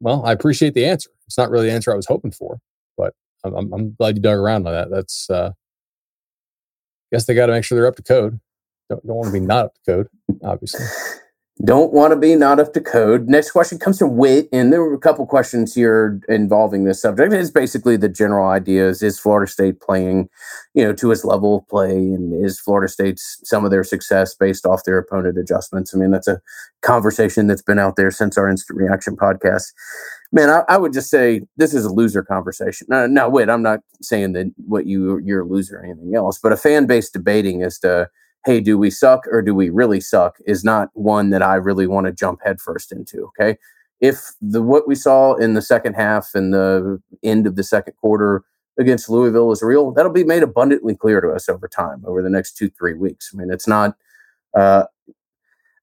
well, 0.00 0.24
I 0.24 0.32
appreciate 0.32 0.74
the 0.74 0.86
answer. 0.86 1.10
It's 1.26 1.38
not 1.38 1.50
really 1.50 1.66
the 1.68 1.72
answer 1.72 1.92
I 1.92 1.96
was 1.96 2.06
hoping 2.06 2.32
for, 2.32 2.58
but 2.96 3.14
I'm, 3.44 3.72
I'm 3.72 3.94
glad 3.94 4.16
you 4.16 4.22
dug 4.22 4.38
around 4.38 4.66
on 4.66 4.72
that. 4.72 4.90
That's 4.90 5.28
uh, 5.30 5.52
I 5.52 7.16
guess 7.16 7.26
they 7.26 7.34
got 7.34 7.46
to 7.46 7.52
make 7.52 7.64
sure 7.64 7.76
they're 7.76 7.86
up 7.86 7.96
to 7.96 8.02
code. 8.02 8.40
Don't, 8.88 9.06
don't 9.06 9.16
want 9.16 9.26
to 9.28 9.32
be 9.32 9.40
not 9.40 9.66
up 9.66 9.74
to 9.74 9.80
code, 9.86 10.08
obviously. 10.42 10.84
Don't 11.62 11.92
want 11.92 12.12
to 12.12 12.16
be 12.16 12.36
not 12.36 12.58
up 12.58 12.72
to 12.72 12.80
code. 12.80 13.28
Next 13.28 13.50
question 13.50 13.78
comes 13.78 13.98
from 13.98 14.16
Wit, 14.16 14.48
and 14.50 14.72
there 14.72 14.80
were 14.80 14.94
a 14.94 14.98
couple 14.98 15.26
questions 15.26 15.74
here 15.74 16.18
involving 16.26 16.84
this 16.84 17.02
subject. 17.02 17.34
It's 17.34 17.50
basically 17.50 17.98
the 17.98 18.08
general 18.08 18.48
ideas: 18.48 19.02
is 19.02 19.20
Florida 19.20 19.50
State 19.50 19.78
playing, 19.78 20.30
you 20.72 20.82
know, 20.82 20.94
to 20.94 21.12
its 21.12 21.22
level 21.22 21.58
of 21.58 21.68
play, 21.68 21.90
and 21.90 22.32
is 22.42 22.58
Florida 22.58 22.88
State's 22.88 23.40
some 23.44 23.66
of 23.66 23.70
their 23.70 23.84
success 23.84 24.34
based 24.34 24.64
off 24.64 24.84
their 24.84 24.96
opponent 24.96 25.36
adjustments? 25.36 25.94
I 25.94 25.98
mean, 25.98 26.10
that's 26.10 26.28
a 26.28 26.40
conversation 26.80 27.46
that's 27.46 27.62
been 27.62 27.78
out 27.78 27.96
there 27.96 28.10
since 28.10 28.38
our 28.38 28.48
instant 28.48 28.78
reaction 28.78 29.14
podcast. 29.14 29.64
Man, 30.32 30.48
I, 30.48 30.62
I 30.66 30.78
would 30.78 30.94
just 30.94 31.10
say 31.10 31.42
this 31.58 31.74
is 31.74 31.84
a 31.84 31.92
loser 31.92 32.22
conversation. 32.22 32.86
Now, 32.88 33.06
now, 33.06 33.28
wait, 33.28 33.50
I'm 33.50 33.62
not 33.62 33.80
saying 34.00 34.32
that 34.32 34.46
what 34.56 34.86
you 34.86 35.18
you're 35.18 35.42
a 35.42 35.46
loser 35.46 35.80
or 35.80 35.84
anything 35.84 36.14
else, 36.14 36.38
but 36.38 36.52
a 36.52 36.56
fan 36.56 36.86
base 36.86 37.10
debating 37.10 37.62
as 37.62 37.78
to 37.80 38.08
hey, 38.44 38.60
do 38.60 38.78
we 38.78 38.90
suck 38.90 39.26
or 39.30 39.42
do 39.42 39.54
we 39.54 39.70
really 39.70 40.00
suck 40.00 40.38
is 40.46 40.64
not 40.64 40.88
one 40.94 41.30
that 41.30 41.42
I 41.42 41.56
really 41.56 41.86
want 41.86 42.06
to 42.06 42.12
jump 42.12 42.40
headfirst 42.44 42.92
into. 42.92 43.24
Okay. 43.26 43.58
If 44.00 44.32
the 44.40 44.62
what 44.62 44.88
we 44.88 44.94
saw 44.94 45.34
in 45.34 45.54
the 45.54 45.62
second 45.62 45.94
half 45.94 46.30
and 46.34 46.54
the 46.54 47.02
end 47.22 47.46
of 47.46 47.56
the 47.56 47.62
second 47.62 47.94
quarter 47.94 48.42
against 48.78 49.10
Louisville 49.10 49.52
is 49.52 49.62
real, 49.62 49.90
that'll 49.90 50.10
be 50.10 50.24
made 50.24 50.42
abundantly 50.42 50.96
clear 50.96 51.20
to 51.20 51.30
us 51.30 51.50
over 51.50 51.68
time, 51.68 52.02
over 52.06 52.22
the 52.22 52.30
next 52.30 52.56
two, 52.56 52.70
three 52.70 52.94
weeks. 52.94 53.30
I 53.32 53.36
mean, 53.36 53.50
it's 53.52 53.68
not 53.68 53.96
uh, 54.56 54.84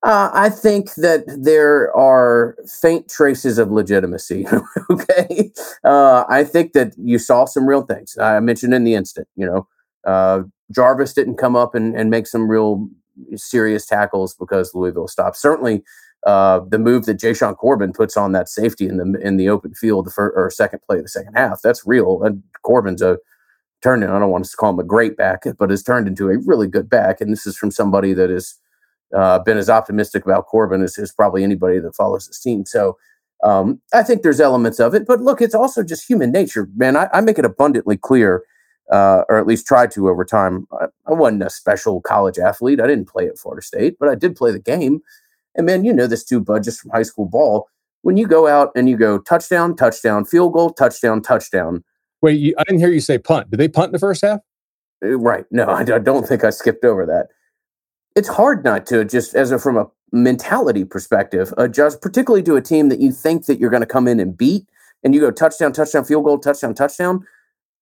uh, 0.04 0.30
I 0.34 0.50
think 0.50 0.93
that 0.96 1.24
there 1.28 1.96
are 1.96 2.56
faint 2.65 3.10
traces 3.10 3.58
of 3.58 3.72
legitimacy. 3.72 4.46
okay, 4.91 5.52
uh, 5.84 6.24
I 6.30 6.43
think 6.43 6.74
that 6.74 6.93
you 6.98 7.17
saw 7.17 7.46
some 7.46 7.67
real 7.67 7.82
things. 7.82 8.17
I 8.17 8.39
mentioned 8.39 8.74
in 8.74 8.84
the 8.84 8.93
instant. 8.93 9.28
You 9.36 9.48
know, 9.48 9.67
uh, 10.08 10.43
Jarvis 10.72 11.13
didn't 11.13 11.38
come 11.38 11.56
up 11.56 11.76
and, 11.76 11.96
and 11.96 12.10
make 12.10 12.28
some 12.28 12.50
real 12.50 12.88
serious 13.36 13.86
tackles 13.86 14.34
because 14.34 14.74
Louisville 14.74 15.08
stopped. 15.08 15.38
Certainly, 15.38 15.84
uh, 16.26 16.62
the 16.67 16.80
move 16.80 17.06
that 17.06 17.20
Jashaun 17.20 17.56
Corbin 17.56 17.93
puts 17.93 18.17
on 18.17 18.32
that 18.32 18.50
safety 18.50 18.88
in 18.88 18.98
the 18.98 19.20
in 19.22 19.38
the 19.38 19.50
open 19.50 19.74
field, 19.74 20.06
the 20.06 20.12
first 20.12 20.34
or 20.36 20.50
second 20.50 20.80
play 20.88 20.98
of 20.98 21.04
the 21.04 21.10
second 21.10 21.34
half, 21.36 21.62
that's 21.62 21.86
real. 21.86 22.24
And 22.24 22.41
Corbin's 22.63 23.02
a 23.02 23.17
turned 23.84 24.04
in. 24.04 24.10
I 24.10 24.17
don't 24.17 24.32
want 24.32 24.46
to 24.46 24.58
call 24.58 24.72
him 24.72 24.80
a 24.80 24.84
great 24.84 25.15
back, 25.17 25.43
but 25.60 25.70
has 25.70 25.84
turned 25.84 26.08
into 26.08 26.30
a 26.30 26.38
really 26.46 26.67
good 26.67 26.89
back. 26.89 27.22
And 27.22 27.32
this 27.32 27.46
is 27.46 27.56
from 27.56 27.70
somebody 27.70 28.13
that 28.13 28.30
has 28.30 28.56
uh, 29.15 29.39
been 29.39 29.58
as 29.58 29.70
optimistic 29.70 30.26
about 30.26 30.48
Corbin 30.48 30.82
as, 30.82 30.98
as 30.98 31.12
probably 31.12 31.43
anybody 31.43 31.80
that 31.80 31.96
follows 31.96 32.28
this 32.28 32.39
team. 32.39 32.65
So. 32.65 32.98
Um, 33.43 33.80
I 33.93 34.02
think 34.02 34.24
there's 34.24 34.39
elements 34.39 34.80
of 34.80 34.96
it, 34.96 35.06
but 35.06 35.22
look, 35.22 35.43
it's 35.43 35.54
also 35.54 35.84
just 35.84 36.10
human 36.10 36.32
nature, 36.32 36.67
man. 36.76 36.98
I, 36.98 37.08
I 37.13 37.22
make 37.22 37.38
it 37.38 37.46
abundantly 37.46 37.96
clear 37.96 38.43
uh, 38.91 39.23
or 39.30 39.38
at 39.38 39.47
least 39.47 39.67
tried 39.67 39.91
to 39.91 40.10
over 40.10 40.23
time. 40.23 40.67
I, 40.71 40.86
I, 41.08 41.13
wasn't 41.13 41.43
a 41.43 41.50
special 41.50 42.02
college 42.02 42.39
athlete. 42.39 42.80
I 42.80 42.88
didn't 42.88 43.10
play 43.10 43.28
at 43.28 43.38
Florida 43.38 43.62
State, 43.62 43.97
but 44.00 44.10
I 44.10 44.15
did 44.15 44.36
play 44.36 44.52
the 44.52 44.60
game. 44.60 45.02
And 45.56 45.65
man, 45.65 45.84
you 45.84 45.93
know 45.93 46.08
this 46.08 46.23
too, 46.23 46.39
bud, 46.39 46.63
just 46.63 46.80
from 46.80 46.91
high 46.91 47.04
school 47.04 47.26
ball. 47.26 47.67
When 48.04 48.15
you 48.15 48.28
go 48.28 48.47
out 48.47 48.71
and 48.76 48.88
you 48.88 48.95
go 48.95 49.19
touchdown, 49.19 49.76
touchdown, 49.76 50.23
field 50.23 50.54
goal, 50.54 50.69
touchdown, 50.69 51.21
touchdown. 51.21 51.84
Wait, 52.21 52.39
you, 52.39 52.56
I 52.58 52.63
didn't 52.63 52.80
hear 52.80 52.91
you 52.91 53.02
say 53.02 53.17
punt. 53.17 53.52
Did 53.52 53.60
they 53.60 53.67
punt 53.67 53.88
in 53.88 53.93
the 53.93 54.00
first 54.00 54.21
half? 54.21 54.39
Uh, 55.04 55.17
right. 55.17 55.45
No, 55.52 55.65
I, 55.65 55.82
I 55.82 56.00
don't 56.00 56.28
think 56.28 56.43
I 56.43 56.52
skipped 56.52 56.86
over 56.86 57.06
that. 57.06 57.28
It's 58.15 58.30
hard 58.30 58.63
not 58.63 58.86
to 58.88 59.04
just 59.04 59.36
as 59.36 59.52
a 59.52 59.60
from 59.60 59.78
a 59.78 59.88
mentality 60.12 60.86
perspective, 60.86 61.54
adjust, 61.58 62.02
particularly 62.02 62.43
to 62.43 62.56
a 62.56 62.62
team 62.62 62.89
that 62.89 63.00
you 63.00 63.12
think 63.12 63.45
that 63.45 63.60
you're 63.60 63.69
going 63.69 63.82
to 63.82 63.88
come 63.88 64.08
in 64.08 64.19
and 64.19 64.38
beat, 64.38 64.65
and 65.04 65.13
you 65.13 65.19
go 65.19 65.32
touchdown, 65.32 65.73
touchdown, 65.73 66.06
field 66.06 66.23
goal, 66.23 66.39
touchdown, 66.39 66.73
touchdown. 66.73 67.26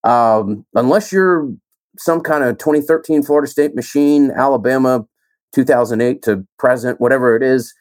Um, 0.06 0.66
unless 0.76 1.12
you're 1.12 1.52
some 1.98 2.22
kind 2.22 2.44
of 2.44 2.58
2013 2.58 3.24
Florida 3.24 3.48
State 3.48 3.76
machine, 3.76 4.32
Alabama, 4.32 5.06
2008 5.54 6.22
to 6.24 6.46
present, 6.60 7.02
whatever 7.02 7.36
it 7.36 7.44
is, 7.44 7.74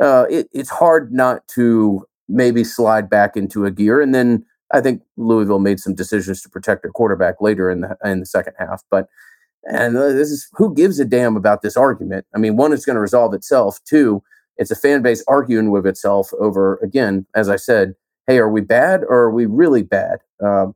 uh, 0.00 0.26
it, 0.30 0.48
it's 0.52 0.70
hard 0.70 1.12
not 1.12 1.46
to 1.48 2.04
maybe 2.28 2.62
slide 2.64 3.08
back 3.08 3.36
into 3.36 3.64
a 3.64 3.70
gear. 3.70 4.00
And 4.00 4.14
then 4.14 4.44
I 4.72 4.80
think 4.80 5.02
Louisville 5.16 5.58
made 5.58 5.80
some 5.80 5.94
decisions 5.94 6.42
to 6.42 6.48
protect 6.48 6.82
their 6.82 6.92
quarterback 6.92 7.40
later 7.40 7.70
in 7.70 7.80
the 7.80 7.96
in 8.04 8.20
the 8.20 8.26
second 8.26 8.54
half. 8.58 8.82
But 8.90 9.08
and 9.64 9.96
uh, 9.96 10.08
this 10.08 10.30
is 10.30 10.48
who 10.52 10.74
gives 10.74 11.00
a 11.00 11.04
damn 11.04 11.36
about 11.36 11.62
this 11.62 11.76
argument? 11.76 12.26
I 12.34 12.38
mean, 12.38 12.56
one, 12.56 12.72
it's 12.72 12.86
going 12.86 12.94
to 12.94 13.00
resolve 13.00 13.34
itself. 13.34 13.80
Two, 13.84 14.22
it's 14.56 14.70
a 14.70 14.76
fan 14.76 15.02
base 15.02 15.24
arguing 15.26 15.70
with 15.70 15.86
itself 15.86 16.30
over 16.38 16.76
again, 16.76 17.26
as 17.34 17.48
I 17.48 17.56
said, 17.56 17.94
hey, 18.26 18.38
are 18.38 18.50
we 18.50 18.60
bad 18.60 19.02
or 19.02 19.18
are 19.20 19.30
we 19.30 19.46
really 19.46 19.82
bad? 19.82 20.20
Uh, 20.44 20.66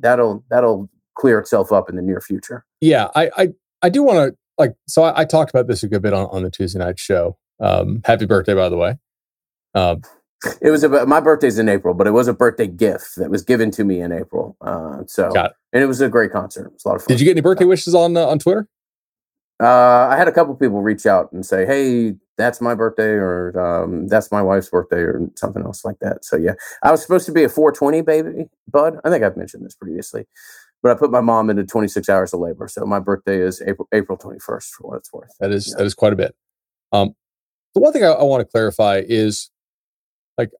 that'll 0.00 0.44
that'll 0.50 0.88
clear 1.14 1.38
itself 1.38 1.72
up 1.72 1.88
in 1.88 1.96
the 1.96 2.02
near 2.02 2.20
future. 2.20 2.64
Yeah, 2.80 3.08
I 3.14 3.30
I, 3.36 3.48
I 3.82 3.88
do 3.88 4.02
want 4.02 4.18
to 4.18 4.36
like 4.58 4.74
so 4.86 5.02
I, 5.02 5.20
I, 5.20 5.24
talked 5.24 5.50
about 5.50 5.68
this 5.68 5.82
a 5.82 5.88
good 5.88 6.02
bit 6.02 6.12
on, 6.12 6.26
on 6.26 6.42
the 6.42 6.50
Tuesday 6.50 6.78
night 6.78 6.98
show. 6.98 7.36
Um, 7.60 8.02
happy 8.04 8.26
birthday, 8.26 8.54
by 8.54 8.68
the 8.68 8.76
way. 8.76 8.98
Um, 9.74 10.02
it 10.60 10.70
was 10.70 10.84
about 10.84 11.08
my 11.08 11.20
birthday's 11.20 11.58
in 11.58 11.68
April, 11.68 11.94
but 11.94 12.06
it 12.06 12.12
was 12.12 12.28
a 12.28 12.32
birthday 12.32 12.66
gift 12.66 13.16
that 13.16 13.30
was 13.30 13.42
given 13.42 13.70
to 13.72 13.84
me 13.84 14.00
in 14.00 14.12
April. 14.12 14.56
Uh, 14.60 15.02
so, 15.06 15.30
it. 15.34 15.52
and 15.72 15.82
it 15.82 15.86
was 15.86 16.00
a 16.00 16.08
great 16.08 16.32
concert. 16.32 16.66
It 16.66 16.72
was 16.72 16.84
a 16.84 16.88
lot 16.88 16.94
of 16.96 17.02
fun. 17.02 17.08
Did 17.08 17.20
you 17.20 17.24
get 17.24 17.32
any 17.32 17.40
birthday 17.40 17.64
wishes 17.64 17.94
on 17.94 18.16
uh, 18.16 18.26
on 18.26 18.38
Twitter? 18.38 18.68
Uh, 19.60 20.08
I 20.10 20.16
had 20.16 20.28
a 20.28 20.32
couple 20.32 20.54
people 20.54 20.82
reach 20.82 21.06
out 21.06 21.32
and 21.32 21.44
say, 21.44 21.66
"Hey, 21.66 22.14
that's 22.38 22.60
my 22.60 22.74
birthday," 22.74 23.10
or 23.10 23.58
um, 23.60 24.08
"That's 24.08 24.32
my 24.32 24.40
wife's 24.40 24.70
birthday," 24.70 25.00
or 25.00 25.28
something 25.36 25.62
else 25.62 25.84
like 25.84 25.98
that. 26.00 26.24
So, 26.24 26.36
yeah, 26.36 26.54
I 26.82 26.90
was 26.90 27.02
supposed 27.02 27.26
to 27.26 27.32
be 27.32 27.44
a 27.44 27.48
420 27.48 28.00
baby, 28.02 28.46
bud. 28.70 28.98
I 29.04 29.10
think 29.10 29.22
I've 29.22 29.36
mentioned 29.36 29.66
this 29.66 29.74
previously, 29.74 30.24
but 30.82 30.92
I 30.92 30.94
put 30.94 31.10
my 31.10 31.20
mom 31.20 31.50
into 31.50 31.64
26 31.64 32.08
hours 32.08 32.32
of 32.32 32.40
labor, 32.40 32.68
so 32.68 32.86
my 32.86 33.00
birthday 33.00 33.40
is 33.40 33.60
April 33.66 33.88
April 33.92 34.16
21st 34.16 34.70
for 34.70 34.88
what 34.88 34.96
it's 34.96 35.12
worth. 35.12 35.32
That 35.40 35.50
is 35.50 35.68
yeah. 35.68 35.74
that 35.78 35.84
is 35.84 35.94
quite 35.94 36.14
a 36.14 36.16
bit. 36.16 36.34
Um, 36.92 37.14
the 37.74 37.80
one 37.80 37.92
thing 37.92 38.04
I, 38.04 38.08
I 38.08 38.22
want 38.22 38.40
to 38.40 38.50
clarify 38.50 39.02
is 39.06 39.50
like, 40.38 40.50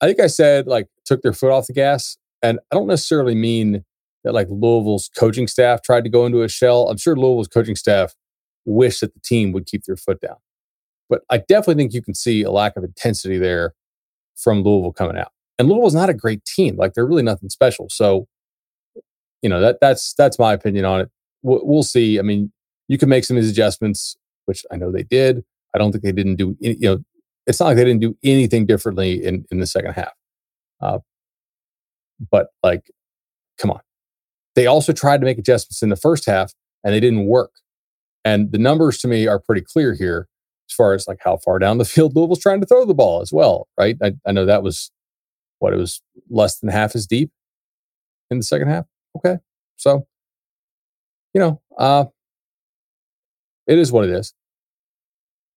I 0.00 0.06
think 0.06 0.20
I 0.20 0.26
said 0.26 0.66
like 0.66 0.88
took 1.04 1.22
their 1.22 1.32
foot 1.32 1.52
off 1.52 1.66
the 1.66 1.72
gas. 1.72 2.16
And 2.42 2.60
I 2.70 2.76
don't 2.76 2.86
necessarily 2.86 3.34
mean 3.34 3.84
that 4.24 4.34
like 4.34 4.48
Louisville's 4.50 5.10
coaching 5.16 5.46
staff 5.46 5.82
tried 5.82 6.04
to 6.04 6.10
go 6.10 6.26
into 6.26 6.42
a 6.42 6.48
shell. 6.48 6.88
I'm 6.88 6.98
sure 6.98 7.16
Louisville's 7.16 7.48
coaching 7.48 7.76
staff 7.76 8.14
wish 8.64 9.00
that 9.00 9.14
the 9.14 9.20
team 9.20 9.52
would 9.52 9.66
keep 9.66 9.84
their 9.84 9.96
foot 9.96 10.20
down. 10.20 10.36
But 11.08 11.22
I 11.30 11.38
definitely 11.38 11.82
think 11.82 11.92
you 11.92 12.02
can 12.02 12.14
see 12.14 12.42
a 12.42 12.50
lack 12.50 12.76
of 12.76 12.84
intensity 12.84 13.38
there 13.38 13.74
from 14.36 14.62
Louisville 14.62 14.92
coming 14.92 15.16
out. 15.16 15.32
And 15.58 15.68
Louisville's 15.68 15.94
not 15.94 16.10
a 16.10 16.14
great 16.14 16.44
team. 16.44 16.76
Like 16.76 16.94
they're 16.94 17.06
really 17.06 17.22
nothing 17.22 17.48
special. 17.48 17.88
So, 17.88 18.26
you 19.42 19.48
know, 19.48 19.60
that 19.60 19.78
that's 19.80 20.14
that's 20.14 20.38
my 20.38 20.52
opinion 20.52 20.84
on 20.84 21.00
it. 21.00 21.10
We'll, 21.42 21.60
we'll 21.62 21.82
see. 21.82 22.18
I 22.18 22.22
mean, 22.22 22.52
you 22.88 22.98
can 22.98 23.08
make 23.08 23.24
some 23.24 23.36
of 23.36 23.42
these 23.42 23.52
adjustments, 23.52 24.16
which 24.46 24.64
I 24.70 24.76
know 24.76 24.92
they 24.92 25.04
did. 25.04 25.44
I 25.74 25.78
don't 25.78 25.92
think 25.92 26.04
they 26.04 26.12
didn't 26.12 26.36
do 26.36 26.56
any, 26.62 26.76
you 26.76 26.88
know, 26.88 26.98
it's 27.46 27.60
not 27.60 27.66
like 27.66 27.76
they 27.76 27.84
didn't 27.84 28.00
do 28.00 28.16
anything 28.24 28.66
differently 28.66 29.24
in, 29.24 29.44
in 29.50 29.60
the 29.60 29.66
second 29.66 29.92
half. 29.92 30.12
Uh, 30.80 30.98
but 32.30 32.48
like, 32.62 32.90
come 33.58 33.70
on. 33.70 33.80
They 34.54 34.66
also 34.66 34.92
tried 34.92 35.20
to 35.20 35.26
make 35.26 35.38
adjustments 35.38 35.82
in 35.82 35.90
the 35.90 35.96
first 35.96 36.26
half 36.26 36.52
and 36.82 36.92
they 36.92 37.00
didn't 37.00 37.26
work. 37.26 37.52
And 38.24 38.50
the 38.52 38.58
numbers 38.58 38.98
to 38.98 39.08
me 39.08 39.26
are 39.26 39.38
pretty 39.38 39.60
clear 39.60 39.94
here 39.94 40.28
as 40.68 40.74
far 40.74 40.94
as 40.94 41.06
like 41.06 41.18
how 41.22 41.36
far 41.36 41.58
down 41.58 41.78
the 41.78 41.84
field 41.84 42.14
Louisville's 42.14 42.40
trying 42.40 42.60
to 42.60 42.66
throw 42.66 42.84
the 42.84 42.94
ball 42.94 43.20
as 43.20 43.32
well, 43.32 43.68
right? 43.78 43.96
I, 44.02 44.14
I 44.26 44.32
know 44.32 44.46
that 44.46 44.62
was 44.62 44.90
what 45.58 45.72
it 45.72 45.76
was 45.76 46.02
less 46.28 46.58
than 46.58 46.70
half 46.70 46.94
as 46.94 47.06
deep 47.06 47.30
in 48.30 48.38
the 48.38 48.44
second 48.44 48.68
half. 48.68 48.84
Okay. 49.16 49.38
So, 49.76 50.06
you 51.32 51.40
know, 51.40 51.60
uh, 51.78 52.06
it 53.66 53.78
is 53.78 53.90
what 53.92 54.04
it 54.04 54.10
is. 54.10 54.32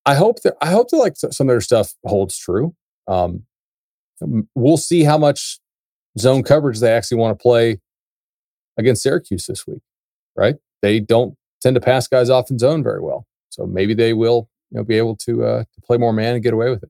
I 0.05 0.15
hope 0.15 0.41
that 0.41 0.55
I 0.61 0.67
hope 0.67 0.89
that 0.89 0.97
like 0.97 1.15
some 1.17 1.47
of 1.47 1.53
their 1.53 1.61
stuff 1.61 1.93
holds 2.05 2.37
true. 2.37 2.73
Um, 3.07 3.43
we'll 4.55 4.77
see 4.77 5.03
how 5.03 5.17
much 5.17 5.59
zone 6.17 6.43
coverage 6.43 6.79
they 6.79 6.91
actually 6.91 7.17
want 7.17 7.37
to 7.37 7.41
play 7.41 7.79
against 8.77 9.03
Syracuse 9.03 9.45
this 9.45 9.67
week. 9.67 9.81
Right? 10.35 10.55
They 10.81 10.99
don't 10.99 11.35
tend 11.61 11.75
to 11.75 11.81
pass 11.81 12.07
guys 12.07 12.29
off 12.29 12.49
in 12.49 12.57
zone 12.57 12.81
very 12.81 13.01
well, 13.01 13.27
so 13.49 13.65
maybe 13.65 13.93
they 13.93 14.13
will 14.13 14.49
you 14.71 14.77
know 14.77 14.83
be 14.83 14.97
able 14.97 15.15
to 15.17 15.43
uh, 15.43 15.63
to 15.73 15.81
play 15.81 15.97
more 15.97 16.13
man 16.13 16.35
and 16.35 16.43
get 16.43 16.53
away 16.53 16.69
with 16.69 16.83
it. 16.83 16.89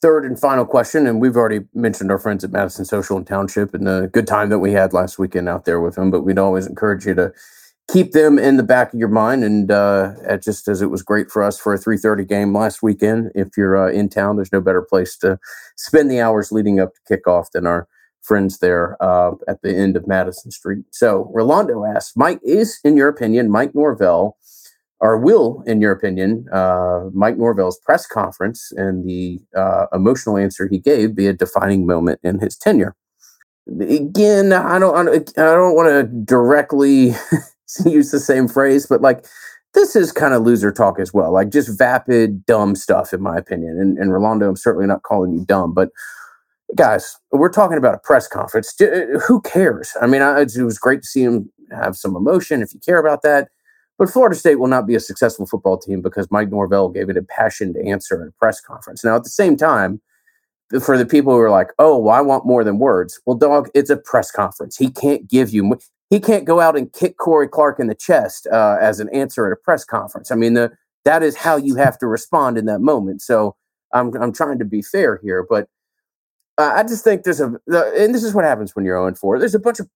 Third 0.00 0.24
and 0.24 0.38
final 0.38 0.64
question, 0.64 1.06
and 1.06 1.20
we've 1.20 1.36
already 1.36 1.60
mentioned 1.74 2.10
our 2.10 2.18
friends 2.18 2.42
at 2.42 2.50
Madison 2.50 2.84
Social 2.84 3.16
and 3.16 3.26
Township 3.26 3.72
and 3.72 3.86
the 3.86 4.10
good 4.12 4.26
time 4.26 4.48
that 4.48 4.58
we 4.58 4.72
had 4.72 4.92
last 4.92 5.18
weekend 5.18 5.48
out 5.48 5.64
there 5.64 5.80
with 5.80 5.94
them. 5.94 6.10
But 6.10 6.22
we'd 6.22 6.38
always 6.38 6.66
encourage 6.66 7.06
you 7.06 7.14
to 7.14 7.32
keep 7.88 8.12
them 8.12 8.38
in 8.38 8.56
the 8.56 8.62
back 8.62 8.92
of 8.92 8.98
your 8.98 9.08
mind. 9.08 9.44
And 9.44 9.70
uh, 9.70 10.38
just 10.38 10.66
as 10.66 10.82
it 10.82 10.90
was 10.90 11.02
great 11.02 11.30
for 11.30 11.42
us 11.42 11.58
for 11.60 11.74
a 11.74 11.78
3:30 11.78 12.28
game 12.28 12.52
last 12.52 12.82
weekend, 12.82 13.30
if 13.34 13.56
you're 13.56 13.76
uh, 13.76 13.92
in 13.92 14.08
town, 14.08 14.36
there's 14.36 14.52
no 14.52 14.60
better 14.60 14.82
place 14.82 15.16
to 15.18 15.38
spend 15.76 16.10
the 16.10 16.20
hours 16.20 16.50
leading 16.50 16.80
up 16.80 16.92
to 16.94 17.16
kickoff 17.16 17.50
than 17.52 17.66
our 17.66 17.86
friends 18.22 18.58
there 18.58 18.96
uh, 19.02 19.32
at 19.48 19.62
the 19.62 19.76
end 19.76 19.96
of 19.96 20.06
Madison 20.06 20.50
Street. 20.50 20.84
So 20.90 21.30
Rolando 21.34 21.84
asks, 21.84 22.16
Mike, 22.16 22.40
is 22.42 22.78
in 22.84 22.96
your 22.96 23.08
opinion 23.08 23.50
Mike 23.50 23.74
Norvell, 23.74 24.36
or 25.02 25.18
will, 25.18 25.64
in 25.66 25.80
your 25.80 25.90
opinion, 25.90 26.46
uh, 26.52 27.06
Mike 27.12 27.36
Norvell's 27.36 27.78
press 27.80 28.06
conference 28.06 28.72
and 28.76 29.04
the 29.06 29.40
uh, 29.54 29.86
emotional 29.92 30.38
answer 30.38 30.68
he 30.70 30.78
gave 30.78 31.16
be 31.16 31.26
a 31.26 31.32
defining 31.32 31.86
moment 31.86 32.20
in 32.22 32.38
his 32.38 32.56
tenure? 32.56 32.94
Again, 33.80 34.52
I 34.52 34.78
don't, 34.78 34.96
I 34.96 35.18
don't 35.34 35.74
want 35.74 35.88
to 35.88 36.04
directly 36.24 37.14
use 37.84 38.12
the 38.12 38.20
same 38.20 38.46
phrase, 38.46 38.86
but 38.86 39.00
like 39.00 39.26
this 39.74 39.96
is 39.96 40.12
kind 40.12 40.34
of 40.34 40.42
loser 40.42 40.70
talk 40.70 41.00
as 41.00 41.12
well, 41.12 41.32
like 41.32 41.50
just 41.50 41.76
vapid, 41.76 42.46
dumb 42.46 42.76
stuff, 42.76 43.12
in 43.12 43.20
my 43.20 43.36
opinion. 43.36 43.80
And, 43.80 43.98
and 43.98 44.12
Rolando, 44.12 44.48
I'm 44.48 44.56
certainly 44.56 44.86
not 44.86 45.02
calling 45.02 45.32
you 45.32 45.44
dumb, 45.44 45.74
but 45.74 45.88
guys, 46.76 47.16
we're 47.32 47.50
talking 47.50 47.76
about 47.76 47.96
a 47.96 47.98
press 47.98 48.28
conference. 48.28 48.80
Uh, 48.80 49.18
who 49.26 49.40
cares? 49.40 49.96
I 50.00 50.06
mean, 50.06 50.22
I, 50.22 50.42
it 50.42 50.56
was 50.58 50.78
great 50.78 51.02
to 51.02 51.08
see 51.08 51.24
him 51.24 51.50
have 51.72 51.96
some 51.96 52.14
emotion 52.14 52.62
if 52.62 52.72
you 52.72 52.78
care 52.78 52.98
about 52.98 53.22
that. 53.22 53.48
But 54.02 54.10
Florida 54.10 54.34
State 54.34 54.56
will 54.56 54.66
not 54.66 54.88
be 54.88 54.96
a 54.96 55.00
successful 55.00 55.46
football 55.46 55.78
team 55.78 56.02
because 56.02 56.28
Mike 56.28 56.50
Norvell 56.50 56.88
gave 56.88 57.08
it 57.08 57.16
a 57.16 57.22
passionate 57.22 57.76
answer 57.86 58.20
at 58.20 58.26
a 58.26 58.32
press 58.32 58.60
conference. 58.60 59.04
Now, 59.04 59.14
at 59.14 59.22
the 59.22 59.30
same 59.30 59.56
time, 59.56 60.00
for 60.82 60.98
the 60.98 61.06
people 61.06 61.32
who 61.32 61.38
are 61.38 61.50
like, 61.50 61.68
oh, 61.78 61.98
well, 61.98 62.12
I 62.12 62.20
want 62.20 62.44
more 62.44 62.64
than 62.64 62.80
words. 62.80 63.20
Well, 63.26 63.36
dog, 63.36 63.68
it's 63.74 63.90
a 63.90 63.96
press 63.96 64.32
conference. 64.32 64.76
He 64.76 64.90
can't 64.90 65.28
give 65.28 65.50
you 65.50 65.78
he 66.10 66.18
can't 66.18 66.44
go 66.44 66.58
out 66.58 66.76
and 66.76 66.92
kick 66.92 67.16
Corey 67.18 67.46
Clark 67.46 67.78
in 67.78 67.86
the 67.86 67.94
chest 67.94 68.48
uh, 68.50 68.76
as 68.80 68.98
an 68.98 69.08
answer 69.10 69.46
at 69.46 69.52
a 69.52 69.56
press 69.56 69.84
conference. 69.84 70.32
I 70.32 70.34
mean, 70.34 70.54
the, 70.54 70.72
that 71.04 71.22
is 71.22 71.36
how 71.36 71.54
you 71.54 71.76
have 71.76 71.96
to 71.98 72.08
respond 72.08 72.58
in 72.58 72.64
that 72.64 72.80
moment. 72.80 73.22
So 73.22 73.54
I'm 73.92 74.12
I'm 74.20 74.32
trying 74.32 74.58
to 74.58 74.64
be 74.64 74.82
fair 74.82 75.20
here, 75.22 75.46
but 75.48 75.68
uh, 76.58 76.72
I 76.74 76.82
just 76.82 77.04
think 77.04 77.22
there's 77.22 77.40
a 77.40 77.56
and 77.68 78.12
this 78.12 78.24
is 78.24 78.34
what 78.34 78.44
happens 78.44 78.74
when 78.74 78.84
you're 78.84 78.96
0 78.96 79.14
4. 79.14 79.38
There's 79.38 79.54
a 79.54 79.60
bunch 79.60 79.78
of 79.78 79.88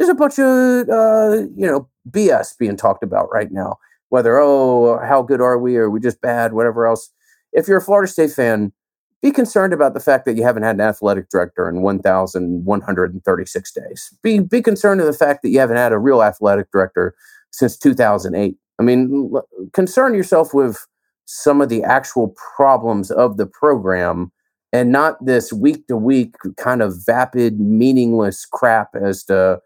there's 0.00 0.08
a 0.08 0.14
bunch 0.14 0.38
of 0.38 0.88
uh, 0.88 1.46
you 1.54 1.66
know 1.66 1.86
BS 2.10 2.56
being 2.58 2.76
talked 2.76 3.02
about 3.02 3.28
right 3.30 3.52
now. 3.52 3.76
Whether 4.08 4.38
oh 4.38 4.98
how 5.06 5.22
good 5.22 5.42
are 5.42 5.58
we? 5.58 5.76
Or 5.76 5.84
are 5.84 5.90
we 5.90 6.00
just 6.00 6.22
bad? 6.22 6.54
Whatever 6.54 6.86
else. 6.86 7.10
If 7.52 7.68
you're 7.68 7.78
a 7.78 7.82
Florida 7.82 8.10
State 8.10 8.32
fan, 8.32 8.72
be 9.20 9.30
concerned 9.30 9.74
about 9.74 9.92
the 9.92 10.00
fact 10.00 10.24
that 10.24 10.38
you 10.38 10.42
haven't 10.42 10.62
had 10.62 10.76
an 10.76 10.80
athletic 10.80 11.28
director 11.28 11.68
in 11.68 11.82
1,136 11.82 13.72
days. 13.72 14.14
Be, 14.22 14.38
be 14.38 14.62
concerned 14.62 15.00
of 15.00 15.06
the 15.06 15.12
fact 15.12 15.42
that 15.42 15.50
you 15.50 15.58
haven't 15.58 15.76
had 15.76 15.92
a 15.92 15.98
real 15.98 16.22
athletic 16.22 16.70
director 16.70 17.14
since 17.50 17.76
2008. 17.76 18.56
I 18.78 18.82
mean, 18.82 19.32
concern 19.74 20.14
yourself 20.14 20.54
with 20.54 20.86
some 21.26 21.60
of 21.60 21.68
the 21.68 21.82
actual 21.82 22.34
problems 22.56 23.10
of 23.10 23.36
the 23.36 23.46
program 23.46 24.32
and 24.72 24.92
not 24.92 25.22
this 25.24 25.52
week 25.52 25.86
to 25.88 25.96
week 25.96 26.36
kind 26.56 26.80
of 26.80 26.94
vapid, 27.04 27.60
meaningless 27.60 28.46
crap 28.46 28.94
as 28.94 29.24
to, 29.24 29.60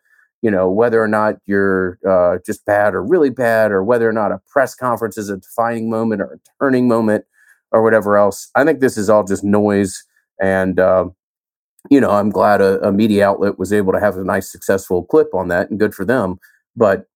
you 0.44 0.50
know, 0.50 0.68
whether 0.68 1.02
or 1.02 1.08
not 1.08 1.36
you're 1.46 1.98
uh, 2.06 2.36
just 2.44 2.66
bad 2.66 2.94
or 2.94 3.02
really 3.02 3.30
bad, 3.30 3.72
or 3.72 3.82
whether 3.82 4.06
or 4.06 4.12
not 4.12 4.30
a 4.30 4.42
press 4.46 4.74
conference 4.74 5.16
is 5.16 5.30
a 5.30 5.38
defining 5.38 5.88
moment 5.88 6.20
or 6.20 6.34
a 6.34 6.38
turning 6.62 6.86
moment 6.86 7.24
or 7.72 7.82
whatever 7.82 8.18
else. 8.18 8.50
I 8.54 8.62
think 8.62 8.80
this 8.80 8.98
is 8.98 9.08
all 9.08 9.24
just 9.24 9.42
noise. 9.42 10.04
And, 10.38 10.78
uh, 10.78 11.06
you 11.88 11.98
know, 11.98 12.10
I'm 12.10 12.28
glad 12.28 12.60
a, 12.60 12.78
a, 12.86 12.92
media 12.92 13.26
outlet 13.26 13.58
was 13.58 13.72
able 13.72 13.94
to 13.94 14.00
have 14.00 14.18
a 14.18 14.24
nice, 14.24 14.52
successful 14.52 15.04
clip 15.04 15.32
on 15.32 15.48
that 15.48 15.70
and 15.70 15.80
good 15.80 15.94
for 15.94 16.04
them. 16.04 16.38
But 16.76 17.06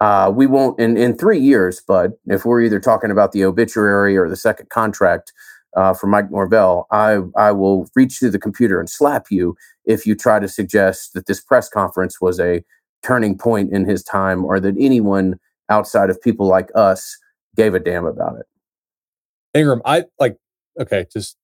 uh, 0.00 0.32
we 0.34 0.48
won't, 0.48 0.80
in, 0.80 0.96
in 0.96 1.16
three 1.16 1.38
years, 1.38 1.80
but 1.86 2.18
if 2.26 2.44
we're 2.44 2.60
either 2.60 2.80
talking 2.80 3.12
about 3.12 3.30
the 3.30 3.44
obituary 3.44 4.16
or 4.16 4.28
the 4.28 4.34
second 4.34 4.68
contract, 4.70 5.32
uh, 5.76 5.94
for 5.94 6.06
Mike 6.06 6.30
Norvell, 6.30 6.86
I 6.90 7.18
I 7.36 7.52
will 7.52 7.88
reach 7.94 8.18
through 8.18 8.30
the 8.30 8.38
computer 8.38 8.80
and 8.80 8.88
slap 8.88 9.26
you 9.30 9.56
if 9.84 10.06
you 10.06 10.14
try 10.14 10.38
to 10.38 10.48
suggest 10.48 11.14
that 11.14 11.26
this 11.26 11.40
press 11.40 11.68
conference 11.68 12.20
was 12.20 12.40
a 12.40 12.64
turning 13.02 13.36
point 13.36 13.72
in 13.72 13.84
his 13.84 14.02
time 14.02 14.44
or 14.44 14.58
that 14.60 14.74
anyone 14.78 15.38
outside 15.68 16.10
of 16.10 16.20
people 16.20 16.46
like 16.46 16.70
us 16.74 17.18
gave 17.56 17.74
a 17.74 17.80
damn 17.80 18.06
about 18.06 18.36
it. 18.38 18.46
Ingram, 19.54 19.82
I 19.84 20.04
like 20.18 20.36
okay, 20.80 21.06
just 21.12 21.36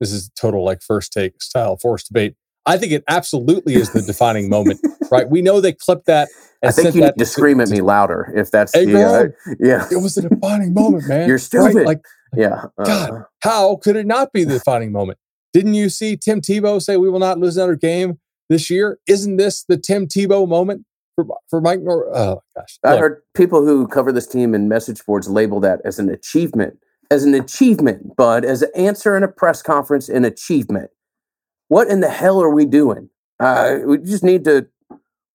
this 0.00 0.12
is 0.12 0.30
total 0.30 0.64
like 0.64 0.82
first 0.82 1.12
take 1.12 1.42
style 1.42 1.76
forced 1.76 2.08
debate. 2.08 2.34
I 2.66 2.76
think 2.76 2.92
it 2.92 3.04
absolutely 3.08 3.74
is 3.74 3.90
the 3.92 4.02
defining 4.02 4.48
moment, 4.48 4.80
right? 5.10 5.28
We 5.28 5.40
know 5.40 5.60
they 5.60 5.72
clipped 5.72 6.06
that. 6.06 6.28
I 6.62 6.72
think 6.72 6.94
you 6.94 7.00
need 7.00 7.14
to 7.18 7.24
scream 7.24 7.60
at 7.60 7.68
me 7.68 7.80
louder 7.80 8.32
if 8.36 8.50
that's 8.50 8.74
hey, 8.74 8.84
the, 8.84 9.02
uh, 9.02 9.54
yeah. 9.58 9.86
It 9.90 9.96
was 9.96 10.18
a 10.18 10.28
defining 10.28 10.74
moment, 10.74 11.08
man. 11.08 11.26
You're 11.26 11.38
stupid. 11.38 11.74
Right? 11.74 11.86
Like, 11.86 12.04
yeah. 12.34 12.64
Uh, 12.78 12.84
God, 12.84 13.24
how 13.42 13.76
could 13.76 13.96
it 13.96 14.06
not 14.06 14.32
be 14.32 14.44
the 14.44 14.54
defining 14.58 14.92
moment? 14.92 15.18
Didn't 15.52 15.74
you 15.74 15.88
see 15.88 16.16
Tim 16.16 16.40
Tebow 16.40 16.80
say 16.80 16.96
we 16.96 17.10
will 17.10 17.18
not 17.18 17.38
lose 17.38 17.56
another 17.56 17.76
game 17.76 18.18
this 18.48 18.70
year? 18.70 18.98
Isn't 19.06 19.36
this 19.36 19.64
the 19.64 19.76
Tim 19.76 20.06
Tebow 20.06 20.48
moment 20.48 20.84
for 21.16 21.26
for 21.48 21.60
Mike? 21.60 21.80
Nor- 21.82 22.16
oh 22.16 22.42
gosh, 22.56 22.78
I 22.84 22.96
heard 22.96 23.22
people 23.34 23.64
who 23.64 23.88
cover 23.88 24.12
this 24.12 24.26
team 24.26 24.54
in 24.54 24.68
message 24.68 25.04
boards 25.04 25.28
label 25.28 25.60
that 25.60 25.80
as 25.84 25.98
an 25.98 26.08
achievement, 26.08 26.78
as 27.10 27.24
an 27.24 27.34
achievement, 27.34 28.16
Bud, 28.16 28.44
as 28.44 28.62
an 28.62 28.70
answer 28.74 29.16
in 29.16 29.22
a 29.22 29.28
press 29.28 29.62
conference, 29.62 30.08
an 30.08 30.24
achievement. 30.24 30.90
What 31.68 31.88
in 31.88 32.00
the 32.00 32.10
hell 32.10 32.42
are 32.42 32.52
we 32.52 32.64
doing? 32.64 33.10
Uh, 33.38 33.78
we 33.86 33.98
just 33.98 34.24
need 34.24 34.44
to 34.44 34.66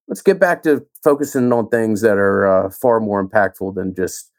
let's 0.07 0.21
get 0.21 0.39
back 0.39 0.63
to 0.63 0.85
focusing 1.03 1.51
on 1.51 1.69
things 1.69 2.01
that 2.01 2.17
are 2.17 2.47
uh, 2.47 2.69
far 2.69 2.99
more 2.99 3.25
impactful 3.25 3.75
than 3.75 3.95
just 3.95 4.31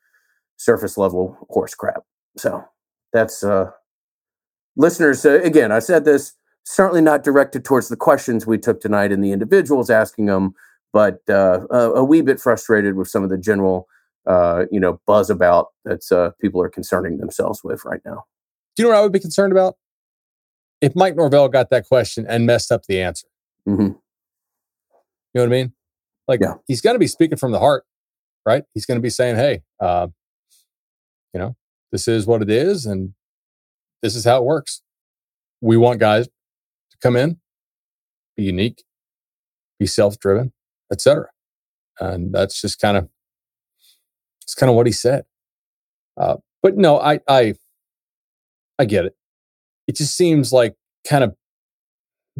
surface 0.56 0.96
level 0.96 1.36
horse 1.50 1.74
crap. 1.74 2.02
So 2.36 2.64
that's 3.12 3.42
uh, 3.42 3.70
listeners. 4.76 5.24
Uh, 5.24 5.40
again, 5.42 5.72
I 5.72 5.78
said 5.78 6.04
this 6.04 6.34
certainly 6.64 7.00
not 7.00 7.22
directed 7.22 7.64
towards 7.64 7.88
the 7.88 7.96
questions 7.96 8.46
we 8.46 8.58
took 8.58 8.80
tonight 8.80 9.12
and 9.12 9.22
the 9.22 9.32
individuals 9.32 9.88
asking 9.88 10.26
them, 10.26 10.54
but 10.92 11.20
uh, 11.28 11.60
a, 11.70 11.92
a, 11.92 12.04
wee 12.04 12.22
bit 12.22 12.40
frustrated 12.40 12.96
with 12.96 13.06
some 13.06 13.22
of 13.22 13.30
the 13.30 13.38
general, 13.38 13.86
uh, 14.26 14.64
you 14.72 14.80
know, 14.80 15.00
buzz 15.06 15.30
about 15.30 15.68
that 15.84 16.10
uh, 16.10 16.30
people 16.40 16.60
are 16.60 16.68
concerning 16.68 17.18
themselves 17.18 17.62
with 17.62 17.84
right 17.84 18.00
now. 18.04 18.24
Do 18.74 18.82
you 18.82 18.84
know 18.84 18.94
what 18.94 18.98
I 18.98 19.02
would 19.02 19.12
be 19.12 19.20
concerned 19.20 19.52
about? 19.52 19.76
if 20.80 20.94
Mike 20.94 21.16
Norvell 21.16 21.48
got 21.48 21.70
that 21.70 21.86
question 21.86 22.26
and 22.28 22.46
messed 22.46 22.70
up 22.70 22.84
the 22.84 23.00
answer. 23.00 23.26
Mm-hmm. 23.68 23.82
You 23.82 23.92
know 25.34 25.42
what 25.42 25.46
I 25.46 25.48
mean? 25.48 25.72
Like 26.28 26.40
yeah. 26.40 26.54
he's 26.66 26.80
going 26.80 26.94
to 26.94 26.98
be 27.00 27.06
speaking 27.06 27.38
from 27.38 27.52
the 27.52 27.58
heart, 27.58 27.84
right? 28.44 28.64
He's 28.74 28.86
going 28.86 28.98
to 28.98 29.02
be 29.02 29.10
saying, 29.10 29.36
"Hey, 29.36 29.62
uh, 29.80 30.08
you 31.32 31.40
know, 31.40 31.56
this 31.92 32.08
is 32.08 32.26
what 32.26 32.42
it 32.42 32.50
is, 32.50 32.86
and 32.86 33.14
this 34.02 34.14
is 34.14 34.24
how 34.24 34.38
it 34.38 34.44
works. 34.44 34.82
We 35.60 35.76
want 35.76 36.00
guys 36.00 36.26
to 36.26 36.98
come 37.02 37.16
in, 37.16 37.38
be 38.36 38.44
unique, 38.44 38.84
be 39.78 39.86
self-driven, 39.86 40.52
etc." 40.92 41.26
And 41.98 42.32
that's 42.32 42.60
just 42.60 42.80
kind 42.80 42.96
of 42.96 43.08
it's 44.42 44.54
kind 44.54 44.70
of 44.70 44.76
what 44.76 44.86
he 44.86 44.92
said. 44.92 45.24
Uh, 46.16 46.36
but 46.62 46.76
no, 46.76 47.00
I 47.00 47.20
I 47.28 47.54
I 48.78 48.84
get 48.84 49.06
it 49.06 49.16
it 49.86 49.96
just 49.96 50.16
seems 50.16 50.52
like 50.52 50.74
kind 51.08 51.24
of 51.24 51.34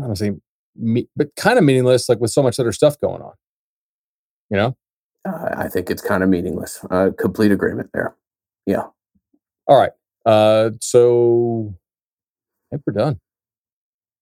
I 0.02 0.06
don't 0.06 0.16
say 0.16 0.32
me, 0.74 1.08
but 1.16 1.34
kind 1.36 1.58
of 1.58 1.64
meaningless, 1.64 2.08
like 2.08 2.20
with 2.20 2.30
so 2.30 2.42
much 2.42 2.58
other 2.58 2.72
stuff 2.72 3.00
going 3.00 3.22
on. 3.22 3.32
You 4.50 4.56
know, 4.58 4.76
uh, 5.26 5.54
I 5.56 5.68
think 5.68 5.90
it's 5.90 6.02
kind 6.02 6.22
of 6.22 6.28
meaningless. 6.28 6.84
Uh, 6.90 7.10
complete 7.18 7.50
agreement 7.50 7.90
there. 7.94 8.14
Yeah. 8.66 8.84
All 9.66 9.78
right. 9.78 9.92
Uh, 10.24 10.70
so 10.80 11.74
I 12.70 12.76
think 12.76 12.82
we're 12.86 12.92
done. 12.92 13.20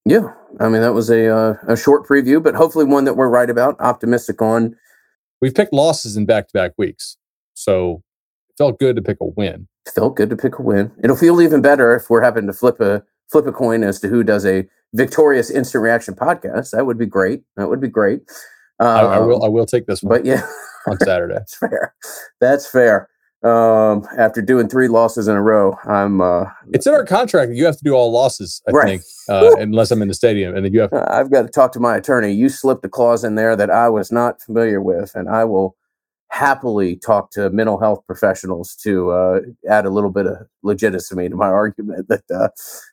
Yeah, 0.06 0.34
I 0.60 0.68
mean 0.68 0.82
that 0.82 0.92
was 0.92 1.08
a 1.08 1.34
uh, 1.34 1.54
a 1.66 1.76
short 1.76 2.06
preview, 2.06 2.42
but 2.42 2.54
hopefully 2.54 2.84
one 2.84 3.04
that 3.06 3.14
we're 3.14 3.28
right 3.28 3.48
about, 3.48 3.80
optimistic 3.80 4.42
on. 4.42 4.76
We've 5.40 5.54
picked 5.54 5.72
losses 5.72 6.16
in 6.16 6.26
back 6.26 6.48
to 6.48 6.52
back 6.52 6.72
weeks, 6.76 7.16
so 7.54 8.02
it 8.50 8.54
felt 8.58 8.78
good 8.78 8.96
to 8.96 9.02
pick 9.02 9.16
a 9.22 9.24
win. 9.24 9.66
Felt 9.94 10.16
good 10.16 10.28
to 10.28 10.36
pick 10.36 10.58
a 10.58 10.62
win. 10.62 10.92
It'll 11.02 11.16
feel 11.16 11.40
even 11.40 11.62
better 11.62 11.96
if 11.96 12.10
we're 12.10 12.22
having 12.22 12.46
to 12.46 12.52
flip 12.52 12.80
a 12.80 13.02
flip 13.30 13.46
a 13.46 13.52
coin 13.52 13.82
as 13.82 13.98
to 14.00 14.08
who 14.08 14.22
does 14.22 14.44
a 14.44 14.66
victorious 14.92 15.50
instant 15.50 15.82
reaction 15.82 16.14
podcast. 16.14 16.72
That 16.72 16.84
would 16.84 16.98
be 16.98 17.06
great. 17.06 17.42
That 17.56 17.68
would 17.70 17.80
be 17.80 17.88
great. 17.88 18.20
Um, 18.80 18.88
I, 18.88 19.00
I, 19.00 19.18
will. 19.20 19.42
Um, 19.42 19.44
I 19.44 19.48
will 19.48 19.66
take 19.66 19.86
this 19.86 20.02
one. 20.02 20.18
But 20.18 20.26
yeah, 20.26 20.46
on 20.86 20.98
Saturday. 20.98 21.34
That's 21.38 21.56
fair. 21.56 21.94
That's 22.40 22.66
fair. 22.66 23.08
Um, 23.44 24.08
after 24.16 24.40
doing 24.40 24.70
three 24.70 24.88
losses 24.88 25.28
in 25.28 25.36
a 25.36 25.42
row, 25.42 25.76
I'm. 25.84 26.22
Uh, 26.22 26.46
it's 26.72 26.86
in 26.86 26.94
our 26.94 27.04
contract 27.04 27.52
you 27.52 27.66
have 27.66 27.76
to 27.76 27.84
do 27.84 27.92
all 27.92 28.10
losses. 28.10 28.62
I 28.66 28.70
right. 28.70 28.86
think, 28.86 29.02
uh, 29.28 29.54
unless 29.58 29.90
I'm 29.90 30.00
in 30.00 30.08
the 30.08 30.14
stadium, 30.14 30.56
and 30.56 30.64
then 30.64 30.72
you 30.72 30.80
have. 30.80 30.94
I've 30.94 31.30
got 31.30 31.42
to 31.42 31.48
talk 31.48 31.72
to 31.72 31.80
my 31.80 31.96
attorney. 31.96 32.32
You 32.32 32.48
slipped 32.48 32.82
a 32.86 32.88
clause 32.88 33.22
in 33.22 33.34
there 33.34 33.54
that 33.54 33.70
I 33.70 33.90
was 33.90 34.10
not 34.10 34.40
familiar 34.40 34.80
with, 34.80 35.14
and 35.14 35.28
I 35.28 35.44
will 35.44 35.76
happily 36.28 36.96
talk 36.96 37.30
to 37.30 37.48
mental 37.50 37.78
health 37.78 38.02
professionals 38.06 38.74
to 38.74 39.10
uh, 39.10 39.40
add 39.68 39.84
a 39.86 39.90
little 39.90 40.10
bit 40.10 40.26
of 40.26 40.38
legitimacy 40.62 41.28
to 41.28 41.36
my 41.36 41.46
argument 41.46 42.08
that 42.08 42.24
uh, 42.34 42.48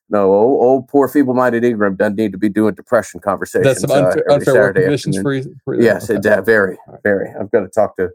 no, 0.10 0.34
old, 0.34 0.62
old 0.62 0.88
poor 0.88 1.08
feeble-minded 1.08 1.64
Ingram 1.64 1.96
doesn't 1.96 2.18
need 2.18 2.34
to 2.34 2.38
be 2.38 2.50
doing 2.50 2.76
depression 2.76 3.20
conversations. 3.20 3.66
That's 3.66 3.82
some 3.82 3.92
unfair, 3.92 4.30
uh, 4.30 4.36
unfair 4.36 4.74
conditions 4.74 5.18
for, 5.20 5.42
for 5.64 5.82
yes, 5.82 6.10
okay. 6.10 6.20
it, 6.20 6.26
uh, 6.26 6.42
very, 6.42 6.78
very. 7.04 7.34
I've 7.40 7.50
got 7.52 7.62
to 7.62 7.70
talk 7.70 7.96
to 7.96 8.10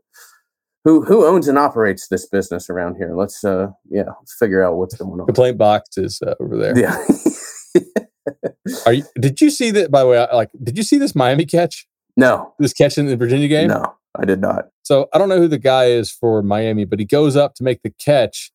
who 0.87 1.03
who 1.03 1.26
owns 1.26 1.49
and 1.49 1.59
operates 1.59 2.07
this 2.09 2.26
business 2.26 2.70
around 2.70 2.95
here. 2.95 3.14
Let's 3.14 3.45
uh, 3.45 3.72
yeah, 3.91 4.05
let's 4.20 4.37
figure 4.39 4.62
out 4.62 4.76
what's 4.76 4.95
going 4.95 5.11
on. 5.11 5.18
The 5.18 5.24
complaint 5.24 5.59
box 5.59 5.99
is 5.99 6.22
uh, 6.24 6.34
over 6.41 6.57
there. 6.57 6.78
Yeah. 6.78 6.97
Are 8.87 8.93
you? 8.93 9.05
Did 9.20 9.41
you 9.41 9.51
see 9.51 9.72
that? 9.72 9.91
By 9.91 10.03
the 10.03 10.09
way, 10.09 10.26
like, 10.32 10.51
did 10.62 10.78
you 10.78 10.84
see 10.84 10.97
this 10.97 11.16
Miami 11.16 11.45
catch? 11.45 11.89
No. 12.16 12.55
This 12.61 12.72
catch 12.72 12.99
in 12.99 13.07
the 13.07 13.16
Virginia 13.16 13.49
game? 13.49 13.68
No. 13.68 13.95
I 14.18 14.24
did 14.24 14.41
not. 14.41 14.66
So 14.82 15.09
I 15.12 15.18
don't 15.18 15.28
know 15.28 15.39
who 15.39 15.49
the 15.49 15.59
guy 15.59 15.87
is 15.87 16.11
for 16.11 16.41
Miami, 16.41 16.84
but 16.84 17.01
he 17.01 17.05
goes 17.05 17.37
up 17.37 17.55
to 17.57 17.64
make 17.64 17.82
the 17.82 17.91
catch, 17.91 18.53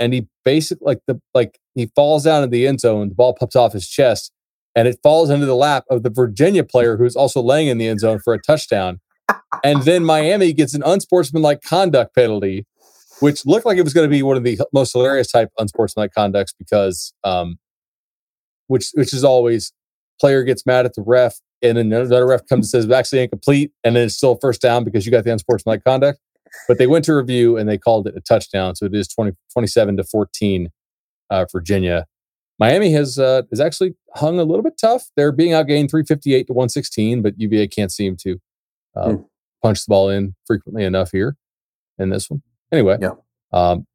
and 0.00 0.12
he 0.12 0.26
basically 0.44 0.84
like 0.84 1.00
the 1.06 1.20
like 1.34 1.60
he 1.76 1.86
falls 1.94 2.24
down 2.24 2.42
in 2.42 2.50
the 2.50 2.66
end 2.66 2.80
zone. 2.80 3.10
The 3.10 3.14
ball 3.14 3.34
pops 3.38 3.54
off 3.54 3.74
his 3.74 3.88
chest, 3.88 4.32
and 4.74 4.88
it 4.88 4.98
falls 5.04 5.30
into 5.30 5.46
the 5.46 5.54
lap 5.54 5.84
of 5.88 6.02
the 6.02 6.10
Virginia 6.10 6.64
player 6.64 6.96
who's 6.96 7.14
also 7.14 7.40
laying 7.40 7.68
in 7.68 7.78
the 7.78 7.86
end 7.86 8.00
zone 8.00 8.18
for 8.18 8.34
a 8.34 8.42
touchdown. 8.42 8.98
And 9.64 9.82
then 9.82 10.04
Miami 10.04 10.52
gets 10.52 10.74
an 10.74 10.82
unsportsmanlike 10.84 11.62
conduct 11.62 12.14
penalty, 12.14 12.66
which 13.20 13.44
looked 13.46 13.66
like 13.66 13.78
it 13.78 13.82
was 13.84 13.94
going 13.94 14.08
to 14.08 14.10
be 14.10 14.22
one 14.22 14.36
of 14.36 14.44
the 14.44 14.58
most 14.72 14.92
hilarious 14.92 15.30
type 15.30 15.50
unsportsmanlike 15.58 16.12
conducts 16.14 16.52
because, 16.58 17.12
um, 17.24 17.58
which 18.66 18.90
which 18.94 19.12
is 19.12 19.24
always 19.24 19.72
player 20.20 20.42
gets 20.42 20.66
mad 20.66 20.84
at 20.84 20.94
the 20.94 21.02
ref 21.02 21.40
and 21.62 21.76
then 21.76 21.92
another 21.92 22.26
ref 22.26 22.46
comes 22.46 22.66
and 22.66 22.70
says 22.70 22.84
it's 22.84 22.94
actually 22.94 23.22
incomplete, 23.22 23.72
and 23.82 23.96
then 23.96 24.06
it's 24.06 24.16
still 24.16 24.36
first 24.40 24.60
down 24.60 24.84
because 24.84 25.04
you 25.04 25.12
got 25.12 25.24
the 25.24 25.32
unsportsmanlike 25.32 25.84
conduct. 25.84 26.20
But 26.66 26.78
they 26.78 26.86
went 26.86 27.04
to 27.06 27.14
review 27.14 27.56
and 27.56 27.68
they 27.68 27.78
called 27.78 28.06
it 28.06 28.14
a 28.16 28.20
touchdown, 28.20 28.74
so 28.74 28.86
it 28.86 28.94
is 28.94 29.08
20, 29.08 29.32
27 29.52 29.96
to 29.96 30.04
fourteen, 30.04 30.70
uh, 31.30 31.44
Virginia. 31.52 32.06
Miami 32.58 32.92
has 32.92 33.18
uh, 33.18 33.42
has 33.50 33.60
actually 33.60 33.94
hung 34.16 34.38
a 34.38 34.44
little 34.44 34.62
bit 34.62 34.78
tough. 34.80 35.04
They're 35.16 35.32
being 35.32 35.52
outgained 35.52 35.90
three 35.90 36.04
fifty 36.04 36.34
eight 36.34 36.46
to 36.46 36.52
one 36.52 36.68
sixteen, 36.68 37.22
but 37.22 37.34
UVA 37.38 37.68
can't 37.68 37.92
seem 37.92 38.16
to 38.22 38.38
uh, 38.98 39.08
mm. 39.08 39.24
punch 39.62 39.84
the 39.84 39.90
ball 39.90 40.08
in 40.08 40.34
frequently 40.46 40.84
enough 40.84 41.10
here 41.10 41.36
in 41.98 42.10
this 42.10 42.28
one. 42.30 42.42
Anyway, 42.72 42.98
yeah, 43.00 43.12
um, 43.52 43.86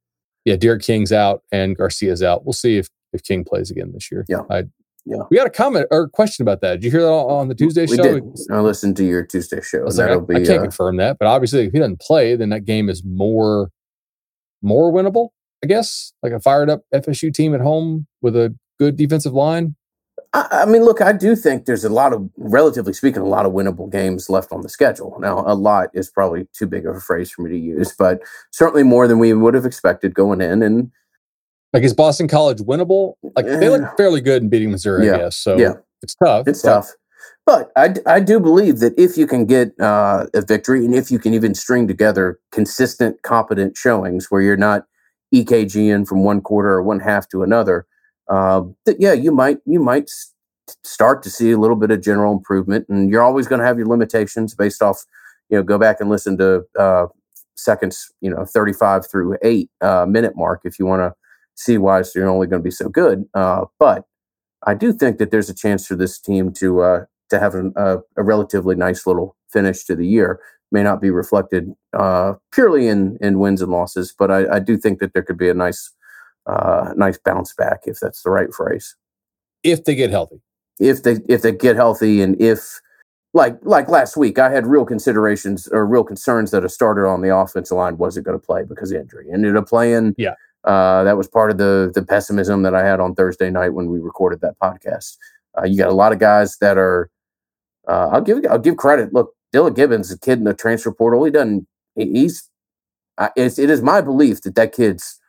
yeah, 0.45 0.55
D'Eriq 0.55 0.85
King's 0.85 1.11
out 1.11 1.41
and 1.51 1.77
Garcia's 1.77 2.23
out. 2.23 2.45
We'll 2.45 2.53
see 2.53 2.77
if 2.77 2.87
if 3.11 3.23
King 3.23 3.43
plays 3.43 3.69
again 3.69 3.91
this 3.93 4.11
year. 4.11 4.25
Yeah, 4.27 4.41
I 4.49 4.63
yeah. 5.05 5.23
We 5.29 5.37
got 5.37 5.47
a 5.47 5.51
comment 5.51 5.87
or 5.91 6.07
question 6.07 6.43
about 6.43 6.61
that. 6.61 6.75
Did 6.75 6.85
you 6.85 6.91
hear 6.91 7.01
that 7.01 7.11
on 7.11 7.49
the 7.49 7.55
Tuesday 7.55 7.85
we 7.85 7.97
show? 7.97 8.19
Did. 8.19 8.23
I 8.51 8.59
listened 8.59 8.95
to 8.97 9.05
your 9.05 9.25
Tuesday 9.25 9.61
show. 9.61 9.79
I, 9.79 9.89
like, 9.89 10.09
I, 10.09 10.17
be, 10.19 10.35
I 10.35 10.45
can't 10.45 10.59
uh, 10.59 10.61
confirm 10.61 10.97
that, 10.97 11.17
but 11.19 11.27
obviously, 11.27 11.65
if 11.65 11.73
he 11.73 11.79
doesn't 11.79 11.99
play, 11.99 12.35
then 12.35 12.49
that 12.49 12.65
game 12.65 12.89
is 12.89 13.03
more 13.03 13.69
more 14.61 14.91
winnable. 14.91 15.29
I 15.63 15.67
guess 15.67 16.13
like 16.21 16.33
a 16.33 16.39
fired 16.39 16.69
up 16.69 16.81
FSU 16.93 17.33
team 17.33 17.53
at 17.53 17.61
home 17.61 18.07
with 18.21 18.35
a 18.35 18.55
good 18.79 18.95
defensive 18.95 19.33
line. 19.33 19.75
I, 20.33 20.47
I 20.51 20.65
mean, 20.65 20.83
look, 20.83 21.01
I 21.01 21.13
do 21.13 21.35
think 21.35 21.65
there's 21.65 21.83
a 21.83 21.89
lot 21.89 22.13
of, 22.13 22.27
relatively 22.37 22.93
speaking, 22.93 23.21
a 23.21 23.27
lot 23.27 23.45
of 23.45 23.53
winnable 23.53 23.91
games 23.91 24.29
left 24.29 24.51
on 24.51 24.61
the 24.61 24.69
schedule. 24.69 25.17
Now, 25.19 25.43
a 25.45 25.53
lot 25.53 25.89
is 25.93 26.09
probably 26.09 26.47
too 26.53 26.67
big 26.67 26.85
of 26.85 26.95
a 26.95 26.99
phrase 26.99 27.31
for 27.31 27.43
me 27.43 27.51
to 27.51 27.57
use, 27.57 27.93
but 27.97 28.21
certainly 28.51 28.83
more 28.83 29.07
than 29.07 29.19
we 29.19 29.33
would 29.33 29.53
have 29.53 29.65
expected 29.65 30.15
going 30.15 30.41
in. 30.41 30.63
And 30.63 30.91
like, 31.71 31.83
is 31.83 31.93
Boston 31.93 32.27
College 32.27 32.59
winnable? 32.59 33.13
Like, 33.35 33.45
they 33.45 33.69
look 33.69 33.97
fairly 33.97 34.21
good 34.21 34.43
in 34.43 34.49
beating 34.49 34.71
Missouri, 34.71 35.07
yeah. 35.07 35.13
I 35.13 35.17
guess. 35.17 35.37
So 35.37 35.57
yeah. 35.57 35.73
it's 36.01 36.15
tough. 36.15 36.47
It's 36.47 36.61
but. 36.61 36.69
tough. 36.69 36.91
But 37.45 37.71
I, 37.75 37.95
I 38.05 38.19
do 38.21 38.39
believe 38.39 38.79
that 38.79 38.97
if 38.97 39.17
you 39.17 39.27
can 39.27 39.45
get 39.45 39.77
uh, 39.79 40.27
a 40.33 40.41
victory 40.41 40.85
and 40.85 40.95
if 40.95 41.11
you 41.11 41.19
can 41.19 41.33
even 41.33 41.53
string 41.53 41.87
together 41.87 42.39
consistent, 42.51 43.21
competent 43.21 43.75
showings 43.75 44.27
where 44.29 44.41
you're 44.41 44.55
not 44.55 44.85
EKGing 45.35 46.07
from 46.07 46.23
one 46.23 46.39
quarter 46.39 46.69
or 46.69 46.83
one 46.83 47.01
half 47.01 47.27
to 47.29 47.43
another, 47.43 47.85
uh, 48.29 48.61
that 48.85 48.97
yeah, 48.99 49.13
you 49.13 49.31
might 49.31 49.59
you 49.65 49.79
might 49.79 50.09
start 50.83 51.23
to 51.23 51.29
see 51.29 51.51
a 51.51 51.57
little 51.57 51.75
bit 51.75 51.91
of 51.91 52.01
general 52.01 52.33
improvement. 52.33 52.85
And 52.89 53.09
you're 53.09 53.21
always 53.21 53.47
going 53.47 53.59
to 53.59 53.65
have 53.65 53.77
your 53.77 53.87
limitations 53.87 54.55
based 54.55 54.81
off, 54.81 55.03
you 55.49 55.57
know, 55.57 55.63
go 55.63 55.77
back 55.77 55.99
and 55.99 56.09
listen 56.09 56.37
to 56.37 56.63
uh, 56.77 57.07
seconds, 57.55 58.11
you 58.21 58.29
know, 58.29 58.45
35 58.45 59.09
through 59.09 59.37
eight 59.43 59.69
uh, 59.81 60.05
minute 60.05 60.35
mark 60.35 60.61
if 60.63 60.79
you 60.79 60.85
want 60.85 61.01
to 61.01 61.13
see 61.55 61.77
why 61.77 62.01
so 62.01 62.19
you're 62.19 62.29
only 62.29 62.47
going 62.47 62.61
to 62.61 62.63
be 62.63 62.71
so 62.71 62.89
good. 62.89 63.25
Uh, 63.33 63.65
but 63.79 64.05
I 64.65 64.73
do 64.73 64.93
think 64.93 65.17
that 65.17 65.31
there's 65.31 65.49
a 65.49 65.55
chance 65.55 65.85
for 65.85 65.95
this 65.95 66.19
team 66.19 66.51
to 66.53 66.81
uh, 66.81 67.05
to 67.29 67.39
have 67.39 67.55
a, 67.55 67.99
a, 68.15 68.23
relatively 68.23 68.75
nice 68.75 69.07
little 69.07 69.35
finish 69.49 69.83
to 69.85 69.95
the 69.95 70.07
year. 70.07 70.39
May 70.71 70.83
not 70.83 71.01
be 71.01 71.09
reflected 71.09 71.73
uh, 71.93 72.33
purely 72.51 72.87
in 72.87 73.17
in 73.21 73.39
wins 73.39 73.61
and 73.61 73.71
losses, 73.71 74.13
but 74.17 74.31
I, 74.31 74.55
I 74.55 74.59
do 74.59 74.77
think 74.77 74.99
that 74.99 75.13
there 75.13 75.23
could 75.23 75.37
be 75.37 75.49
a 75.49 75.53
nice 75.53 75.91
uh, 76.45 76.93
nice 76.95 77.17
bounce 77.17 77.53
back 77.53 77.81
if 77.85 77.99
that's 77.99 78.23
the 78.23 78.29
right 78.29 78.53
phrase. 78.53 78.95
If 79.63 79.85
they 79.85 79.95
get 79.95 80.09
healthy, 80.09 80.41
if 80.79 81.03
they 81.03 81.17
if 81.27 81.41
they 81.41 81.51
get 81.51 81.75
healthy, 81.75 82.21
and 82.21 82.39
if 82.41 82.81
like 83.33 83.57
like 83.63 83.89
last 83.89 84.17
week, 84.17 84.39
I 84.39 84.49
had 84.49 84.67
real 84.67 84.85
considerations 84.85 85.67
or 85.69 85.85
real 85.85 86.03
concerns 86.03 86.51
that 86.51 86.65
a 86.65 86.69
starter 86.69 87.07
on 87.07 87.21
the 87.21 87.35
offensive 87.35 87.77
line 87.77 87.97
wasn't 87.97 88.25
going 88.25 88.39
to 88.39 88.45
play 88.45 88.63
because 88.63 88.91
of 88.91 89.01
injury. 89.01 89.27
Ended 89.31 89.55
up 89.55 89.67
playing. 89.67 90.15
Yeah. 90.17 90.35
Uh, 90.63 91.03
that 91.03 91.17
was 91.17 91.27
part 91.27 91.51
of 91.51 91.57
the 91.57 91.91
the 91.93 92.03
pessimism 92.03 92.63
that 92.63 92.75
I 92.75 92.85
had 92.85 92.99
on 92.99 93.15
Thursday 93.15 93.49
night 93.49 93.69
when 93.69 93.87
we 93.87 93.99
recorded 93.99 94.41
that 94.41 94.59
podcast. 94.59 95.17
Uh, 95.57 95.65
you 95.65 95.77
got 95.77 95.89
a 95.89 95.93
lot 95.93 96.11
of 96.11 96.19
guys 96.19 96.57
that 96.57 96.77
are. 96.77 97.09
Uh, 97.87 98.09
I'll 98.13 98.21
give 98.21 98.45
I'll 98.49 98.59
give 98.59 98.77
credit. 98.77 99.13
Look, 99.13 99.33
Dillan 99.53 99.75
Gibbons, 99.75 100.11
a 100.11 100.17
kid 100.17 100.39
in 100.39 100.45
the 100.45 100.53
transfer 100.53 100.91
portal, 100.91 101.23
he 101.23 101.31
doesn't. 101.31 101.67
He's. 101.95 102.49
It's, 103.35 103.59
it 103.59 103.69
is 103.69 103.83
my 103.83 104.01
belief 104.01 104.41
that 104.41 104.55
that 104.55 104.71
kid's 104.71 105.19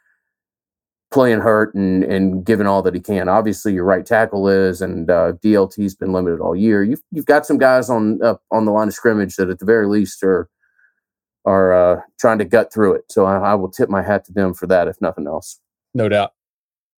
playing 1.14 1.40
hurt 1.40 1.74
and 1.74 2.02
and 2.04 2.44
giving 2.44 2.66
all 2.66 2.82
that 2.82 2.92
he 2.92 3.00
can. 3.00 3.28
Obviously, 3.28 3.72
your 3.72 3.84
right 3.84 4.04
tackle 4.04 4.48
is, 4.48 4.82
and 4.82 5.08
uh, 5.08 5.32
DLT's 5.34 5.94
been 5.94 6.12
limited 6.12 6.40
all 6.40 6.54
year. 6.54 6.82
You've 6.82 7.00
you've 7.12 7.24
got 7.24 7.46
some 7.46 7.56
guys 7.56 7.88
on 7.88 8.20
uh, 8.22 8.34
on 8.50 8.66
the 8.66 8.72
line 8.72 8.88
of 8.88 8.94
scrimmage 8.94 9.36
that, 9.36 9.48
at 9.48 9.60
the 9.60 9.64
very 9.64 9.86
least, 9.86 10.22
are 10.22 10.50
are 11.46 11.72
uh, 11.72 12.00
trying 12.18 12.38
to 12.38 12.44
gut 12.44 12.72
through 12.72 12.94
it. 12.94 13.04
So 13.10 13.24
I, 13.24 13.52
I, 13.52 13.54
will 13.54 13.70
tip 13.70 13.90
my 13.90 14.02
hat 14.02 14.24
to 14.24 14.32
them 14.32 14.54
for 14.54 14.66
that, 14.66 14.88
if 14.88 14.98
nothing 15.02 15.26
else. 15.26 15.60
No 15.92 16.08
doubt. 16.08 16.32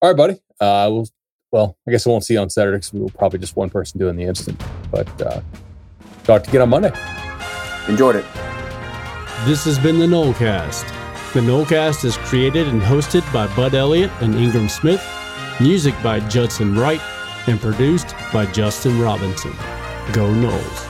All 0.01 0.09
right, 0.09 0.17
buddy. 0.17 0.35
Uh, 0.61 0.89
we'll, 0.89 1.09
well, 1.51 1.77
I 1.87 1.91
guess 1.91 2.07
I 2.07 2.11
won't 2.11 2.25
see 2.25 2.35
you 2.35 2.41
on 2.41 2.49
Saturday 2.49 2.77
because 2.77 2.93
we 2.93 3.01
will 3.01 3.11
probably 3.11 3.41
just 3.41 3.57
one 3.57 3.71
person 3.71 3.99
doing 3.99 4.15
the 4.15 4.23
instant. 4.23 4.63
But 4.93 5.21
uh, 5.21 5.41
talk 6.23 6.45
to 6.45 6.53
you 6.53 6.63
on 6.63 6.69
Monday. 6.69 6.93
Enjoyed 7.89 8.15
it. 8.15 8.25
This 9.47 9.65
has 9.65 9.81
been 9.81 9.99
the 9.99 10.07
Nolecast. 10.07 11.06
The 11.37 11.43
Nolecast 11.43 12.07
is 12.07 12.17
created 12.17 12.67
and 12.67 12.81
hosted 12.81 13.31
by 13.31 13.47
Bud 13.55 13.75
Elliott 13.75 14.11
and 14.23 14.35
Ingram 14.37 14.71
Smith, 14.71 15.07
music 15.61 15.95
by 16.03 16.19
Judson 16.19 16.75
Wright, 16.75 17.03
and 17.47 17.61
produced 17.61 18.15
by 18.33 18.47
Justin 18.47 18.99
Robinson. 18.99 19.53
Go 20.15 20.33
Noles. 20.33 20.87